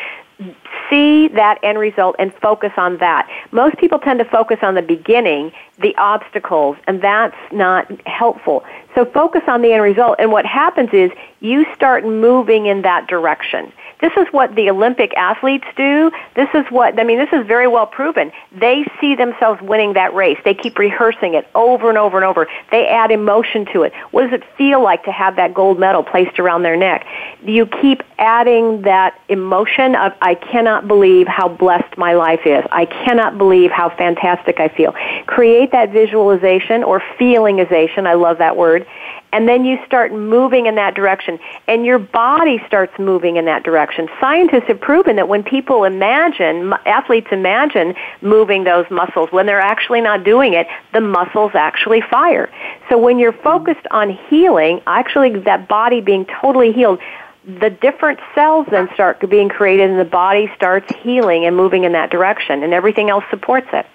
see 0.89 1.27
that 1.29 1.59
end 1.63 1.79
result 1.79 2.15
and 2.19 2.33
focus 2.35 2.71
on 2.77 2.97
that. 2.97 3.29
Most 3.51 3.77
people 3.77 3.99
tend 3.99 4.19
to 4.19 4.25
focus 4.25 4.59
on 4.61 4.75
the 4.75 4.81
beginning, 4.81 5.51
the 5.79 5.95
obstacles, 5.97 6.77
and 6.87 7.01
that's 7.01 7.35
not 7.51 7.89
helpful. 8.07 8.63
So 8.95 9.05
focus 9.05 9.43
on 9.47 9.61
the 9.61 9.73
end 9.73 9.83
result, 9.83 10.15
and 10.19 10.31
what 10.31 10.45
happens 10.45 10.89
is 10.93 11.11
you 11.39 11.65
start 11.75 12.05
moving 12.05 12.65
in 12.65 12.81
that 12.81 13.07
direction. 13.07 13.71
This 13.99 14.11
is 14.15 14.27
what 14.31 14.55
the 14.55 14.69
Olympic 14.69 15.13
athletes 15.15 15.65
do. 15.75 16.11
This 16.35 16.49
is 16.53 16.65
what, 16.69 16.99
I 16.99 17.03
mean, 17.03 17.17
this 17.17 17.33
is 17.33 17.45
very 17.47 17.67
well 17.67 17.87
proven. 17.87 18.31
They 18.51 18.85
see 19.01 19.15
themselves 19.15 19.61
winning 19.61 19.93
that 19.93 20.13
race. 20.13 20.37
They 20.43 20.53
keep 20.53 20.77
rehearsing 20.77 21.33
it 21.33 21.47
over 21.55 21.89
and 21.89 21.97
over 21.97 22.17
and 22.17 22.25
over. 22.25 22.47
They 22.69 22.87
add 22.87 23.11
emotion 23.11 23.65
to 23.73 23.83
it. 23.83 23.93
What 24.11 24.23
does 24.23 24.33
it 24.33 24.43
feel 24.57 24.83
like 24.83 25.03
to 25.05 25.11
have 25.11 25.35
that 25.37 25.53
gold 25.53 25.79
medal 25.79 26.03
placed 26.03 26.39
around 26.39 26.63
their 26.63 26.77
neck? 26.77 27.07
You 27.43 27.65
keep 27.65 28.03
adding 28.19 28.83
that 28.83 29.19
emotion 29.29 29.95
of, 29.95 30.13
I 30.21 30.35
cannot 30.35 30.87
believe 30.87 31.27
how 31.27 31.47
blessed 31.47 31.97
my 31.97 32.13
life 32.13 32.41
is. 32.45 32.63
I 32.71 32.85
cannot 32.85 33.37
believe 33.37 33.71
how 33.71 33.89
fantastic 33.89 34.59
I 34.59 34.67
feel. 34.67 34.93
Create 35.25 35.71
that 35.71 35.91
visualization 35.91 36.83
or 36.83 36.99
feelingization. 37.19 38.05
I 38.05 38.13
love 38.13 38.37
that 38.37 38.57
word 38.57 38.85
and 39.33 39.47
then 39.47 39.65
you 39.65 39.77
start 39.85 40.13
moving 40.13 40.67
in 40.67 40.75
that 40.75 40.95
direction. 40.95 41.39
And 41.67 41.85
your 41.85 41.99
body 41.99 42.61
starts 42.65 42.97
moving 42.97 43.35
in 43.37 43.45
that 43.45 43.63
direction. 43.63 44.07
Scientists 44.19 44.65
have 44.67 44.79
proven 44.79 45.17
that 45.17 45.27
when 45.27 45.43
people 45.43 45.83
imagine 45.83 46.73
athletes 46.85 47.27
imagine 47.31 47.93
moving 48.21 48.63
those 48.63 48.89
muscles 48.89 49.31
when 49.31 49.45
they're 49.45 49.61
actually 49.61 50.01
not 50.01 50.23
doing 50.23 50.53
it 50.53 50.67
the 50.93 51.01
muscles 51.01 51.51
actually 51.55 52.01
fire. 52.01 52.49
So 52.89 52.97
when 52.97 53.19
you're 53.19 53.33
focused 53.33 53.85
on 53.91 54.17
healing 54.29 54.81
actually 54.87 55.37
that 55.41 55.67
body 55.67 56.01
being 56.01 56.25
totally 56.25 56.71
healed 56.71 56.99
the 57.45 57.69
different 57.69 58.19
cells 58.35 58.67
then 58.71 58.89
start 58.93 59.19
being 59.29 59.49
created 59.49 59.89
and 59.89 59.99
the 59.99 60.05
body 60.05 60.51
starts 60.55 60.93
healing 60.97 61.45
and 61.45 61.55
moving 61.55 61.83
in 61.83 61.93
that 61.93 62.09
direction 62.09 62.63
and 62.63 62.73
everything 62.73 63.09
else 63.09 63.23
supports 63.29 63.67
it. 63.71 63.85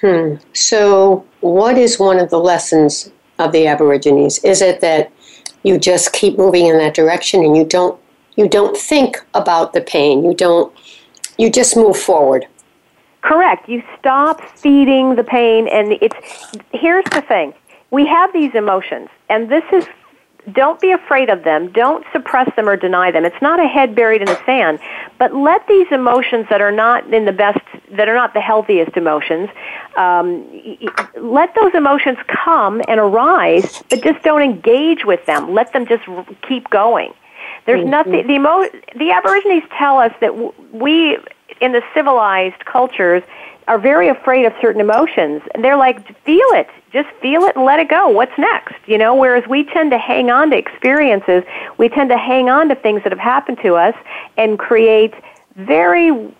Hmm. 0.00 0.36
So, 0.52 1.24
what 1.40 1.78
is 1.78 1.98
one 1.98 2.18
of 2.18 2.30
the 2.30 2.38
lessons 2.38 3.10
of 3.38 3.52
the 3.52 3.66
Aborigines? 3.66 4.38
Is 4.38 4.62
it 4.62 4.80
that 4.80 5.12
you 5.64 5.78
just 5.78 6.12
keep 6.12 6.38
moving 6.38 6.66
in 6.66 6.78
that 6.78 6.94
direction 6.94 7.42
and 7.42 7.56
you 7.56 7.64
don't 7.64 8.00
you 8.36 8.48
don't 8.48 8.76
think 8.76 9.24
about 9.34 9.72
the 9.72 9.80
pain. 9.80 10.24
You 10.24 10.34
don't 10.34 10.72
you 11.38 11.50
just 11.50 11.76
move 11.76 11.96
forward. 11.96 12.46
Correct. 13.22 13.68
You 13.68 13.82
stop 13.98 14.40
feeding 14.58 15.16
the 15.16 15.24
pain 15.24 15.66
and 15.68 15.92
it's 16.00 16.60
here's 16.72 17.04
the 17.10 17.22
thing. 17.22 17.54
We 17.90 18.06
have 18.06 18.32
these 18.32 18.54
emotions 18.54 19.08
and 19.28 19.48
this 19.48 19.64
is 19.72 19.86
don't 20.52 20.80
be 20.80 20.90
afraid 20.92 21.30
of 21.30 21.44
them. 21.44 21.72
Don't 21.72 22.04
suppress 22.12 22.54
them 22.56 22.68
or 22.68 22.76
deny 22.76 23.10
them. 23.10 23.24
It's 23.24 23.40
not 23.40 23.58
a 23.60 23.66
head 23.66 23.94
buried 23.94 24.20
in 24.20 24.26
the 24.26 24.38
sand, 24.44 24.78
but 25.18 25.34
let 25.34 25.66
these 25.66 25.86
emotions 25.90 26.46
that 26.50 26.60
are 26.60 26.72
not 26.72 27.12
in 27.12 27.24
the 27.24 27.32
best, 27.32 27.60
that 27.92 28.08
are 28.08 28.14
not 28.14 28.34
the 28.34 28.40
healthiest 28.40 28.96
emotions, 28.96 29.48
um, 29.96 30.44
let 31.16 31.54
those 31.54 31.74
emotions 31.74 32.18
come 32.28 32.82
and 32.88 33.00
arise, 33.00 33.82
but 33.88 34.02
just 34.02 34.22
don't 34.22 34.42
engage 34.42 35.04
with 35.04 35.24
them. 35.26 35.54
Let 35.54 35.72
them 35.72 35.86
just 35.86 36.04
keep 36.46 36.68
going. 36.70 37.14
There's 37.66 37.80
mm-hmm. 37.80 37.90
nothing. 37.90 38.26
The 38.26 38.34
emo- 38.34 38.68
the 38.96 39.10
Aborigines 39.10 39.64
tell 39.78 39.98
us 39.98 40.12
that 40.20 40.34
we, 40.74 41.16
in 41.60 41.72
the 41.72 41.82
civilized 41.94 42.64
cultures, 42.66 43.22
are 43.66 43.78
very 43.78 44.08
afraid 44.08 44.44
of 44.46 44.52
certain 44.60 44.80
emotions. 44.80 45.42
And 45.54 45.64
They're 45.64 45.76
like, 45.76 46.06
feel 46.24 46.46
it. 46.52 46.68
Just 46.92 47.08
feel 47.20 47.42
it 47.44 47.56
and 47.56 47.64
let 47.64 47.80
it 47.80 47.88
go. 47.88 48.08
What's 48.08 48.36
next? 48.38 48.76
You 48.86 48.98
know, 48.98 49.14
whereas 49.14 49.44
we 49.48 49.64
tend 49.64 49.90
to 49.90 49.98
hang 49.98 50.30
on 50.30 50.50
to 50.50 50.56
experiences, 50.56 51.42
we 51.78 51.88
tend 51.88 52.10
to 52.10 52.18
hang 52.18 52.48
on 52.48 52.68
to 52.68 52.74
things 52.74 53.02
that 53.02 53.12
have 53.12 53.18
happened 53.18 53.58
to 53.62 53.74
us 53.74 53.94
and 54.36 54.58
create 54.58 55.14
very 55.56 56.34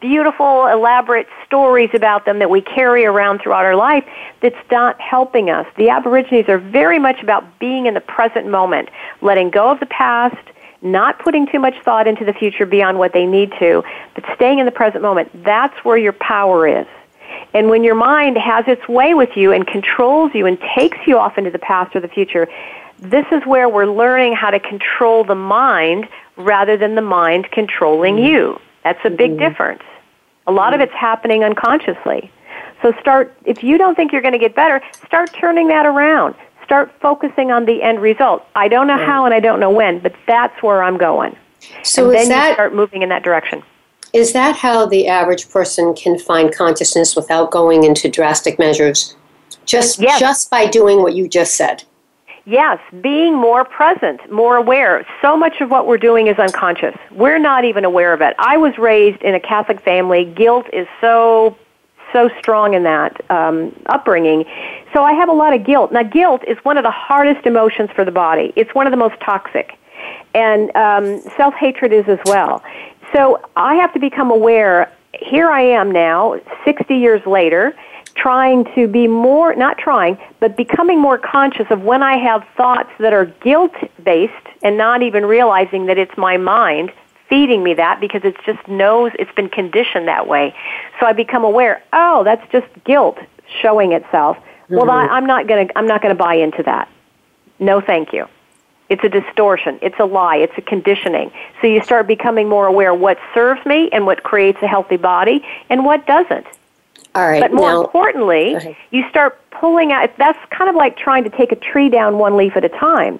beautiful, 0.00 0.66
elaborate 0.66 1.26
stories 1.44 1.90
about 1.92 2.24
them 2.24 2.38
that 2.38 2.50
we 2.50 2.60
carry 2.60 3.04
around 3.04 3.40
throughout 3.40 3.64
our 3.64 3.74
life 3.74 4.04
that's 4.40 4.56
not 4.70 5.00
helping 5.00 5.50
us. 5.50 5.66
The 5.76 5.88
Aborigines 5.88 6.48
are 6.48 6.58
very 6.58 6.98
much 6.98 7.20
about 7.22 7.58
being 7.58 7.86
in 7.86 7.94
the 7.94 8.00
present 8.00 8.46
moment, 8.46 8.90
letting 9.20 9.50
go 9.50 9.70
of 9.70 9.80
the 9.80 9.86
past, 9.86 10.36
not 10.82 11.18
putting 11.18 11.46
too 11.46 11.58
much 11.58 11.74
thought 11.84 12.06
into 12.06 12.24
the 12.24 12.32
future 12.32 12.66
beyond 12.66 12.98
what 12.98 13.12
they 13.12 13.26
need 13.26 13.52
to, 13.58 13.82
but 14.14 14.24
staying 14.34 14.58
in 14.58 14.66
the 14.66 14.72
present 14.72 15.02
moment. 15.02 15.30
That's 15.44 15.76
where 15.84 15.96
your 15.96 16.12
power 16.12 16.66
is. 16.66 16.86
And 17.52 17.68
when 17.68 17.84
your 17.84 17.94
mind 17.94 18.38
has 18.38 18.64
its 18.68 18.86
way 18.88 19.14
with 19.14 19.36
you 19.36 19.52
and 19.52 19.66
controls 19.66 20.32
you 20.34 20.46
and 20.46 20.58
takes 20.76 20.98
you 21.06 21.18
off 21.18 21.38
into 21.38 21.50
the 21.50 21.58
past 21.58 21.94
or 21.96 22.00
the 22.00 22.08
future, 22.08 22.48
this 22.98 23.26
is 23.32 23.44
where 23.44 23.68
we're 23.68 23.86
learning 23.86 24.34
how 24.34 24.50
to 24.50 24.60
control 24.60 25.24
the 25.24 25.34
mind 25.34 26.08
rather 26.36 26.76
than 26.76 26.94
the 26.94 27.02
mind 27.02 27.50
controlling 27.50 28.16
mm-hmm. 28.16 28.26
you. 28.26 28.60
That's 28.84 29.00
a 29.04 29.10
big 29.10 29.32
mm-hmm. 29.32 29.40
difference. 29.40 29.82
A 30.46 30.52
lot 30.52 30.72
mm-hmm. 30.72 30.82
of 30.82 30.88
it's 30.88 30.94
happening 30.94 31.44
unconsciously. 31.44 32.30
So 32.82 32.92
start, 33.00 33.36
if 33.44 33.62
you 33.62 33.76
don't 33.76 33.94
think 33.94 34.12
you're 34.12 34.22
going 34.22 34.32
to 34.32 34.38
get 34.38 34.54
better, 34.54 34.80
start 35.04 35.32
turning 35.32 35.68
that 35.68 35.84
around 35.84 36.36
start 36.68 36.92
focusing 37.00 37.50
on 37.50 37.64
the 37.64 37.82
end 37.82 38.02
result. 38.02 38.44
I 38.54 38.68
don't 38.68 38.86
know 38.86 38.96
right. 38.96 39.06
how 39.06 39.24
and 39.24 39.32
I 39.32 39.40
don't 39.40 39.58
know 39.58 39.70
when, 39.70 40.00
but 40.00 40.14
that's 40.26 40.62
where 40.62 40.82
I'm 40.82 40.98
going. 40.98 41.34
So 41.82 42.04
and 42.04 42.14
then 42.14 42.28
that, 42.28 42.48
you 42.48 42.54
start 42.54 42.74
moving 42.74 43.00
in 43.00 43.08
that 43.08 43.22
direction. 43.22 43.62
Is 44.12 44.34
that 44.34 44.54
how 44.54 44.84
the 44.84 45.08
average 45.08 45.48
person 45.48 45.94
can 45.94 46.18
find 46.18 46.54
consciousness 46.54 47.16
without 47.16 47.50
going 47.50 47.84
into 47.84 48.10
drastic 48.10 48.58
measures? 48.58 49.16
Just 49.64 49.98
yes. 49.98 50.20
just 50.20 50.50
by 50.50 50.66
doing 50.66 51.00
what 51.00 51.14
you 51.14 51.26
just 51.26 51.54
said. 51.54 51.84
Yes, 52.44 52.78
being 53.00 53.34
more 53.34 53.64
present, 53.64 54.30
more 54.30 54.56
aware. 54.56 55.06
So 55.22 55.36
much 55.38 55.60
of 55.62 55.70
what 55.70 55.86
we're 55.86 55.98
doing 55.98 56.26
is 56.28 56.38
unconscious. 56.38 56.96
We're 57.10 57.38
not 57.38 57.64
even 57.64 57.84
aware 57.84 58.12
of 58.12 58.20
it. 58.20 58.34
I 58.38 58.58
was 58.58 58.76
raised 58.76 59.22
in 59.22 59.34
a 59.34 59.40
Catholic 59.40 59.80
family. 59.80 60.26
Guilt 60.26 60.66
is 60.72 60.86
so 61.00 61.56
so 62.12 62.30
strong 62.38 62.74
in 62.74 62.82
that 62.84 63.20
um, 63.30 63.74
upbringing. 63.86 64.44
So 64.92 65.02
I 65.02 65.12
have 65.12 65.28
a 65.28 65.32
lot 65.32 65.52
of 65.52 65.64
guilt. 65.64 65.92
Now, 65.92 66.02
guilt 66.02 66.42
is 66.46 66.56
one 66.64 66.78
of 66.78 66.84
the 66.84 66.90
hardest 66.90 67.46
emotions 67.46 67.90
for 67.94 68.04
the 68.04 68.10
body. 68.10 68.52
It's 68.56 68.74
one 68.74 68.86
of 68.86 68.90
the 68.90 68.96
most 68.96 69.20
toxic, 69.20 69.78
and 70.34 70.74
um, 70.76 71.20
self 71.36 71.54
hatred 71.54 71.92
is 71.92 72.08
as 72.08 72.18
well. 72.24 72.62
So 73.12 73.40
I 73.56 73.74
have 73.76 73.92
to 73.94 73.98
become 73.98 74.30
aware. 74.30 74.92
Here 75.14 75.50
I 75.50 75.62
am 75.62 75.90
now, 75.90 76.40
60 76.64 76.94
years 76.94 77.24
later, 77.26 77.74
trying 78.14 78.64
to 78.74 78.86
be 78.86 79.06
more, 79.06 79.54
not 79.54 79.78
trying, 79.78 80.18
but 80.40 80.56
becoming 80.56 81.00
more 81.00 81.18
conscious 81.18 81.66
of 81.70 81.82
when 81.82 82.02
I 82.02 82.18
have 82.18 82.46
thoughts 82.56 82.90
that 82.98 83.12
are 83.12 83.26
guilt 83.26 83.74
based 84.04 84.32
and 84.62 84.76
not 84.76 85.02
even 85.02 85.24
realizing 85.24 85.86
that 85.86 85.98
it's 85.98 86.16
my 86.16 86.36
mind 86.36 86.92
feeding 87.28 87.62
me 87.62 87.74
that 87.74 88.00
because 88.00 88.22
it's 88.24 88.38
just 88.44 88.66
knows 88.68 89.12
it's 89.18 89.32
been 89.32 89.48
conditioned 89.48 90.08
that 90.08 90.26
way. 90.26 90.54
So 90.98 91.06
I 91.06 91.12
become 91.12 91.44
aware, 91.44 91.82
oh, 91.92 92.24
that's 92.24 92.46
just 92.50 92.66
guilt 92.84 93.18
showing 93.60 93.92
itself. 93.92 94.38
Mm-hmm. 94.68 94.76
Well, 94.76 94.90
I, 94.90 95.06
I'm 95.06 95.26
not 95.26 95.46
going 95.46 95.68
to 95.68 95.78
I'm 95.78 95.86
not 95.86 96.02
going 96.02 96.14
to 96.14 96.22
buy 96.22 96.34
into 96.34 96.62
that. 96.64 96.88
No, 97.58 97.80
thank 97.80 98.12
you. 98.12 98.26
It's 98.88 99.02
a 99.04 99.08
distortion. 99.08 99.78
It's 99.82 99.98
a 99.98 100.04
lie. 100.04 100.36
It's 100.36 100.52
a 100.56 100.62
conditioning. 100.62 101.30
So 101.60 101.66
you 101.66 101.82
start 101.82 102.06
becoming 102.06 102.48
more 102.48 102.66
aware 102.66 102.94
what 102.94 103.18
serves 103.34 103.64
me 103.66 103.90
and 103.92 104.06
what 104.06 104.22
creates 104.22 104.58
a 104.62 104.66
healthy 104.66 104.96
body 104.96 105.44
and 105.68 105.84
what 105.84 106.06
doesn't. 106.06 106.46
All 107.14 107.26
right. 107.28 107.40
But 107.40 107.52
more 107.52 107.70
now, 107.70 107.84
importantly, 107.84 108.76
you 108.90 109.08
start 109.10 109.38
pulling 109.50 109.92
out. 109.92 110.16
That's 110.16 110.38
kind 110.50 110.70
of 110.70 110.76
like 110.76 110.96
trying 110.96 111.24
to 111.24 111.30
take 111.30 111.52
a 111.52 111.56
tree 111.56 111.88
down 111.88 112.18
one 112.18 112.36
leaf 112.36 112.56
at 112.56 112.64
a 112.64 112.68
time. 112.68 113.18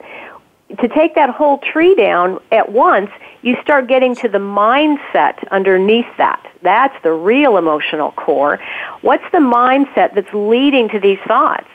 To 0.80 0.88
take 0.88 1.14
that 1.14 1.30
whole 1.30 1.58
tree 1.58 1.94
down 1.94 2.40
at 2.52 2.70
once, 2.70 3.10
you 3.42 3.56
start 3.62 3.86
getting 3.88 4.14
to 4.16 4.28
the 4.28 4.38
mindset 4.38 5.48
underneath 5.50 6.06
that. 6.16 6.44
That's 6.62 6.94
the 7.02 7.12
real 7.12 7.56
emotional 7.56 8.12
core. 8.12 8.58
What's 9.02 9.24
the 9.32 9.38
mindset 9.38 10.14
that's 10.14 10.32
leading 10.32 10.88
to 10.90 10.98
these 10.98 11.18
thoughts? 11.26 11.68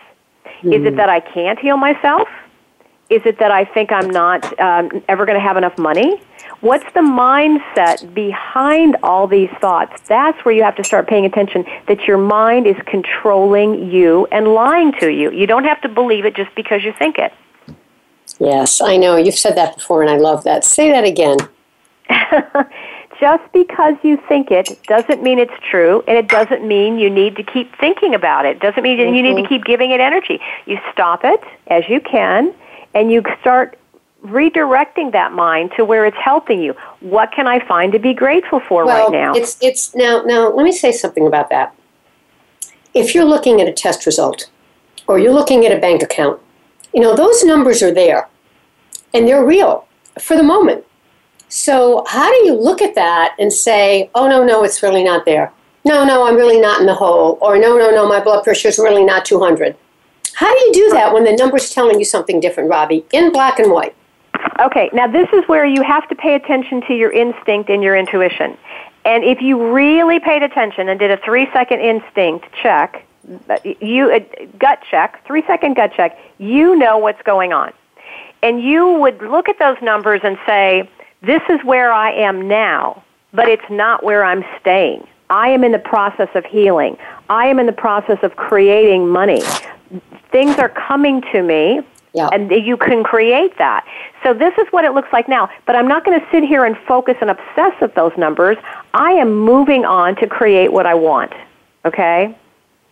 Mm-hmm. 0.45 0.73
Is 0.73 0.85
it 0.85 0.91
hmm. 0.91 0.95
that 0.97 1.09
I 1.09 1.19
can't 1.19 1.59
heal 1.59 1.77
myself? 1.77 2.27
Is 3.09 3.21
it 3.25 3.39
that 3.39 3.51
I 3.51 3.65
think 3.65 3.91
I'm 3.91 4.09
not 4.09 4.59
um, 4.59 5.03
ever 5.07 5.25
going 5.25 5.37
to 5.37 5.45
have 5.45 5.57
enough 5.57 5.77
money? 5.77 6.21
What's 6.61 6.85
the 6.93 7.01
mindset 7.01 8.13
behind 8.13 8.95
all 9.03 9.27
these 9.27 9.49
thoughts? 9.59 10.01
That's 10.07 10.43
where 10.45 10.55
you 10.55 10.63
have 10.63 10.77
to 10.77 10.83
start 10.83 11.07
paying 11.07 11.25
attention 11.25 11.65
that 11.87 12.07
your 12.07 12.17
mind 12.17 12.65
is 12.65 12.77
controlling 12.85 13.91
you 13.91 14.25
and 14.31 14.47
lying 14.47 14.93
to 15.01 15.11
you. 15.11 15.29
You 15.31 15.45
don't 15.45 15.65
have 15.65 15.81
to 15.81 15.89
believe 15.89 16.25
it 16.25 16.35
just 16.35 16.55
because 16.55 16.83
you 16.83 16.93
think 16.97 17.17
it. 17.17 17.33
Yes, 18.39 18.81
I 18.81 18.97
know. 18.97 19.15
You've 19.15 19.35
said 19.35 19.55
that 19.55 19.75
before, 19.75 20.01
and 20.01 20.09
I 20.09 20.17
love 20.17 20.43
that. 20.43 20.63
Say 20.63 20.91
that 20.91 21.03
again. 21.03 21.37
Just 23.19 23.43
because 23.53 23.95
you 24.03 24.17
think 24.27 24.51
it 24.51 24.79
doesn't 24.87 25.23
mean 25.23 25.39
it's 25.39 25.53
true, 25.69 26.03
and 26.07 26.17
it 26.17 26.27
doesn't 26.27 26.67
mean 26.67 26.97
you 26.97 27.09
need 27.09 27.35
to 27.37 27.43
keep 27.43 27.73
thinking 27.77 28.13
about 28.15 28.45
it. 28.45 28.59
Doesn't 28.59 28.83
mean 28.83 28.97
mm-hmm. 28.97 29.13
you 29.13 29.21
need 29.21 29.35
to 29.35 29.41
mm-hmm. 29.41 29.47
keep 29.47 29.65
giving 29.65 29.91
it 29.91 29.99
energy. 29.99 30.41
You 30.65 30.79
stop 30.91 31.21
it 31.23 31.41
as 31.67 31.87
you 31.87 32.01
can, 32.01 32.53
and 32.93 33.11
you 33.11 33.23
start 33.39 33.77
redirecting 34.25 35.11
that 35.11 35.31
mind 35.33 35.71
to 35.75 35.85
where 35.85 36.05
it's 36.05 36.17
helping 36.17 36.61
you. 36.61 36.75
What 37.01 37.31
can 37.31 37.45
I 37.45 37.65
find 37.65 37.91
to 37.93 37.99
be 37.99 38.13
grateful 38.13 38.59
for 38.61 38.85
well, 38.85 39.05
right 39.05 39.11
now? 39.11 39.33
It's 39.33 39.57
it's 39.61 39.93
now 39.95 40.23
now 40.23 40.49
let 40.49 40.63
me 40.63 40.71
say 40.71 40.91
something 40.91 41.27
about 41.27 41.49
that. 41.49 41.75
If 42.93 43.13
you're 43.13 43.25
looking 43.25 43.59
at 43.61 43.67
a 43.67 43.73
test 43.73 44.05
result 44.05 44.49
or 45.07 45.19
you're 45.19 45.33
looking 45.33 45.65
at 45.65 45.75
a 45.75 45.79
bank 45.79 46.01
account 46.01 46.39
You 46.93 47.01
know, 47.01 47.15
those 47.15 47.43
numbers 47.43 47.81
are 47.81 47.93
there 47.93 48.29
and 49.13 49.27
they're 49.27 49.45
real 49.45 49.87
for 50.19 50.37
the 50.37 50.43
moment. 50.43 50.85
So, 51.49 52.03
how 52.07 52.31
do 52.31 52.47
you 52.47 52.55
look 52.55 52.81
at 52.81 52.95
that 52.95 53.35
and 53.37 53.53
say, 53.53 54.09
oh, 54.15 54.27
no, 54.27 54.43
no, 54.43 54.63
it's 54.63 54.81
really 54.81 55.03
not 55.03 55.25
there? 55.25 55.51
No, 55.85 56.03
no, 56.03 56.25
I'm 56.25 56.35
really 56.35 56.59
not 56.59 56.79
in 56.79 56.87
the 56.87 56.95
hole. 56.95 57.37
Or, 57.41 57.59
no, 57.59 57.77
no, 57.77 57.91
no, 57.91 58.07
my 58.07 58.19
blood 58.19 58.43
pressure 58.43 58.69
is 58.69 58.79
really 58.79 59.03
not 59.03 59.23
200. 59.25 59.75
How 60.33 60.51
do 60.51 60.59
you 60.65 60.73
do 60.73 60.89
that 60.93 61.13
when 61.13 61.25
the 61.25 61.35
number's 61.35 61.69
telling 61.69 61.99
you 61.99 62.05
something 62.05 62.39
different, 62.39 62.69
Robbie, 62.69 63.05
in 63.11 63.31
black 63.31 63.59
and 63.59 63.71
white? 63.71 63.95
Okay, 64.61 64.89
now 64.93 65.07
this 65.07 65.27
is 65.31 65.43
where 65.47 65.65
you 65.65 65.83
have 65.83 66.07
to 66.09 66.15
pay 66.15 66.35
attention 66.35 66.81
to 66.87 66.93
your 66.95 67.11
instinct 67.11 67.69
and 67.69 67.83
your 67.83 67.95
intuition. 67.95 68.57
And 69.05 69.23
if 69.23 69.41
you 69.41 69.73
really 69.73 70.19
paid 70.19 70.41
attention 70.41 70.89
and 70.89 70.99
did 70.99 71.11
a 71.11 71.17
three 71.17 71.47
second 71.53 71.81
instinct 71.81 72.45
check, 72.61 73.05
you 73.79 74.11
uh, 74.11 74.19
gut 74.59 74.79
check, 74.89 75.25
three 75.25 75.43
second 75.47 75.75
gut 75.75 75.93
check, 75.95 76.17
you 76.37 76.75
know 76.75 76.97
what's 76.97 77.21
going 77.23 77.53
on. 77.53 77.71
And 78.41 78.61
you 78.61 78.99
would 78.99 79.21
look 79.21 79.47
at 79.47 79.57
those 79.59 79.77
numbers 79.81 80.21
and 80.23 80.37
say, 80.45 80.89
this 81.21 81.41
is 81.49 81.63
where 81.63 81.91
I 81.91 82.11
am 82.11 82.47
now, 82.47 83.03
but 83.33 83.47
it's 83.47 83.69
not 83.69 84.03
where 84.03 84.23
I'm 84.23 84.43
staying. 84.59 85.07
I 85.29 85.49
am 85.49 85.63
in 85.63 85.71
the 85.71 85.79
process 85.79 86.29
of 86.35 86.45
healing. 86.45 86.97
I 87.29 87.47
am 87.47 87.59
in 87.59 87.65
the 87.65 87.71
process 87.71 88.19
of 88.21 88.35
creating 88.35 89.07
money. 89.07 89.41
Things 90.31 90.57
are 90.57 90.69
coming 90.69 91.21
to 91.31 91.41
me, 91.41 91.81
yeah. 92.13 92.27
and 92.33 92.51
you 92.51 92.75
can 92.75 93.03
create 93.03 93.57
that. 93.57 93.87
So 94.21 94.33
this 94.33 94.53
is 94.57 94.67
what 94.71 94.83
it 94.83 94.93
looks 94.93 95.11
like 95.13 95.29
now. 95.29 95.49
But 95.65 95.77
I'm 95.77 95.87
not 95.87 96.03
going 96.03 96.19
to 96.19 96.27
sit 96.29 96.43
here 96.43 96.65
and 96.65 96.77
focus 96.79 97.15
and 97.21 97.29
obsess 97.29 97.73
with 97.81 97.95
those 97.95 98.11
numbers. 98.17 98.57
I 98.93 99.11
am 99.13 99.33
moving 99.33 99.85
on 99.85 100.15
to 100.17 100.27
create 100.27 100.73
what 100.73 100.85
I 100.85 100.93
want. 100.93 101.31
Okay? 101.85 102.37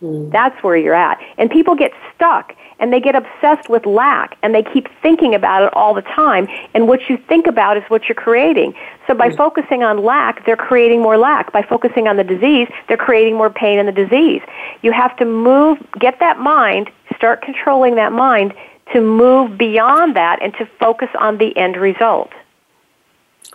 Mm. 0.02 0.30
That's 0.32 0.60
where 0.62 0.76
you're 0.76 0.94
at. 0.94 1.20
And 1.38 1.50
people 1.50 1.74
get 1.74 1.92
stuck 2.14 2.54
and 2.78 2.92
they 2.92 3.00
get 3.00 3.14
obsessed 3.14 3.68
with 3.68 3.86
lack 3.86 4.36
and 4.42 4.54
they 4.54 4.62
keep 4.62 4.88
thinking 5.00 5.34
about 5.34 5.62
it 5.62 5.72
all 5.74 5.94
the 5.94 6.02
time. 6.02 6.48
And 6.74 6.88
what 6.88 7.08
you 7.08 7.16
think 7.16 7.46
about 7.46 7.76
is 7.76 7.84
what 7.88 8.08
you're 8.08 8.16
creating. 8.16 8.74
So 9.06 9.14
by 9.14 9.28
mm. 9.28 9.36
focusing 9.36 9.82
on 9.82 10.02
lack, 10.02 10.44
they're 10.44 10.56
creating 10.56 11.00
more 11.00 11.16
lack. 11.16 11.52
By 11.52 11.62
focusing 11.62 12.08
on 12.08 12.16
the 12.16 12.24
disease, 12.24 12.68
they're 12.88 12.96
creating 12.96 13.36
more 13.36 13.50
pain 13.50 13.78
in 13.78 13.86
the 13.86 13.92
disease. 13.92 14.42
You 14.82 14.90
have 14.92 15.16
to 15.18 15.24
move, 15.24 15.78
get 15.98 16.18
that 16.18 16.38
mind, 16.38 16.90
start 17.16 17.42
controlling 17.42 17.94
that 17.94 18.12
mind 18.12 18.54
to 18.92 19.00
move 19.00 19.56
beyond 19.56 20.16
that 20.16 20.42
and 20.42 20.52
to 20.54 20.66
focus 20.80 21.08
on 21.18 21.38
the 21.38 21.56
end 21.56 21.76
result. 21.76 22.30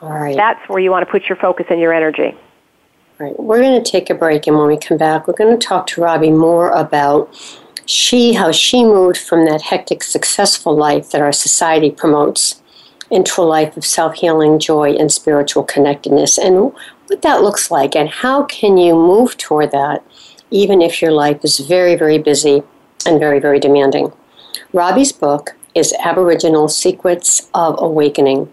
All 0.02 0.10
right. 0.10 0.36
That's 0.36 0.68
where 0.70 0.80
you 0.80 0.92
want 0.92 1.06
to 1.06 1.12
put 1.12 1.28
your 1.28 1.36
focus 1.36 1.66
and 1.70 1.80
your 1.80 1.94
energy. 1.94 2.36
Right. 3.20 3.40
We're 3.40 3.62
going 3.62 3.84
to 3.84 3.92
take 3.92 4.12
a 4.12 4.14
break, 4.14 4.46
and 4.46 4.56
when 4.56 4.68
we 4.68 4.78
come 4.78 4.98
back, 4.98 5.28
we're 5.28 5.34
going 5.34 5.58
to 5.58 5.68
talk 5.68 5.88
to 5.88 6.02
Robbie 6.02 6.30
more 6.30 6.70
about 6.70 7.34
she, 7.88 8.34
how 8.34 8.52
she 8.52 8.84
moved 8.84 9.18
from 9.18 9.46
that 9.46 9.64
hectic, 9.64 10.04
successful 10.04 10.76
life 10.76 11.10
that 11.10 11.22
our 11.22 11.32
society 11.32 11.90
promotes 11.90 12.62
into 13.10 13.42
a 13.42 13.44
life 13.44 13.76
of 13.76 13.84
self 13.84 14.14
healing, 14.14 14.60
joy, 14.60 14.92
and 14.92 15.12
spiritual 15.12 15.64
connectedness, 15.64 16.38
and 16.38 16.74
what 17.08 17.24
that 17.24 17.42
looks 17.42 17.72
like, 17.72 17.96
and 17.96 18.08
how 18.08 18.44
can 18.44 18.78
you 18.78 18.94
move 18.94 19.36
toward 19.38 19.72
that, 19.72 20.04
even 20.52 20.80
if 20.80 21.02
your 21.02 21.12
life 21.12 21.44
is 21.44 21.58
very, 21.58 21.96
very 21.96 22.20
busy 22.20 22.62
and 23.08 23.20
very, 23.20 23.40
very 23.40 23.60
demanding. 23.60 24.14
Robbie's 24.74 25.12
book 25.12 25.56
is 25.74 25.92
Aboriginal 26.04 26.68
Secrets 26.70 27.50
of 27.56 27.78
Awakening, 27.80 28.48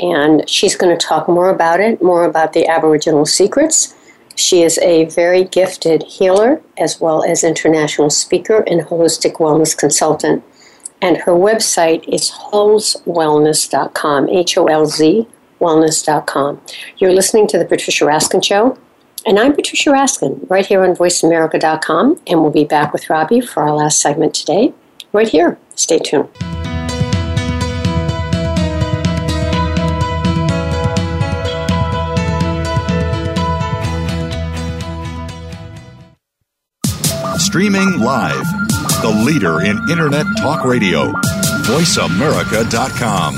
and 0.00 0.46
she's 0.50 0.76
going 0.76 0.94
to 0.94 1.06
talk 1.06 1.30
more 1.30 1.48
about 1.48 1.80
it, 1.80 2.02
more 2.02 2.26
about 2.26 2.52
the 2.52 2.66
Aboriginal 2.66 3.24
secrets 3.24 3.94
she 4.36 4.62
is 4.62 4.78
a 4.78 5.04
very 5.06 5.44
gifted 5.44 6.02
healer 6.04 6.60
as 6.78 7.00
well 7.00 7.24
as 7.24 7.44
international 7.44 8.10
speaker 8.10 8.64
and 8.66 8.82
holistic 8.82 9.34
wellness 9.34 9.76
consultant. 9.76 10.42
And 11.00 11.16
her 11.18 11.32
website 11.32 12.08
is 12.08 12.30
holzwellness.com, 12.30 14.28
H 14.28 14.56
O 14.56 14.66
L 14.66 14.86
Z 14.86 15.26
wellness.com. 15.62 16.60
You're 16.98 17.12
listening 17.12 17.46
to 17.46 17.58
The 17.58 17.64
Patricia 17.64 18.04
Raskin 18.04 18.44
Show. 18.44 18.76
And 19.24 19.38
I'm 19.38 19.54
Patricia 19.54 19.90
Raskin, 19.90 20.50
right 20.50 20.66
here 20.66 20.82
on 20.82 20.96
voiceamerica.com. 20.96 22.20
And 22.26 22.42
we'll 22.42 22.50
be 22.50 22.64
back 22.64 22.92
with 22.92 23.08
Robbie 23.08 23.40
for 23.40 23.62
our 23.62 23.72
last 23.72 24.00
segment 24.00 24.34
today, 24.34 24.74
right 25.12 25.28
here. 25.28 25.58
Stay 25.76 26.00
tuned. 26.00 26.28
Streaming 37.52 38.00
live. 38.00 38.46
The 39.02 39.24
leader 39.26 39.60
in 39.60 39.76
Internet 39.90 40.24
talk 40.38 40.64
radio. 40.64 41.12
VoiceAmerica.com. 41.68 43.36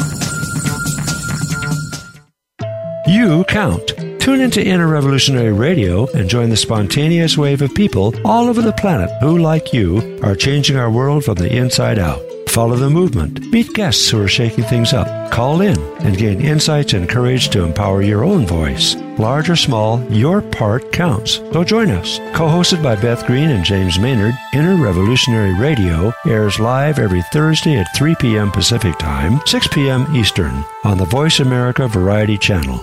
You 3.09 3.43
count. 3.49 4.21
Tune 4.21 4.41
into 4.41 4.65
Inner 4.65 4.87
Revolutionary 4.87 5.53
Radio 5.53 6.07
and 6.13 6.31
join 6.31 6.49
the 6.51 6.57
spontaneous 6.57 7.37
wave 7.37 7.61
of 7.61 7.75
people 7.75 8.15
all 8.25 8.47
over 8.47 8.63
the 8.63 8.73
planet 8.75 9.11
who, 9.21 9.39
like 9.39 9.73
you, 9.73 10.21
are 10.23 10.37
changing 10.37 10.77
our 10.77 10.93
world 10.93 11.25
from 11.25 11.35
the 11.35 11.53
inside 11.53 11.99
out. 11.99 12.23
Follow 12.49 12.77
the 12.77 12.91
movement. 12.91 13.41
Meet 13.51 13.75
guests 13.75 14.09
who 14.09 14.23
are 14.23 14.29
shaking 14.29 14.63
things 14.63 14.93
up. 14.93 15.33
Call 15.33 15.61
in 15.61 15.75
and 16.05 16.17
gain 16.17 16.41
insights 16.41 16.93
and 16.93 17.09
courage 17.09 17.49
to 17.51 17.65
empower 17.65 18.03
your 18.03 18.25
own 18.25 18.47
voice. 18.47 18.95
Large 19.19 19.51
or 19.51 19.57
small, 19.57 20.03
your 20.13 20.41
part 20.41 20.93
counts. 20.93 21.35
So 21.53 21.65
join 21.65 21.91
us. 21.91 22.19
Co 22.33 22.47
hosted 22.47 22.83
by 22.83 22.97
Beth 22.97 23.27
Green 23.27 23.51
and 23.51 23.65
James 23.65 23.99
Maynard, 23.99 24.35
Inner 24.53 24.77
Revolutionary 24.77 25.55
Radio 25.55 26.13
airs 26.27 26.61
live 26.61 26.99
every 26.99 27.23
Thursday 27.33 27.77
at 27.79 27.97
3 27.97 28.15
p.m. 28.17 28.51
Pacific 28.51 28.97
Time, 28.99 29.41
6 29.47 29.69
p.m. 29.69 30.07
Eastern 30.15 30.65
on 30.85 30.99
the 30.99 31.05
Voice 31.07 31.41
America 31.41 31.89
Variety 31.89 32.39
Channel. 32.39 32.81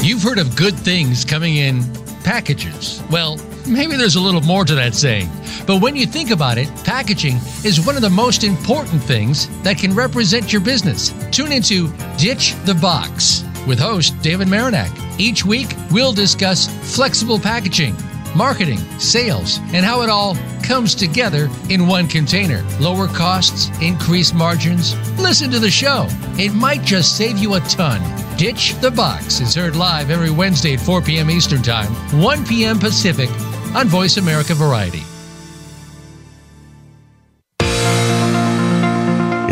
You've 0.00 0.22
heard 0.22 0.38
of 0.38 0.56
good 0.56 0.74
things 0.74 1.24
coming 1.24 1.56
in 1.56 1.84
packages. 2.24 3.02
Well, 3.10 3.38
maybe 3.66 3.96
there's 3.96 4.16
a 4.16 4.20
little 4.20 4.40
more 4.40 4.64
to 4.64 4.74
that 4.74 4.94
saying. 4.94 5.28
But 5.66 5.80
when 5.80 5.96
you 5.96 6.06
think 6.06 6.30
about 6.30 6.58
it, 6.58 6.68
packaging 6.84 7.36
is 7.64 7.84
one 7.84 7.96
of 7.96 8.02
the 8.02 8.10
most 8.10 8.44
important 8.44 9.02
things 9.02 9.48
that 9.62 9.78
can 9.78 9.94
represent 9.94 10.52
your 10.52 10.62
business. 10.62 11.14
Tune 11.30 11.52
into 11.52 11.92
Ditch 12.16 12.54
the 12.64 12.74
Box 12.74 13.44
with 13.66 13.78
host 13.78 14.20
David 14.22 14.48
Marinak. 14.48 14.90
Each 15.18 15.44
week, 15.44 15.74
we'll 15.90 16.12
discuss 16.12 16.68
flexible 16.94 17.38
packaging, 17.38 17.94
marketing, 18.36 18.78
sales, 18.98 19.58
and 19.72 19.84
how 19.84 20.02
it 20.02 20.08
all 20.08 20.36
comes 20.62 20.94
together 20.94 21.50
in 21.68 21.86
one 21.86 22.06
container. 22.06 22.62
Lower 22.80 23.06
costs, 23.08 23.70
increased 23.80 24.34
margins. 24.34 24.94
Listen 25.18 25.50
to 25.50 25.58
the 25.58 25.70
show. 25.70 26.06
It 26.38 26.54
might 26.54 26.82
just 26.82 27.16
save 27.16 27.38
you 27.38 27.54
a 27.54 27.60
ton. 27.60 28.00
Ditch 28.36 28.74
the 28.80 28.90
Box 28.90 29.40
is 29.40 29.54
heard 29.54 29.76
live 29.76 30.10
every 30.10 30.30
Wednesday 30.30 30.74
at 30.74 30.80
4 30.80 31.02
p.m. 31.02 31.30
Eastern 31.30 31.62
Time, 31.62 31.92
1 32.20 32.46
p.m. 32.46 32.78
Pacific 32.78 33.30
on 33.74 33.88
Voice 33.88 34.16
America 34.16 34.54
Variety. 34.54 35.02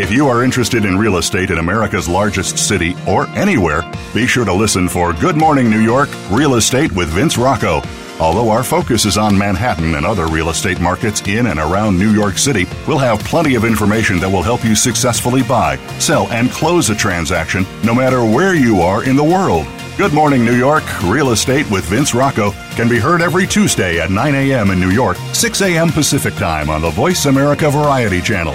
If 0.01 0.11
you 0.11 0.29
are 0.29 0.43
interested 0.43 0.87
in 0.87 0.97
real 0.97 1.19
estate 1.19 1.51
in 1.51 1.59
America's 1.59 2.09
largest 2.09 2.57
city 2.57 2.97
or 3.07 3.27
anywhere, 3.29 3.83
be 4.15 4.27
sure 4.27 4.47
to 4.47 4.53
listen 4.53 4.89
for 4.89 5.13
Good 5.13 5.37
Morning 5.37 5.69
New 5.69 5.81
York 5.81 6.09
Real 6.31 6.55
Estate 6.55 6.91
with 6.93 7.09
Vince 7.11 7.37
Rocco. 7.37 7.83
Although 8.21 8.51
our 8.51 8.63
focus 8.63 9.07
is 9.07 9.17
on 9.17 9.37
Manhattan 9.37 9.95
and 9.95 10.05
other 10.05 10.27
real 10.27 10.51
estate 10.51 10.79
markets 10.79 11.23
in 11.27 11.47
and 11.47 11.59
around 11.59 11.99
New 11.99 12.13
York 12.13 12.37
City, 12.37 12.67
we'll 12.87 12.99
have 12.99 13.19
plenty 13.21 13.55
of 13.55 13.65
information 13.65 14.21
that 14.21 14.29
will 14.29 14.43
help 14.43 14.63
you 14.63 14.75
successfully 14.75 15.43
buy, 15.43 15.77
sell, 15.99 16.29
and 16.29 16.51
close 16.51 16.91
a 16.91 16.95
transaction 16.95 17.65
no 17.83 17.95
matter 17.95 18.23
where 18.23 18.55
you 18.55 18.83
are 18.83 19.05
in 19.05 19.17
the 19.17 19.25
world. 19.25 19.67
Good 19.97 20.13
Morning 20.13 20.45
New 20.45 20.57
York 20.57 20.85
Real 21.05 21.31
Estate 21.31 21.71
with 21.71 21.87
Vince 21.87 22.15
Rocco 22.15 22.51
can 22.77 22.91
be 22.91 22.99
heard 22.99 23.23
every 23.23 23.47
Tuesday 23.47 23.99
at 24.01 24.11
9 24.11 24.35
a.m. 24.35 24.71
in 24.71 24.79
New 24.79 24.91
York, 24.91 25.17
6 25.33 25.63
a.m. 25.63 25.89
Pacific 25.89 26.35
Time 26.35 26.69
on 26.69 26.83
the 26.83 26.91
Voice 26.91 27.25
America 27.25 27.71
Variety 27.71 28.21
Channel. 28.21 28.55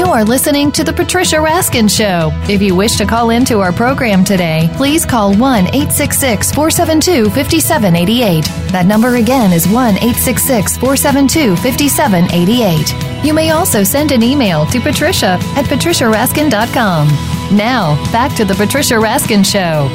You 0.00 0.06
are 0.06 0.24
listening 0.24 0.72
to 0.72 0.82
The 0.82 0.94
Patricia 0.94 1.36
Raskin 1.36 1.86
Show. 1.86 2.30
If 2.50 2.62
you 2.62 2.74
wish 2.74 2.96
to 2.96 3.04
call 3.04 3.28
into 3.28 3.60
our 3.60 3.70
program 3.70 4.24
today, 4.24 4.70
please 4.76 5.04
call 5.04 5.36
1 5.36 5.66
866 5.66 6.52
472 6.52 7.28
5788. 7.28 8.44
That 8.72 8.86
number 8.86 9.16
again 9.16 9.52
is 9.52 9.68
1 9.68 9.96
866 9.96 10.78
472 10.78 11.54
5788. 11.56 13.24
You 13.26 13.34
may 13.34 13.50
also 13.50 13.84
send 13.84 14.10
an 14.10 14.22
email 14.22 14.64
to 14.68 14.80
patricia 14.80 15.38
at 15.54 15.66
patriciaraskin.com. 15.66 17.08
Now, 17.54 18.02
back 18.10 18.34
to 18.36 18.46
The 18.46 18.54
Patricia 18.54 18.94
Raskin 18.94 19.44
Show. 19.44 19.86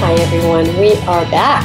Hi, 0.00 0.12
everyone. 0.12 0.66
We 0.78 0.96
are 1.08 1.24
back. 1.30 1.64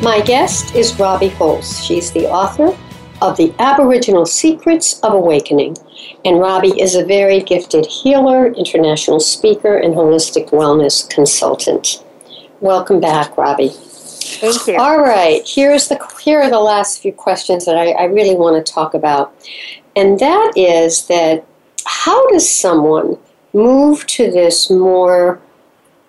My 0.00 0.20
guest 0.20 0.76
is 0.76 0.96
Robbie 1.00 1.30
Holz. 1.30 1.84
She's 1.84 2.12
the 2.12 2.28
author 2.28 2.78
of 3.20 3.36
The 3.36 3.52
Aboriginal 3.58 4.26
Secrets 4.26 5.00
of 5.00 5.12
Awakening. 5.12 5.76
And 6.24 6.40
Robbie 6.40 6.80
is 6.80 6.94
a 6.94 7.04
very 7.04 7.40
gifted 7.40 7.86
healer, 7.86 8.52
international 8.52 9.20
speaker, 9.20 9.76
and 9.76 9.94
holistic 9.94 10.50
wellness 10.50 11.08
consultant. 11.08 12.04
Welcome 12.60 13.00
back, 13.00 13.36
Robbie. 13.36 13.70
Thank 13.70 14.66
you. 14.66 14.76
All 14.76 15.00
right, 15.00 15.42
here's 15.48 15.88
the 15.88 15.98
here 16.22 16.40
are 16.40 16.50
the 16.50 16.60
last 16.60 17.00
few 17.00 17.12
questions 17.12 17.64
that 17.64 17.76
I, 17.76 17.92
I 17.92 18.04
really 18.04 18.34
want 18.34 18.64
to 18.64 18.72
talk 18.72 18.94
about, 18.94 19.34
and 19.96 20.18
that 20.18 20.52
is 20.56 21.06
that 21.06 21.46
how 21.84 22.28
does 22.28 22.48
someone 22.48 23.16
move 23.52 24.06
to 24.06 24.30
this 24.30 24.70
more 24.70 25.40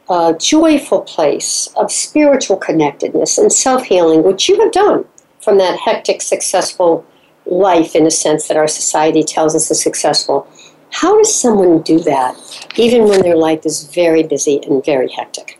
uh, 0.09 0.33
joyful 0.33 1.01
place 1.01 1.69
of 1.75 1.91
spiritual 1.91 2.57
connectedness 2.57 3.37
and 3.37 3.53
self 3.53 3.83
healing, 3.83 4.23
which 4.23 4.49
you 4.49 4.59
have 4.59 4.71
done 4.71 5.05
from 5.41 5.57
that 5.57 5.79
hectic, 5.79 6.21
successful 6.21 7.05
life, 7.45 7.95
in 7.95 8.05
a 8.05 8.11
sense 8.11 8.47
that 8.47 8.57
our 8.57 8.67
society 8.67 9.23
tells 9.23 9.55
us 9.55 9.71
is 9.71 9.81
successful. 9.81 10.47
How 10.91 11.17
does 11.17 11.33
someone 11.33 11.81
do 11.81 11.99
that, 11.99 12.35
even 12.75 13.07
when 13.07 13.21
their 13.21 13.35
life 13.35 13.65
is 13.65 13.83
very 13.83 14.23
busy 14.23 14.61
and 14.63 14.83
very 14.83 15.09
hectic? 15.09 15.59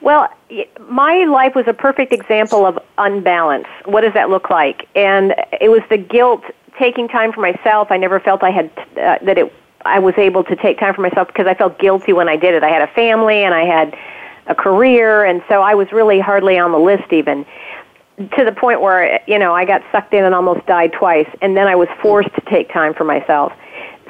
Well, 0.00 0.28
my 0.88 1.24
life 1.24 1.54
was 1.54 1.66
a 1.66 1.74
perfect 1.74 2.12
example 2.12 2.64
of 2.64 2.78
unbalance. 2.98 3.66
What 3.84 4.02
does 4.02 4.14
that 4.14 4.30
look 4.30 4.48
like? 4.48 4.88
And 4.94 5.34
it 5.60 5.70
was 5.70 5.82
the 5.90 5.98
guilt 5.98 6.42
taking 6.78 7.08
time 7.08 7.32
for 7.32 7.40
myself. 7.40 7.88
I 7.90 7.96
never 7.96 8.20
felt 8.20 8.42
I 8.42 8.50
had 8.50 8.70
uh, 8.96 9.18
that 9.22 9.38
it. 9.38 9.52
I 9.84 9.98
was 9.98 10.14
able 10.16 10.42
to 10.44 10.56
take 10.56 10.78
time 10.78 10.94
for 10.94 11.02
myself 11.02 11.28
because 11.28 11.46
I 11.46 11.54
felt 11.54 11.78
guilty 11.78 12.12
when 12.12 12.28
I 12.28 12.36
did 12.36 12.54
it. 12.54 12.62
I 12.62 12.68
had 12.68 12.82
a 12.82 12.88
family 12.88 13.44
and 13.44 13.54
I 13.54 13.64
had 13.64 13.96
a 14.46 14.54
career, 14.54 15.24
and 15.24 15.42
so 15.48 15.62
I 15.62 15.74
was 15.74 15.92
really 15.92 16.20
hardly 16.20 16.58
on 16.58 16.72
the 16.72 16.78
list 16.78 17.12
even 17.12 17.46
to 18.18 18.44
the 18.44 18.52
point 18.52 18.80
where 18.80 19.20
you 19.26 19.38
know 19.38 19.54
I 19.54 19.64
got 19.64 19.82
sucked 19.92 20.12
in 20.12 20.24
and 20.24 20.34
almost 20.34 20.66
died 20.66 20.92
twice, 20.92 21.28
and 21.40 21.56
then 21.56 21.66
I 21.66 21.76
was 21.76 21.88
forced 22.02 22.34
to 22.34 22.40
take 22.42 22.72
time 22.72 22.94
for 22.94 23.04
myself. 23.04 23.52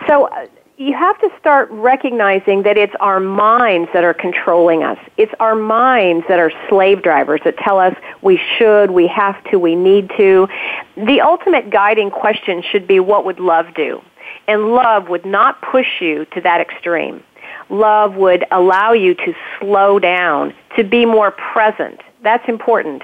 So 0.06 0.26
uh, 0.26 0.46
you 0.78 0.94
have 0.94 1.18
to 1.20 1.28
start 1.40 1.68
recognizing 1.72 2.62
that 2.62 2.78
it's 2.78 2.94
our 3.00 3.18
minds 3.18 3.90
that 3.92 4.04
are 4.04 4.14
controlling 4.14 4.84
us. 4.84 4.98
It's 5.16 5.32
our 5.40 5.56
minds 5.56 6.24
that 6.28 6.38
are 6.38 6.52
slave 6.68 7.02
drivers 7.02 7.40
that 7.44 7.56
tell 7.58 7.80
us 7.80 7.94
we 8.22 8.40
should, 8.56 8.92
we 8.92 9.08
have 9.08 9.42
to, 9.50 9.58
we 9.58 9.74
need 9.74 10.08
to. 10.16 10.46
The 10.96 11.20
ultimate 11.20 11.70
guiding 11.70 12.10
question 12.10 12.62
should 12.62 12.86
be 12.86 13.00
what 13.00 13.24
would 13.24 13.40
love 13.40 13.74
do? 13.74 14.00
And 14.46 14.68
love 14.68 15.08
would 15.08 15.26
not 15.26 15.60
push 15.62 16.00
you 16.00 16.24
to 16.26 16.40
that 16.42 16.60
extreme. 16.60 17.24
Love 17.70 18.14
would 18.14 18.44
allow 18.52 18.92
you 18.92 19.14
to 19.14 19.34
slow 19.58 19.98
down, 19.98 20.54
to 20.76 20.84
be 20.84 21.04
more 21.04 21.32
present. 21.32 22.00
That's 22.22 22.48
important 22.48 23.02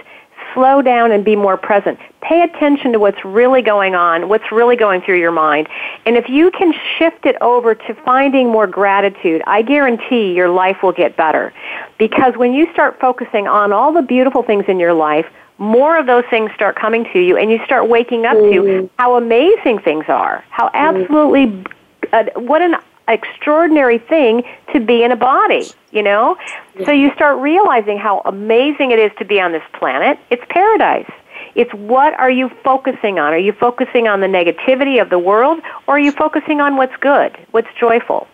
slow 0.55 0.81
down 0.81 1.13
and 1.13 1.25
be 1.25 1.37
more 1.37 1.57
present. 1.57 1.99
Pay 2.23 2.43
attention 2.43 2.93
to 2.93 2.99
what's 2.99 3.23
really 3.25 3.61
going 3.61 3.95
on, 3.95 4.29
what's 4.29 4.51
really 4.51 4.77
going 4.77 5.03
through 5.03 5.19
your 5.19 5.33
mind. 5.33 5.69
And 6.07 6.17
if 6.17 6.29
you 6.29 6.51
can 6.51 6.73
shift 6.97 7.27
it 7.27 7.37
over 7.43 7.75
to 7.75 7.95
finding 8.05 8.49
more 8.49 8.67
gratitude, 8.67 9.43
I 9.47 9.63
guarantee 9.63 10.33
your 10.33 10.49
life 10.49 10.83
will 10.83 10.93
get 10.93 11.17
better. 11.17 11.53
Because 11.99 12.37
when 12.37 12.55
you 12.55 12.73
start 12.73 12.99
focusing 12.99 13.47
on 13.47 13.73
all 13.73 13.93
the 13.93 14.03
beautiful 14.03 14.43
things 14.43 14.65
in 14.69 14.81
your 14.81 14.95
life, 14.95 15.27
more 15.59 15.99
of 15.99 16.07
those 16.07 16.25
things 16.31 16.51
start 16.55 16.77
coming 16.77 17.05
to 17.13 17.21
you 17.21 17.37
and 17.37 17.51
you 17.51 17.65
start 17.65 17.89
waking 17.89 18.25
up 18.25 18.37
mm-hmm. 18.37 18.87
to 18.87 18.91
how 18.99 19.17
amazing 19.17 19.79
things 19.81 20.05
are. 20.09 20.43
How 20.51 20.71
absolutely 20.75 21.65
uh, 22.13 22.25
what 22.37 22.63
an 22.63 22.77
extraordinary 23.09 23.99
thing 23.99 24.43
to 24.73 24.81
be 24.81 25.03
in 25.03 25.13
a 25.13 25.17
body, 25.17 25.67
you 25.91 26.03
know? 26.03 26.37
So 26.85 26.91
you 26.93 27.13
start 27.15 27.41
realizing 27.41 27.99
how 27.99 28.23
amazing 28.25 28.91
it 28.91 28.99
is 28.99 29.13
to 29.19 29.25
be 29.25 29.41
on 29.41 29.53
this 29.53 29.63
planet. 29.75 30.19
It's 30.31 30.43
paradise. 30.49 31.11
It's 31.55 31.73
what 31.75 32.15
are 32.15 32.31
you 32.31 32.49
focusing 32.63 33.19
on? 33.19 33.33
Are 33.33 33.39
you 33.39 33.53
focusing 33.53 34.09
on 34.09 34.21
the 34.21 34.27
negativity 34.27 35.01
of 35.01 35.11
the 35.11 35.19
world 35.19 35.61
or 35.87 35.97
are 35.97 36.01
you 36.01 36.13
focusing 36.13 36.61
on 36.61 36.77
what's 36.77 36.97
good, 36.97 37.37
what's 37.53 37.69
joyful? 37.79 38.27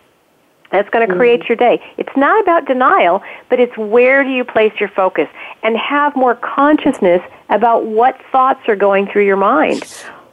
That's 0.70 0.88
going 0.90 1.06
to 1.08 1.14
create 1.14 1.40
mm-hmm. 1.40 1.48
your 1.48 1.56
day. 1.56 1.82
It's 1.98 2.16
not 2.16 2.40
about 2.40 2.66
denial, 2.66 3.22
but 3.48 3.58
it's 3.58 3.76
where 3.76 4.22
do 4.22 4.30
you 4.30 4.44
place 4.44 4.72
your 4.78 4.88
focus 4.88 5.28
and 5.62 5.76
have 5.76 6.14
more 6.14 6.36
consciousness 6.36 7.22
about 7.48 7.86
what 7.86 8.18
thoughts 8.30 8.60
are 8.68 8.76
going 8.76 9.08
through 9.08 9.26
your 9.26 9.36
mind. 9.36 9.82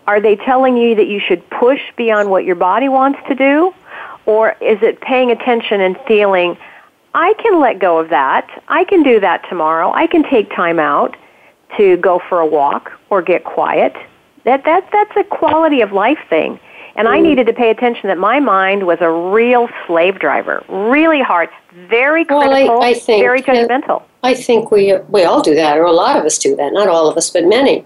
Are 0.06 0.22
they 0.22 0.36
telling 0.36 0.78
you 0.78 0.96
that 0.96 1.08
you 1.08 1.20
should 1.20 1.48
push 1.50 1.82
beyond 1.98 2.30
what 2.30 2.46
your 2.46 2.56
body 2.56 2.88
wants 2.88 3.20
to 3.28 3.36
do? 3.36 3.74
Or 4.28 4.52
is 4.62 4.78
it 4.84 5.02
paying 5.02 5.32
attention 5.32 5.82
and 5.82 5.98
feeling, 6.08 6.58
I 7.16 7.34
can 7.42 7.60
let 7.60 7.80
go 7.80 7.98
of 7.98 8.10
that. 8.10 8.48
I 8.68 8.84
can 8.84 9.02
do 9.02 9.20
that 9.22 9.44
tomorrow. 9.50 9.92
I 9.94 10.06
can 10.06 10.22
take 10.30 10.54
time 10.54 10.80
out 10.80 11.18
to 11.78 11.98
go 11.98 12.22
for 12.30 12.40
a 12.40 12.46
walk 12.46 12.92
or 13.10 13.22
get 13.22 13.44
quiet. 13.44 13.96
That, 14.44 14.64
that, 14.66 14.88
that's 14.92 15.16
a 15.18 15.24
quality 15.24 15.82
of 15.82 15.94
life 15.94 16.20
thing. 16.30 16.60
And 16.96 17.08
I 17.08 17.20
mm. 17.20 17.24
needed 17.24 17.48
to 17.48 17.54
pay 17.54 17.70
attention 17.70 18.08
that 18.08 18.18
my 18.18 18.40
mind 18.40 18.86
was 18.86 18.98
a 19.02 19.10
real 19.10 19.70
slave 19.86 20.20
driver, 20.20 20.64
really 20.68 21.22
hard, 21.22 21.50
very 21.88 22.26
critical, 22.26 22.76
well, 22.76 22.84
I, 22.84 22.90
I 22.90 22.94
think, 22.96 23.22
very 23.24 23.42
judgmental. 23.42 24.04
I 24.24 24.34
think 24.34 24.72
we, 24.72 24.94
we 25.10 25.24
all 25.24 25.42
do 25.42 25.56
that, 25.56 25.78
or 25.78 25.84
a 25.84 25.92
lot 25.92 26.18
of 26.18 26.26
us 26.26 26.38
do 26.38 26.56
that. 26.56 26.74
Not 26.74 26.88
all 26.88 27.08
of 27.08 27.16
us, 27.16 27.30
but 27.30 27.46
many. 27.46 27.86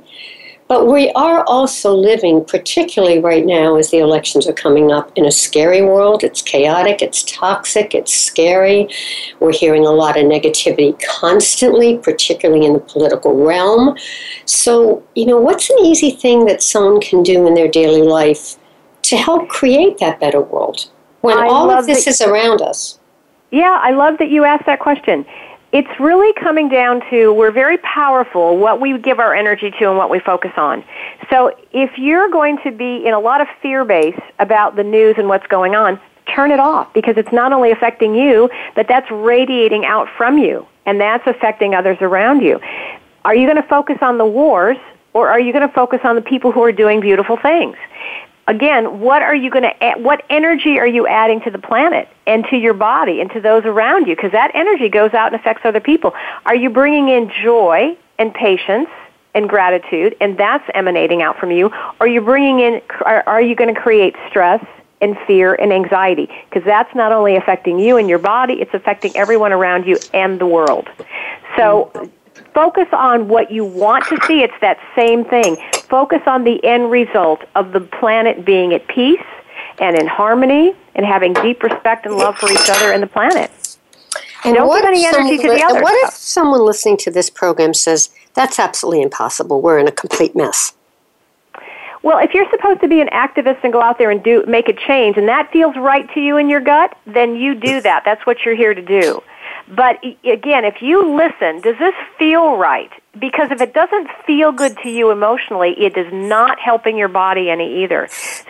But 0.71 0.87
we 0.87 1.11
are 1.15 1.43
also 1.47 1.93
living, 1.93 2.45
particularly 2.45 3.19
right 3.19 3.45
now 3.45 3.75
as 3.75 3.91
the 3.91 3.97
elections 3.97 4.47
are 4.47 4.53
coming 4.53 4.89
up, 4.89 5.11
in 5.17 5.25
a 5.25 5.31
scary 5.31 5.81
world. 5.81 6.23
It's 6.23 6.41
chaotic, 6.41 7.01
it's 7.01 7.23
toxic, 7.23 7.93
it's 7.93 8.13
scary. 8.13 8.87
We're 9.41 9.51
hearing 9.51 9.85
a 9.85 9.91
lot 9.91 10.17
of 10.17 10.23
negativity 10.23 10.97
constantly, 11.19 11.97
particularly 11.97 12.65
in 12.65 12.71
the 12.71 12.79
political 12.79 13.43
realm. 13.43 13.97
So, 14.45 15.03
you 15.13 15.25
know, 15.25 15.41
what's 15.41 15.69
an 15.69 15.79
easy 15.79 16.11
thing 16.11 16.45
that 16.45 16.63
someone 16.63 17.01
can 17.01 17.21
do 17.21 17.45
in 17.47 17.53
their 17.53 17.67
daily 17.67 18.03
life 18.03 18.55
to 19.01 19.17
help 19.17 19.49
create 19.49 19.97
that 19.97 20.21
better 20.21 20.39
world 20.39 20.89
when 21.19 21.37
I 21.37 21.47
all 21.47 21.69
of 21.69 21.85
this 21.85 22.07
is 22.07 22.21
around 22.21 22.61
us? 22.61 22.97
Yeah, 23.51 23.77
I 23.83 23.91
love 23.91 24.19
that 24.19 24.29
you 24.29 24.45
asked 24.45 24.67
that 24.67 24.79
question 24.79 25.25
it's 25.71 25.99
really 25.99 26.33
coming 26.33 26.67
down 26.67 27.01
to 27.09 27.31
we're 27.33 27.51
very 27.51 27.77
powerful 27.77 28.57
what 28.57 28.81
we 28.81 28.97
give 28.97 29.19
our 29.19 29.33
energy 29.33 29.71
to 29.71 29.87
and 29.89 29.97
what 29.97 30.09
we 30.09 30.19
focus 30.19 30.51
on. 30.57 30.83
So 31.29 31.55
if 31.71 31.97
you're 31.97 32.29
going 32.29 32.57
to 32.63 32.71
be 32.71 33.05
in 33.05 33.13
a 33.13 33.19
lot 33.19 33.39
of 33.39 33.47
fear 33.61 33.85
base 33.85 34.19
about 34.39 34.75
the 34.75 34.83
news 34.83 35.15
and 35.17 35.29
what's 35.29 35.47
going 35.47 35.75
on, 35.75 35.99
turn 36.35 36.51
it 36.51 36.59
off 36.59 36.93
because 36.93 37.15
it's 37.17 37.31
not 37.31 37.53
only 37.53 37.71
affecting 37.71 38.15
you, 38.15 38.49
but 38.75 38.87
that's 38.87 39.09
radiating 39.11 39.85
out 39.85 40.09
from 40.17 40.37
you 40.37 40.67
and 40.85 40.99
that's 40.99 41.25
affecting 41.25 41.73
others 41.73 41.97
around 42.01 42.41
you. 42.41 42.59
Are 43.23 43.35
you 43.35 43.45
going 43.47 43.61
to 43.61 43.67
focus 43.67 43.97
on 44.01 44.17
the 44.17 44.25
wars 44.25 44.77
or 45.13 45.29
are 45.29 45.39
you 45.39 45.53
going 45.53 45.67
to 45.67 45.73
focus 45.73 46.01
on 46.03 46.15
the 46.15 46.21
people 46.21 46.51
who 46.51 46.63
are 46.63 46.71
doing 46.71 46.99
beautiful 46.99 47.37
things? 47.37 47.77
Again, 48.51 48.99
what 48.99 49.21
are 49.21 49.35
you 49.35 49.49
going 49.49 49.63
to 49.63 49.93
what 49.97 50.23
energy 50.29 50.77
are 50.77 50.87
you 50.87 51.07
adding 51.07 51.41
to 51.41 51.49
the 51.49 51.57
planet 51.57 52.07
and 52.27 52.45
to 52.49 52.57
your 52.57 52.73
body 52.73 53.21
and 53.21 53.31
to 53.31 53.39
those 53.39 53.63
around 53.65 54.07
you 54.07 54.15
because 54.15 54.31
that 54.33 54.51
energy 54.53 54.89
goes 54.89 55.13
out 55.13 55.31
and 55.31 55.39
affects 55.39 55.65
other 55.65 55.79
people. 55.79 56.13
Are 56.45 56.55
you 56.55 56.69
bringing 56.69 57.07
in 57.09 57.31
joy 57.43 57.97
and 58.19 58.33
patience 58.33 58.89
and 59.33 59.47
gratitude 59.47 60.15
and 60.19 60.37
that's 60.37 60.69
emanating 60.73 61.21
out 61.21 61.39
from 61.39 61.51
you? 61.51 61.69
Are 61.99 62.07
you 62.07 62.21
bringing 62.21 62.59
in 62.59 62.81
are, 63.05 63.23
are 63.25 63.41
you 63.41 63.55
going 63.55 63.73
to 63.73 63.79
create 63.79 64.15
stress 64.29 64.63
and 64.99 65.17
fear 65.25 65.55
and 65.55 65.71
anxiety 65.71 66.29
because 66.49 66.63
that's 66.65 66.93
not 66.93 67.11
only 67.11 67.35
affecting 67.37 67.79
you 67.79 67.97
and 67.97 68.07
your 68.09 68.19
body, 68.19 68.55
it's 68.55 68.73
affecting 68.73 69.15
everyone 69.15 69.51
around 69.51 69.87
you 69.87 69.99
and 70.13 70.39
the 70.39 70.45
world. 70.45 70.87
So 71.57 72.11
focus 72.53 72.87
on 72.91 73.27
what 73.27 73.51
you 73.51 73.65
want 73.65 74.05
to 74.05 74.17
see. 74.27 74.41
It's 74.41 74.53
that 74.61 74.77
same 74.95 75.25
thing. 75.25 75.57
Focus 75.89 76.21
on 76.25 76.43
the 76.43 76.63
end 76.63 76.91
result 76.91 77.43
of 77.55 77.71
the 77.71 77.81
planet 77.81 78.45
being 78.45 78.73
at 78.73 78.87
peace 78.87 79.19
and 79.79 79.97
in 79.97 80.07
harmony 80.07 80.75
and 80.95 81.05
having 81.05 81.33
deep 81.33 81.63
respect 81.63 82.05
and 82.05 82.15
love 82.15 82.37
for 82.37 82.51
each 82.51 82.69
other 82.69 82.91
and 82.91 83.01
the 83.01 83.07
planet. 83.07 83.51
And 84.43 84.55
Don't 84.55 84.75
give 84.75 84.85
any 84.85 85.05
energy 85.05 85.37
to 85.37 85.49
the 85.49 85.63
other. 85.63 85.81
What 85.81 85.93
if 86.07 86.13
someone 86.13 86.65
listening 86.65 86.97
to 86.97 87.11
this 87.11 87.29
program 87.29 87.73
says, 87.73 88.09
that's 88.33 88.59
absolutely 88.59 89.01
impossible. 89.03 89.61
We're 89.61 89.77
in 89.77 89.87
a 89.87 89.91
complete 89.91 90.35
mess. 90.35 90.73
Well, 92.03 92.17
if 92.17 92.33
you're 92.33 92.49
supposed 92.49 92.81
to 92.81 92.87
be 92.87 92.99
an 92.99 93.09
activist 93.09 93.63
and 93.63 93.71
go 93.71 93.81
out 93.81 93.99
there 93.99 94.09
and 94.09 94.23
do 94.23 94.43
make 94.47 94.67
a 94.67 94.73
change 94.73 95.17
and 95.17 95.27
that 95.27 95.51
feels 95.51 95.75
right 95.75 96.11
to 96.15 96.19
you 96.19 96.37
in 96.37 96.49
your 96.49 96.61
gut, 96.61 96.97
then 97.05 97.35
you 97.35 97.53
do 97.53 97.79
that. 97.81 98.03
That's 98.05 98.25
what 98.25 98.43
you're 98.43 98.55
here 98.55 98.73
to 98.73 98.81
do. 98.81 99.21
But 99.67 100.03
again, 100.23 100.65
if 100.65 100.81
you 100.81 101.15
listen, 101.15 101.61
does 101.61 101.77
this 101.77 101.95
feel 102.17 102.57
right? 102.57 102.91
Because 103.19 103.51
if 103.51 103.61
it 103.61 103.73
doesn't 103.73 104.09
feel 104.25 104.51
good 104.51 104.77
to 104.83 104.89
you 104.89 105.11
emotionally, 105.11 105.71
it 105.77 105.97
is 105.97 106.11
not 106.13 106.59
helping 106.59 106.97
your 106.97 107.09
body 107.09 107.49
any 107.49 107.83
either. 107.83 108.07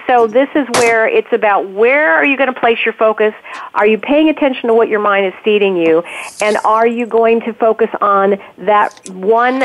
So 0.07 0.27
this 0.27 0.49
is 0.55 0.67
where 0.75 1.07
it's 1.07 1.31
about 1.31 1.69
where 1.69 2.13
are 2.13 2.25
you 2.25 2.37
going 2.37 2.53
to 2.53 2.59
place 2.59 2.79
your 2.85 2.93
focus? 2.93 3.33
Are 3.73 3.87
you 3.87 3.97
paying 3.97 4.29
attention 4.29 4.67
to 4.67 4.73
what 4.73 4.87
your 4.87 4.99
mind 4.99 5.25
is 5.25 5.33
feeding 5.43 5.75
you? 5.77 6.03
And 6.41 6.57
are 6.63 6.87
you 6.87 7.05
going 7.05 7.41
to 7.41 7.53
focus 7.53 7.89
on 8.01 8.39
that 8.57 9.09
one 9.09 9.63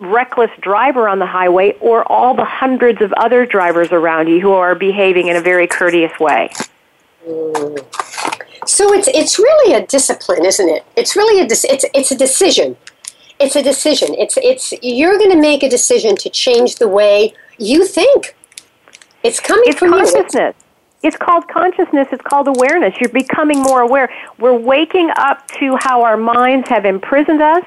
reckless 0.00 0.50
driver 0.60 1.08
on 1.08 1.18
the 1.18 1.26
highway 1.26 1.76
or 1.80 2.10
all 2.10 2.34
the 2.34 2.44
hundreds 2.44 3.00
of 3.00 3.12
other 3.14 3.46
drivers 3.46 3.92
around 3.92 4.28
you 4.28 4.40
who 4.40 4.52
are 4.52 4.74
behaving 4.74 5.28
in 5.28 5.36
a 5.36 5.40
very 5.40 5.66
courteous 5.66 6.12
way? 6.20 6.50
So 8.64 8.92
it's 8.92 9.08
it's 9.08 9.38
really 9.38 9.74
a 9.74 9.86
discipline, 9.86 10.44
isn't 10.44 10.68
it? 10.68 10.84
It's 10.96 11.16
really 11.16 11.40
a 11.40 11.44
it's 11.44 11.84
it's 11.94 12.10
a 12.10 12.16
decision. 12.16 12.76
it's 13.38 13.56
a 13.56 13.62
decision. 13.62 14.14
It's 14.14 14.36
it's 14.38 14.72
you're 14.82 15.18
going 15.18 15.30
to 15.30 15.40
make 15.40 15.62
a 15.62 15.68
decision 15.68 16.16
to 16.16 16.30
change 16.30 16.76
the 16.76 16.88
way 16.88 17.34
you 17.58 17.86
think. 17.86 18.34
It's 19.22 19.40
coming 19.40 19.64
it's 19.68 19.78
from 19.78 19.90
consciousness. 19.90 20.54
you. 20.56 21.08
It's 21.08 21.16
called 21.16 21.46
consciousness. 21.48 22.08
It's 22.10 22.22
called 22.22 22.48
awareness. 22.48 22.94
You're 23.00 23.10
becoming 23.10 23.60
more 23.60 23.80
aware. 23.82 24.10
We're 24.38 24.58
waking 24.58 25.10
up 25.16 25.46
to 25.58 25.76
how 25.80 26.02
our 26.02 26.16
minds 26.16 26.68
have 26.68 26.84
imprisoned 26.84 27.42
us, 27.42 27.64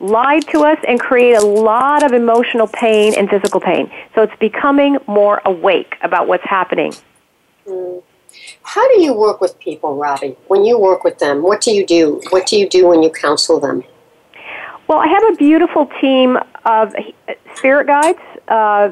lied 0.00 0.46
to 0.48 0.60
us, 0.64 0.78
and 0.88 0.98
create 0.98 1.34
a 1.34 1.46
lot 1.46 2.02
of 2.02 2.12
emotional 2.12 2.66
pain 2.66 3.14
and 3.16 3.30
physical 3.30 3.60
pain. 3.60 3.90
So 4.14 4.22
it's 4.22 4.36
becoming 4.40 4.98
more 5.06 5.40
awake 5.44 5.96
about 6.02 6.26
what's 6.26 6.44
happening. 6.44 6.92
Mm. 7.66 8.02
How 8.62 8.86
do 8.94 9.02
you 9.02 9.14
work 9.14 9.40
with 9.40 9.58
people, 9.58 9.96
Robbie? 9.96 10.36
When 10.48 10.64
you 10.64 10.78
work 10.78 11.04
with 11.04 11.18
them, 11.18 11.42
what 11.42 11.60
do 11.60 11.72
you 11.72 11.86
do? 11.86 12.20
What 12.30 12.46
do 12.46 12.58
you 12.58 12.68
do 12.68 12.88
when 12.88 13.02
you 13.02 13.10
counsel 13.10 13.60
them? 13.60 13.84
Well, 14.88 14.98
I 14.98 15.06
have 15.06 15.24
a 15.32 15.36
beautiful 15.36 15.88
team 16.00 16.38
of 16.64 16.94
spirit 17.56 17.86
guides, 17.86 18.18
uh, 18.48 18.90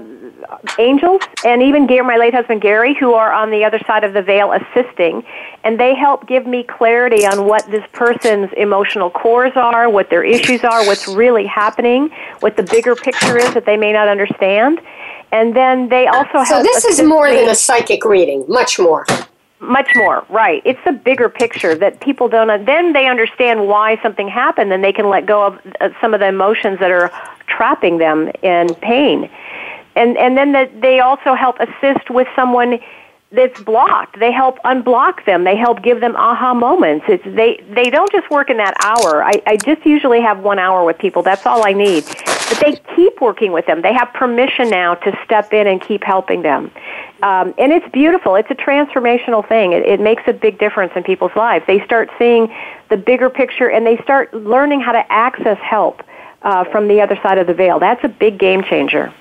angels, 0.78 1.20
and 1.44 1.62
even 1.62 1.86
Gary, 1.86 2.06
my 2.06 2.16
late 2.16 2.32
husband 2.32 2.62
Gary, 2.62 2.94
who 2.98 3.12
are 3.14 3.32
on 3.32 3.50
the 3.50 3.64
other 3.64 3.78
side 3.86 4.04
of 4.04 4.12
the 4.12 4.22
veil 4.22 4.52
assisting, 4.52 5.24
and 5.64 5.78
they 5.78 5.94
help 5.94 6.26
give 6.26 6.46
me 6.46 6.62
clarity 6.62 7.26
on 7.26 7.46
what 7.46 7.68
this 7.70 7.84
person's 7.92 8.50
emotional 8.56 9.10
cores 9.10 9.52
are, 9.56 9.90
what 9.90 10.08
their 10.10 10.24
issues 10.24 10.64
are, 10.64 10.86
what's 10.86 11.06
really 11.08 11.46
happening, 11.46 12.10
what 12.40 12.56
the 12.56 12.62
bigger 12.62 12.94
picture 12.94 13.36
is 13.36 13.52
that 13.54 13.66
they 13.66 13.76
may 13.76 13.92
not 13.92 14.08
understand. 14.08 14.80
And 15.32 15.54
then 15.54 15.88
they 15.88 16.06
also 16.06 16.28
so 16.32 16.38
help. 16.38 16.48
So 16.48 16.62
this 16.62 16.84
is 16.84 17.02
more 17.02 17.28
than 17.30 17.48
a 17.48 17.54
psychic 17.54 18.04
reading, 18.04 18.44
much 18.48 18.78
more. 18.78 19.06
Much 19.60 19.90
more, 19.94 20.24
right. 20.30 20.62
It's 20.64 20.80
the 20.86 20.92
bigger 20.92 21.28
picture 21.28 21.74
that 21.74 22.00
people 22.00 22.28
don't, 22.28 22.64
then 22.64 22.94
they 22.94 23.06
understand 23.06 23.68
why 23.68 24.00
something 24.02 24.26
happened 24.26 24.72
and 24.72 24.82
they 24.82 24.92
can 24.92 25.10
let 25.10 25.26
go 25.26 25.46
of 25.46 25.60
uh, 25.80 25.90
some 26.00 26.14
of 26.14 26.20
the 26.20 26.26
emotions 26.26 26.78
that 26.80 26.90
are 26.90 27.12
trapping 27.46 27.98
them 27.98 28.30
in 28.42 28.74
pain. 28.76 29.30
And, 29.96 30.16
and 30.16 30.34
then 30.36 30.52
the, 30.52 30.70
they 30.80 31.00
also 31.00 31.34
help 31.34 31.56
assist 31.60 32.08
with 32.08 32.26
someone 32.34 32.80
that's 33.32 33.60
blocked. 33.62 34.18
They 34.18 34.32
help 34.32 34.58
unblock 34.64 35.24
them. 35.24 35.44
They 35.44 35.56
help 35.56 35.82
give 35.82 36.00
them 36.00 36.16
aha 36.16 36.52
moments. 36.52 37.06
It's, 37.08 37.24
they, 37.24 37.62
they 37.72 37.88
don't 37.88 38.10
just 38.10 38.28
work 38.28 38.50
in 38.50 38.56
that 38.56 38.74
hour. 38.82 39.22
I, 39.22 39.40
I 39.46 39.56
just 39.56 39.86
usually 39.86 40.20
have 40.20 40.40
one 40.40 40.58
hour 40.58 40.84
with 40.84 40.98
people. 40.98 41.22
That's 41.22 41.46
all 41.46 41.64
I 41.64 41.72
need. 41.72 42.04
But 42.04 42.58
they 42.60 42.80
keep 42.96 43.20
working 43.20 43.52
with 43.52 43.66
them. 43.66 43.82
They 43.82 43.94
have 43.94 44.12
permission 44.14 44.68
now 44.68 44.96
to 44.96 45.16
step 45.24 45.52
in 45.52 45.68
and 45.68 45.80
keep 45.80 46.02
helping 46.02 46.42
them. 46.42 46.72
Um, 47.22 47.54
and 47.56 47.70
it's 47.72 47.88
beautiful. 47.92 48.34
It's 48.34 48.50
a 48.50 48.56
transformational 48.56 49.46
thing. 49.46 49.74
It, 49.74 49.84
it 49.84 50.00
makes 50.00 50.24
a 50.26 50.32
big 50.32 50.58
difference 50.58 50.92
in 50.96 51.04
people's 51.04 51.36
lives. 51.36 51.64
They 51.68 51.84
start 51.84 52.10
seeing 52.18 52.52
the 52.88 52.96
bigger 52.96 53.30
picture 53.30 53.70
and 53.70 53.86
they 53.86 53.98
start 53.98 54.34
learning 54.34 54.80
how 54.80 54.90
to 54.90 55.12
access 55.12 55.58
help 55.58 56.02
uh, 56.42 56.64
from 56.64 56.88
the 56.88 57.00
other 57.00 57.16
side 57.22 57.38
of 57.38 57.46
the 57.46 57.54
veil. 57.54 57.78
That's 57.78 58.02
a 58.02 58.08
big 58.08 58.40
game 58.40 58.64
changer. 58.64 59.14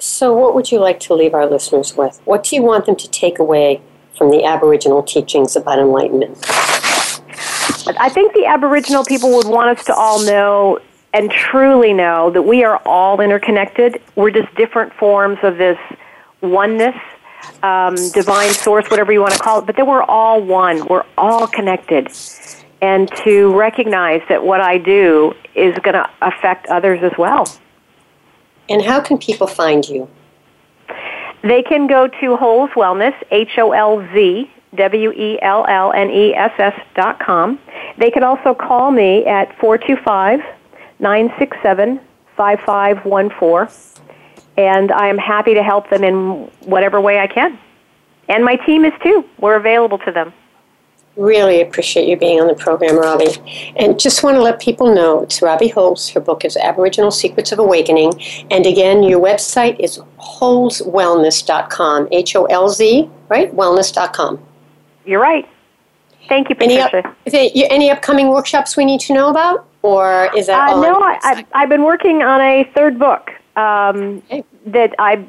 So, 0.00 0.32
what 0.32 0.54
would 0.54 0.72
you 0.72 0.80
like 0.80 0.98
to 1.00 1.14
leave 1.14 1.34
our 1.34 1.46
listeners 1.46 1.94
with? 1.94 2.22
What 2.24 2.42
do 2.44 2.56
you 2.56 2.62
want 2.62 2.86
them 2.86 2.96
to 2.96 3.10
take 3.10 3.38
away 3.38 3.82
from 4.16 4.30
the 4.30 4.44
Aboriginal 4.44 5.02
teachings 5.02 5.56
about 5.56 5.78
enlightenment? 5.78 6.38
I 7.98 8.08
think 8.08 8.32
the 8.32 8.46
Aboriginal 8.46 9.04
people 9.04 9.36
would 9.36 9.46
want 9.46 9.78
us 9.78 9.84
to 9.86 9.94
all 9.94 10.24
know 10.24 10.78
and 11.12 11.30
truly 11.30 11.92
know 11.92 12.30
that 12.30 12.42
we 12.42 12.64
are 12.64 12.80
all 12.86 13.20
interconnected. 13.20 14.00
We're 14.16 14.30
just 14.30 14.54
different 14.54 14.94
forms 14.94 15.38
of 15.42 15.58
this 15.58 15.78
oneness, 16.40 16.96
um, 17.62 17.96
divine 18.12 18.52
source, 18.52 18.88
whatever 18.90 19.12
you 19.12 19.20
want 19.20 19.34
to 19.34 19.38
call 19.38 19.58
it, 19.58 19.66
but 19.66 19.76
that 19.76 19.86
we're 19.86 20.02
all 20.02 20.40
one. 20.42 20.86
We're 20.86 21.04
all 21.18 21.46
connected. 21.46 22.08
And 22.80 23.10
to 23.24 23.54
recognize 23.54 24.22
that 24.30 24.42
what 24.42 24.62
I 24.62 24.78
do 24.78 25.34
is 25.54 25.76
going 25.80 25.94
to 25.94 26.08
affect 26.22 26.68
others 26.68 27.00
as 27.02 27.12
well. 27.18 27.46
And 28.70 28.82
how 28.82 29.00
can 29.00 29.18
people 29.18 29.46
find 29.46 29.86
you? 29.86 30.08
They 31.42 31.62
can 31.62 31.86
go 31.86 32.06
to 32.06 32.36
Holz 32.36 32.70
Wellness, 32.70 33.14
H 33.30 33.58
O 33.58 33.72
L 33.72 34.06
Z 34.14 34.50
W 34.76 35.12
E 35.12 35.38
L 35.42 35.66
L 35.68 35.92
N 35.92 36.10
E 36.10 36.34
S 36.34 36.52
S 36.58 36.80
dot 36.94 37.18
com. 37.18 37.58
They 37.98 38.10
can 38.10 38.22
also 38.22 38.54
call 38.54 38.90
me 38.90 39.26
at 39.26 39.48
425 39.58 40.40
967 41.00 42.00
5514 42.36 43.90
and 44.56 44.92
I 44.92 45.08
am 45.08 45.18
happy 45.18 45.54
to 45.54 45.62
help 45.62 45.88
them 45.90 46.04
in 46.04 46.50
whatever 46.60 47.00
way 47.00 47.18
I 47.18 47.26
can. 47.26 47.58
And 48.28 48.44
my 48.44 48.56
team 48.56 48.84
is 48.84 48.92
too. 49.02 49.24
We're 49.38 49.56
available 49.56 49.98
to 49.98 50.12
them. 50.12 50.32
Really 51.20 51.60
appreciate 51.60 52.08
you 52.08 52.16
being 52.16 52.40
on 52.40 52.46
the 52.46 52.54
program, 52.54 52.98
Robbie. 52.98 53.36
And 53.76 54.00
just 54.00 54.22
want 54.22 54.36
to 54.36 54.42
let 54.42 54.58
people 54.58 54.94
know 54.94 55.22
it's 55.22 55.42
Robbie 55.42 55.68
Holz. 55.68 56.08
Her 56.08 56.20
book 56.20 56.46
is 56.46 56.56
Aboriginal 56.56 57.10
Secrets 57.10 57.52
of 57.52 57.58
Awakening. 57.58 58.14
And 58.50 58.64
again, 58.64 59.02
your 59.02 59.20
website 59.20 59.78
is 59.78 59.98
holzwellness.com. 60.18 62.08
H 62.10 62.34
O 62.36 62.46
L 62.46 62.70
Z, 62.70 63.10
right? 63.28 63.54
Wellness.com. 63.54 64.42
You're 65.04 65.20
right. 65.20 65.46
Thank 66.26 66.48
you, 66.48 66.54
Patricia. 66.54 67.14
Any, 67.26 67.64
up, 67.64 67.70
any 67.70 67.90
upcoming 67.90 68.28
workshops 68.28 68.78
we 68.78 68.86
need 68.86 69.00
to 69.00 69.12
know 69.12 69.28
about? 69.28 69.68
Or 69.82 70.30
is 70.34 70.46
that 70.46 70.70
uh, 70.70 70.80
No, 70.80 71.02
I, 71.02 71.44
I've 71.52 71.68
been 71.68 71.84
working 71.84 72.22
on 72.22 72.40
a 72.40 72.64
third 72.74 72.98
book 72.98 73.30
um, 73.56 74.22
okay. 74.30 74.42
that 74.64 74.94
I 74.98 75.22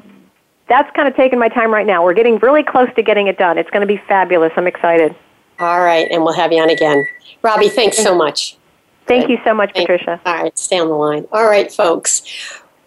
that's 0.68 0.90
kind 0.96 1.06
of 1.06 1.14
taking 1.16 1.38
my 1.38 1.50
time 1.50 1.70
right 1.70 1.86
now. 1.86 2.02
We're 2.02 2.14
getting 2.14 2.38
really 2.38 2.62
close 2.62 2.88
to 2.94 3.02
getting 3.02 3.26
it 3.26 3.36
done. 3.36 3.58
It's 3.58 3.68
going 3.68 3.82
to 3.82 3.86
be 3.86 4.00
fabulous. 4.08 4.52
I'm 4.56 4.66
excited. 4.66 5.14
All 5.62 5.80
right, 5.80 6.08
and 6.10 6.24
we'll 6.24 6.32
have 6.32 6.52
you 6.52 6.60
on 6.60 6.70
again. 6.70 7.06
Robbie, 7.40 7.68
thanks 7.68 7.96
so 7.96 8.16
much. 8.16 8.56
Thank 9.06 9.28
Good. 9.28 9.34
you 9.34 9.38
so 9.44 9.54
much, 9.54 9.72
Patricia. 9.72 10.20
All 10.26 10.42
right, 10.42 10.58
stay 10.58 10.80
on 10.80 10.88
the 10.88 10.94
line. 10.94 11.28
All 11.30 11.46
right, 11.46 11.72
folks. 11.72 12.22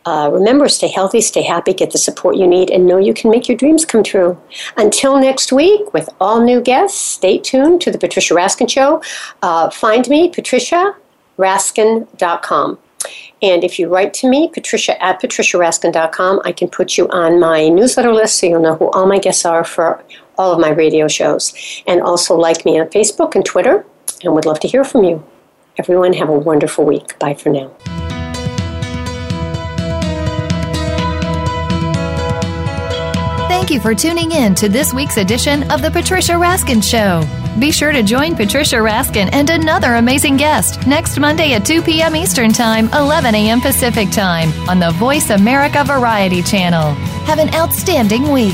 Uh, 0.05 0.29
remember, 0.31 0.67
stay 0.67 0.89
healthy, 0.89 1.21
stay 1.21 1.41
happy, 1.41 1.73
get 1.73 1.91
the 1.91 1.97
support 1.97 2.35
you 2.35 2.45
need, 2.45 2.69
and 2.69 2.85
know 2.85 2.97
you 2.97 3.13
can 3.13 3.31
make 3.31 3.47
your 3.47 3.57
dreams 3.57 3.85
come 3.85 4.03
true. 4.03 4.37
Until 4.75 5.17
next 5.17 5.53
week, 5.53 5.93
with 5.93 6.09
all 6.19 6.43
new 6.43 6.59
guests, 6.59 6.99
stay 6.99 7.37
tuned 7.37 7.79
to 7.79 7.91
the 7.91 7.97
Patricia 7.97 8.33
Raskin 8.33 8.69
Show. 8.69 9.01
Uh, 9.41 9.69
find 9.69 10.09
me, 10.09 10.29
patriciaraskin.com. 10.29 12.77
And 13.41 13.63
if 13.63 13.79
you 13.79 13.87
write 13.87 14.13
to 14.15 14.27
me, 14.29 14.49
patricia 14.49 15.01
at 15.01 15.21
patriciaraskin.com, 15.21 16.41
I 16.43 16.51
can 16.51 16.67
put 16.67 16.97
you 16.97 17.07
on 17.09 17.39
my 17.39 17.69
newsletter 17.69 18.13
list 18.13 18.37
so 18.39 18.47
you'll 18.47 18.61
know 18.61 18.75
who 18.75 18.91
all 18.91 19.05
my 19.05 19.19
guests 19.19 19.45
are 19.45 19.63
for 19.63 20.03
all 20.37 20.51
of 20.53 20.59
my 20.59 20.69
radio 20.69 21.07
shows. 21.07 21.53
And 21.87 22.01
also 22.01 22.35
like 22.35 22.65
me 22.65 22.79
on 22.79 22.87
Facebook 22.87 23.35
and 23.35 23.45
Twitter, 23.45 23.85
and 24.23 24.33
would 24.33 24.45
love 24.45 24.59
to 24.61 24.67
hear 24.67 24.83
from 24.83 25.03
you. 25.03 25.23
Everyone, 25.77 26.13
have 26.13 26.29
a 26.29 26.39
wonderful 26.39 26.85
week. 26.85 27.17
Bye 27.19 27.33
for 27.33 27.49
now. 27.49 27.71
Thank 33.47 33.71
you 33.71 33.79
for 33.79 33.95
tuning 33.95 34.31
in 34.31 34.53
to 34.55 34.69
this 34.69 34.93
week's 34.93 35.17
edition 35.17 35.63
of 35.71 35.81
The 35.81 35.89
Patricia 35.89 36.33
Raskin 36.33 36.83
Show. 36.83 37.23
Be 37.59 37.71
sure 37.71 37.91
to 37.91 38.03
join 38.03 38.35
Patricia 38.35 38.75
Raskin 38.75 39.29
and 39.31 39.49
another 39.49 39.95
amazing 39.95 40.37
guest 40.37 40.85
next 40.85 41.17
Monday 41.19 41.53
at 41.53 41.65
2 41.65 41.81
p.m. 41.81 42.15
Eastern 42.15 42.51
Time, 42.51 42.89
11 42.93 43.33
a.m. 43.33 43.61
Pacific 43.61 44.11
Time 44.11 44.51
on 44.69 44.77
the 44.77 44.91
Voice 44.91 45.29
America 45.29 45.83
Variety 45.83 46.43
Channel. 46.43 46.93
Have 47.25 47.39
an 47.39 47.53
outstanding 47.55 48.31
week. 48.31 48.53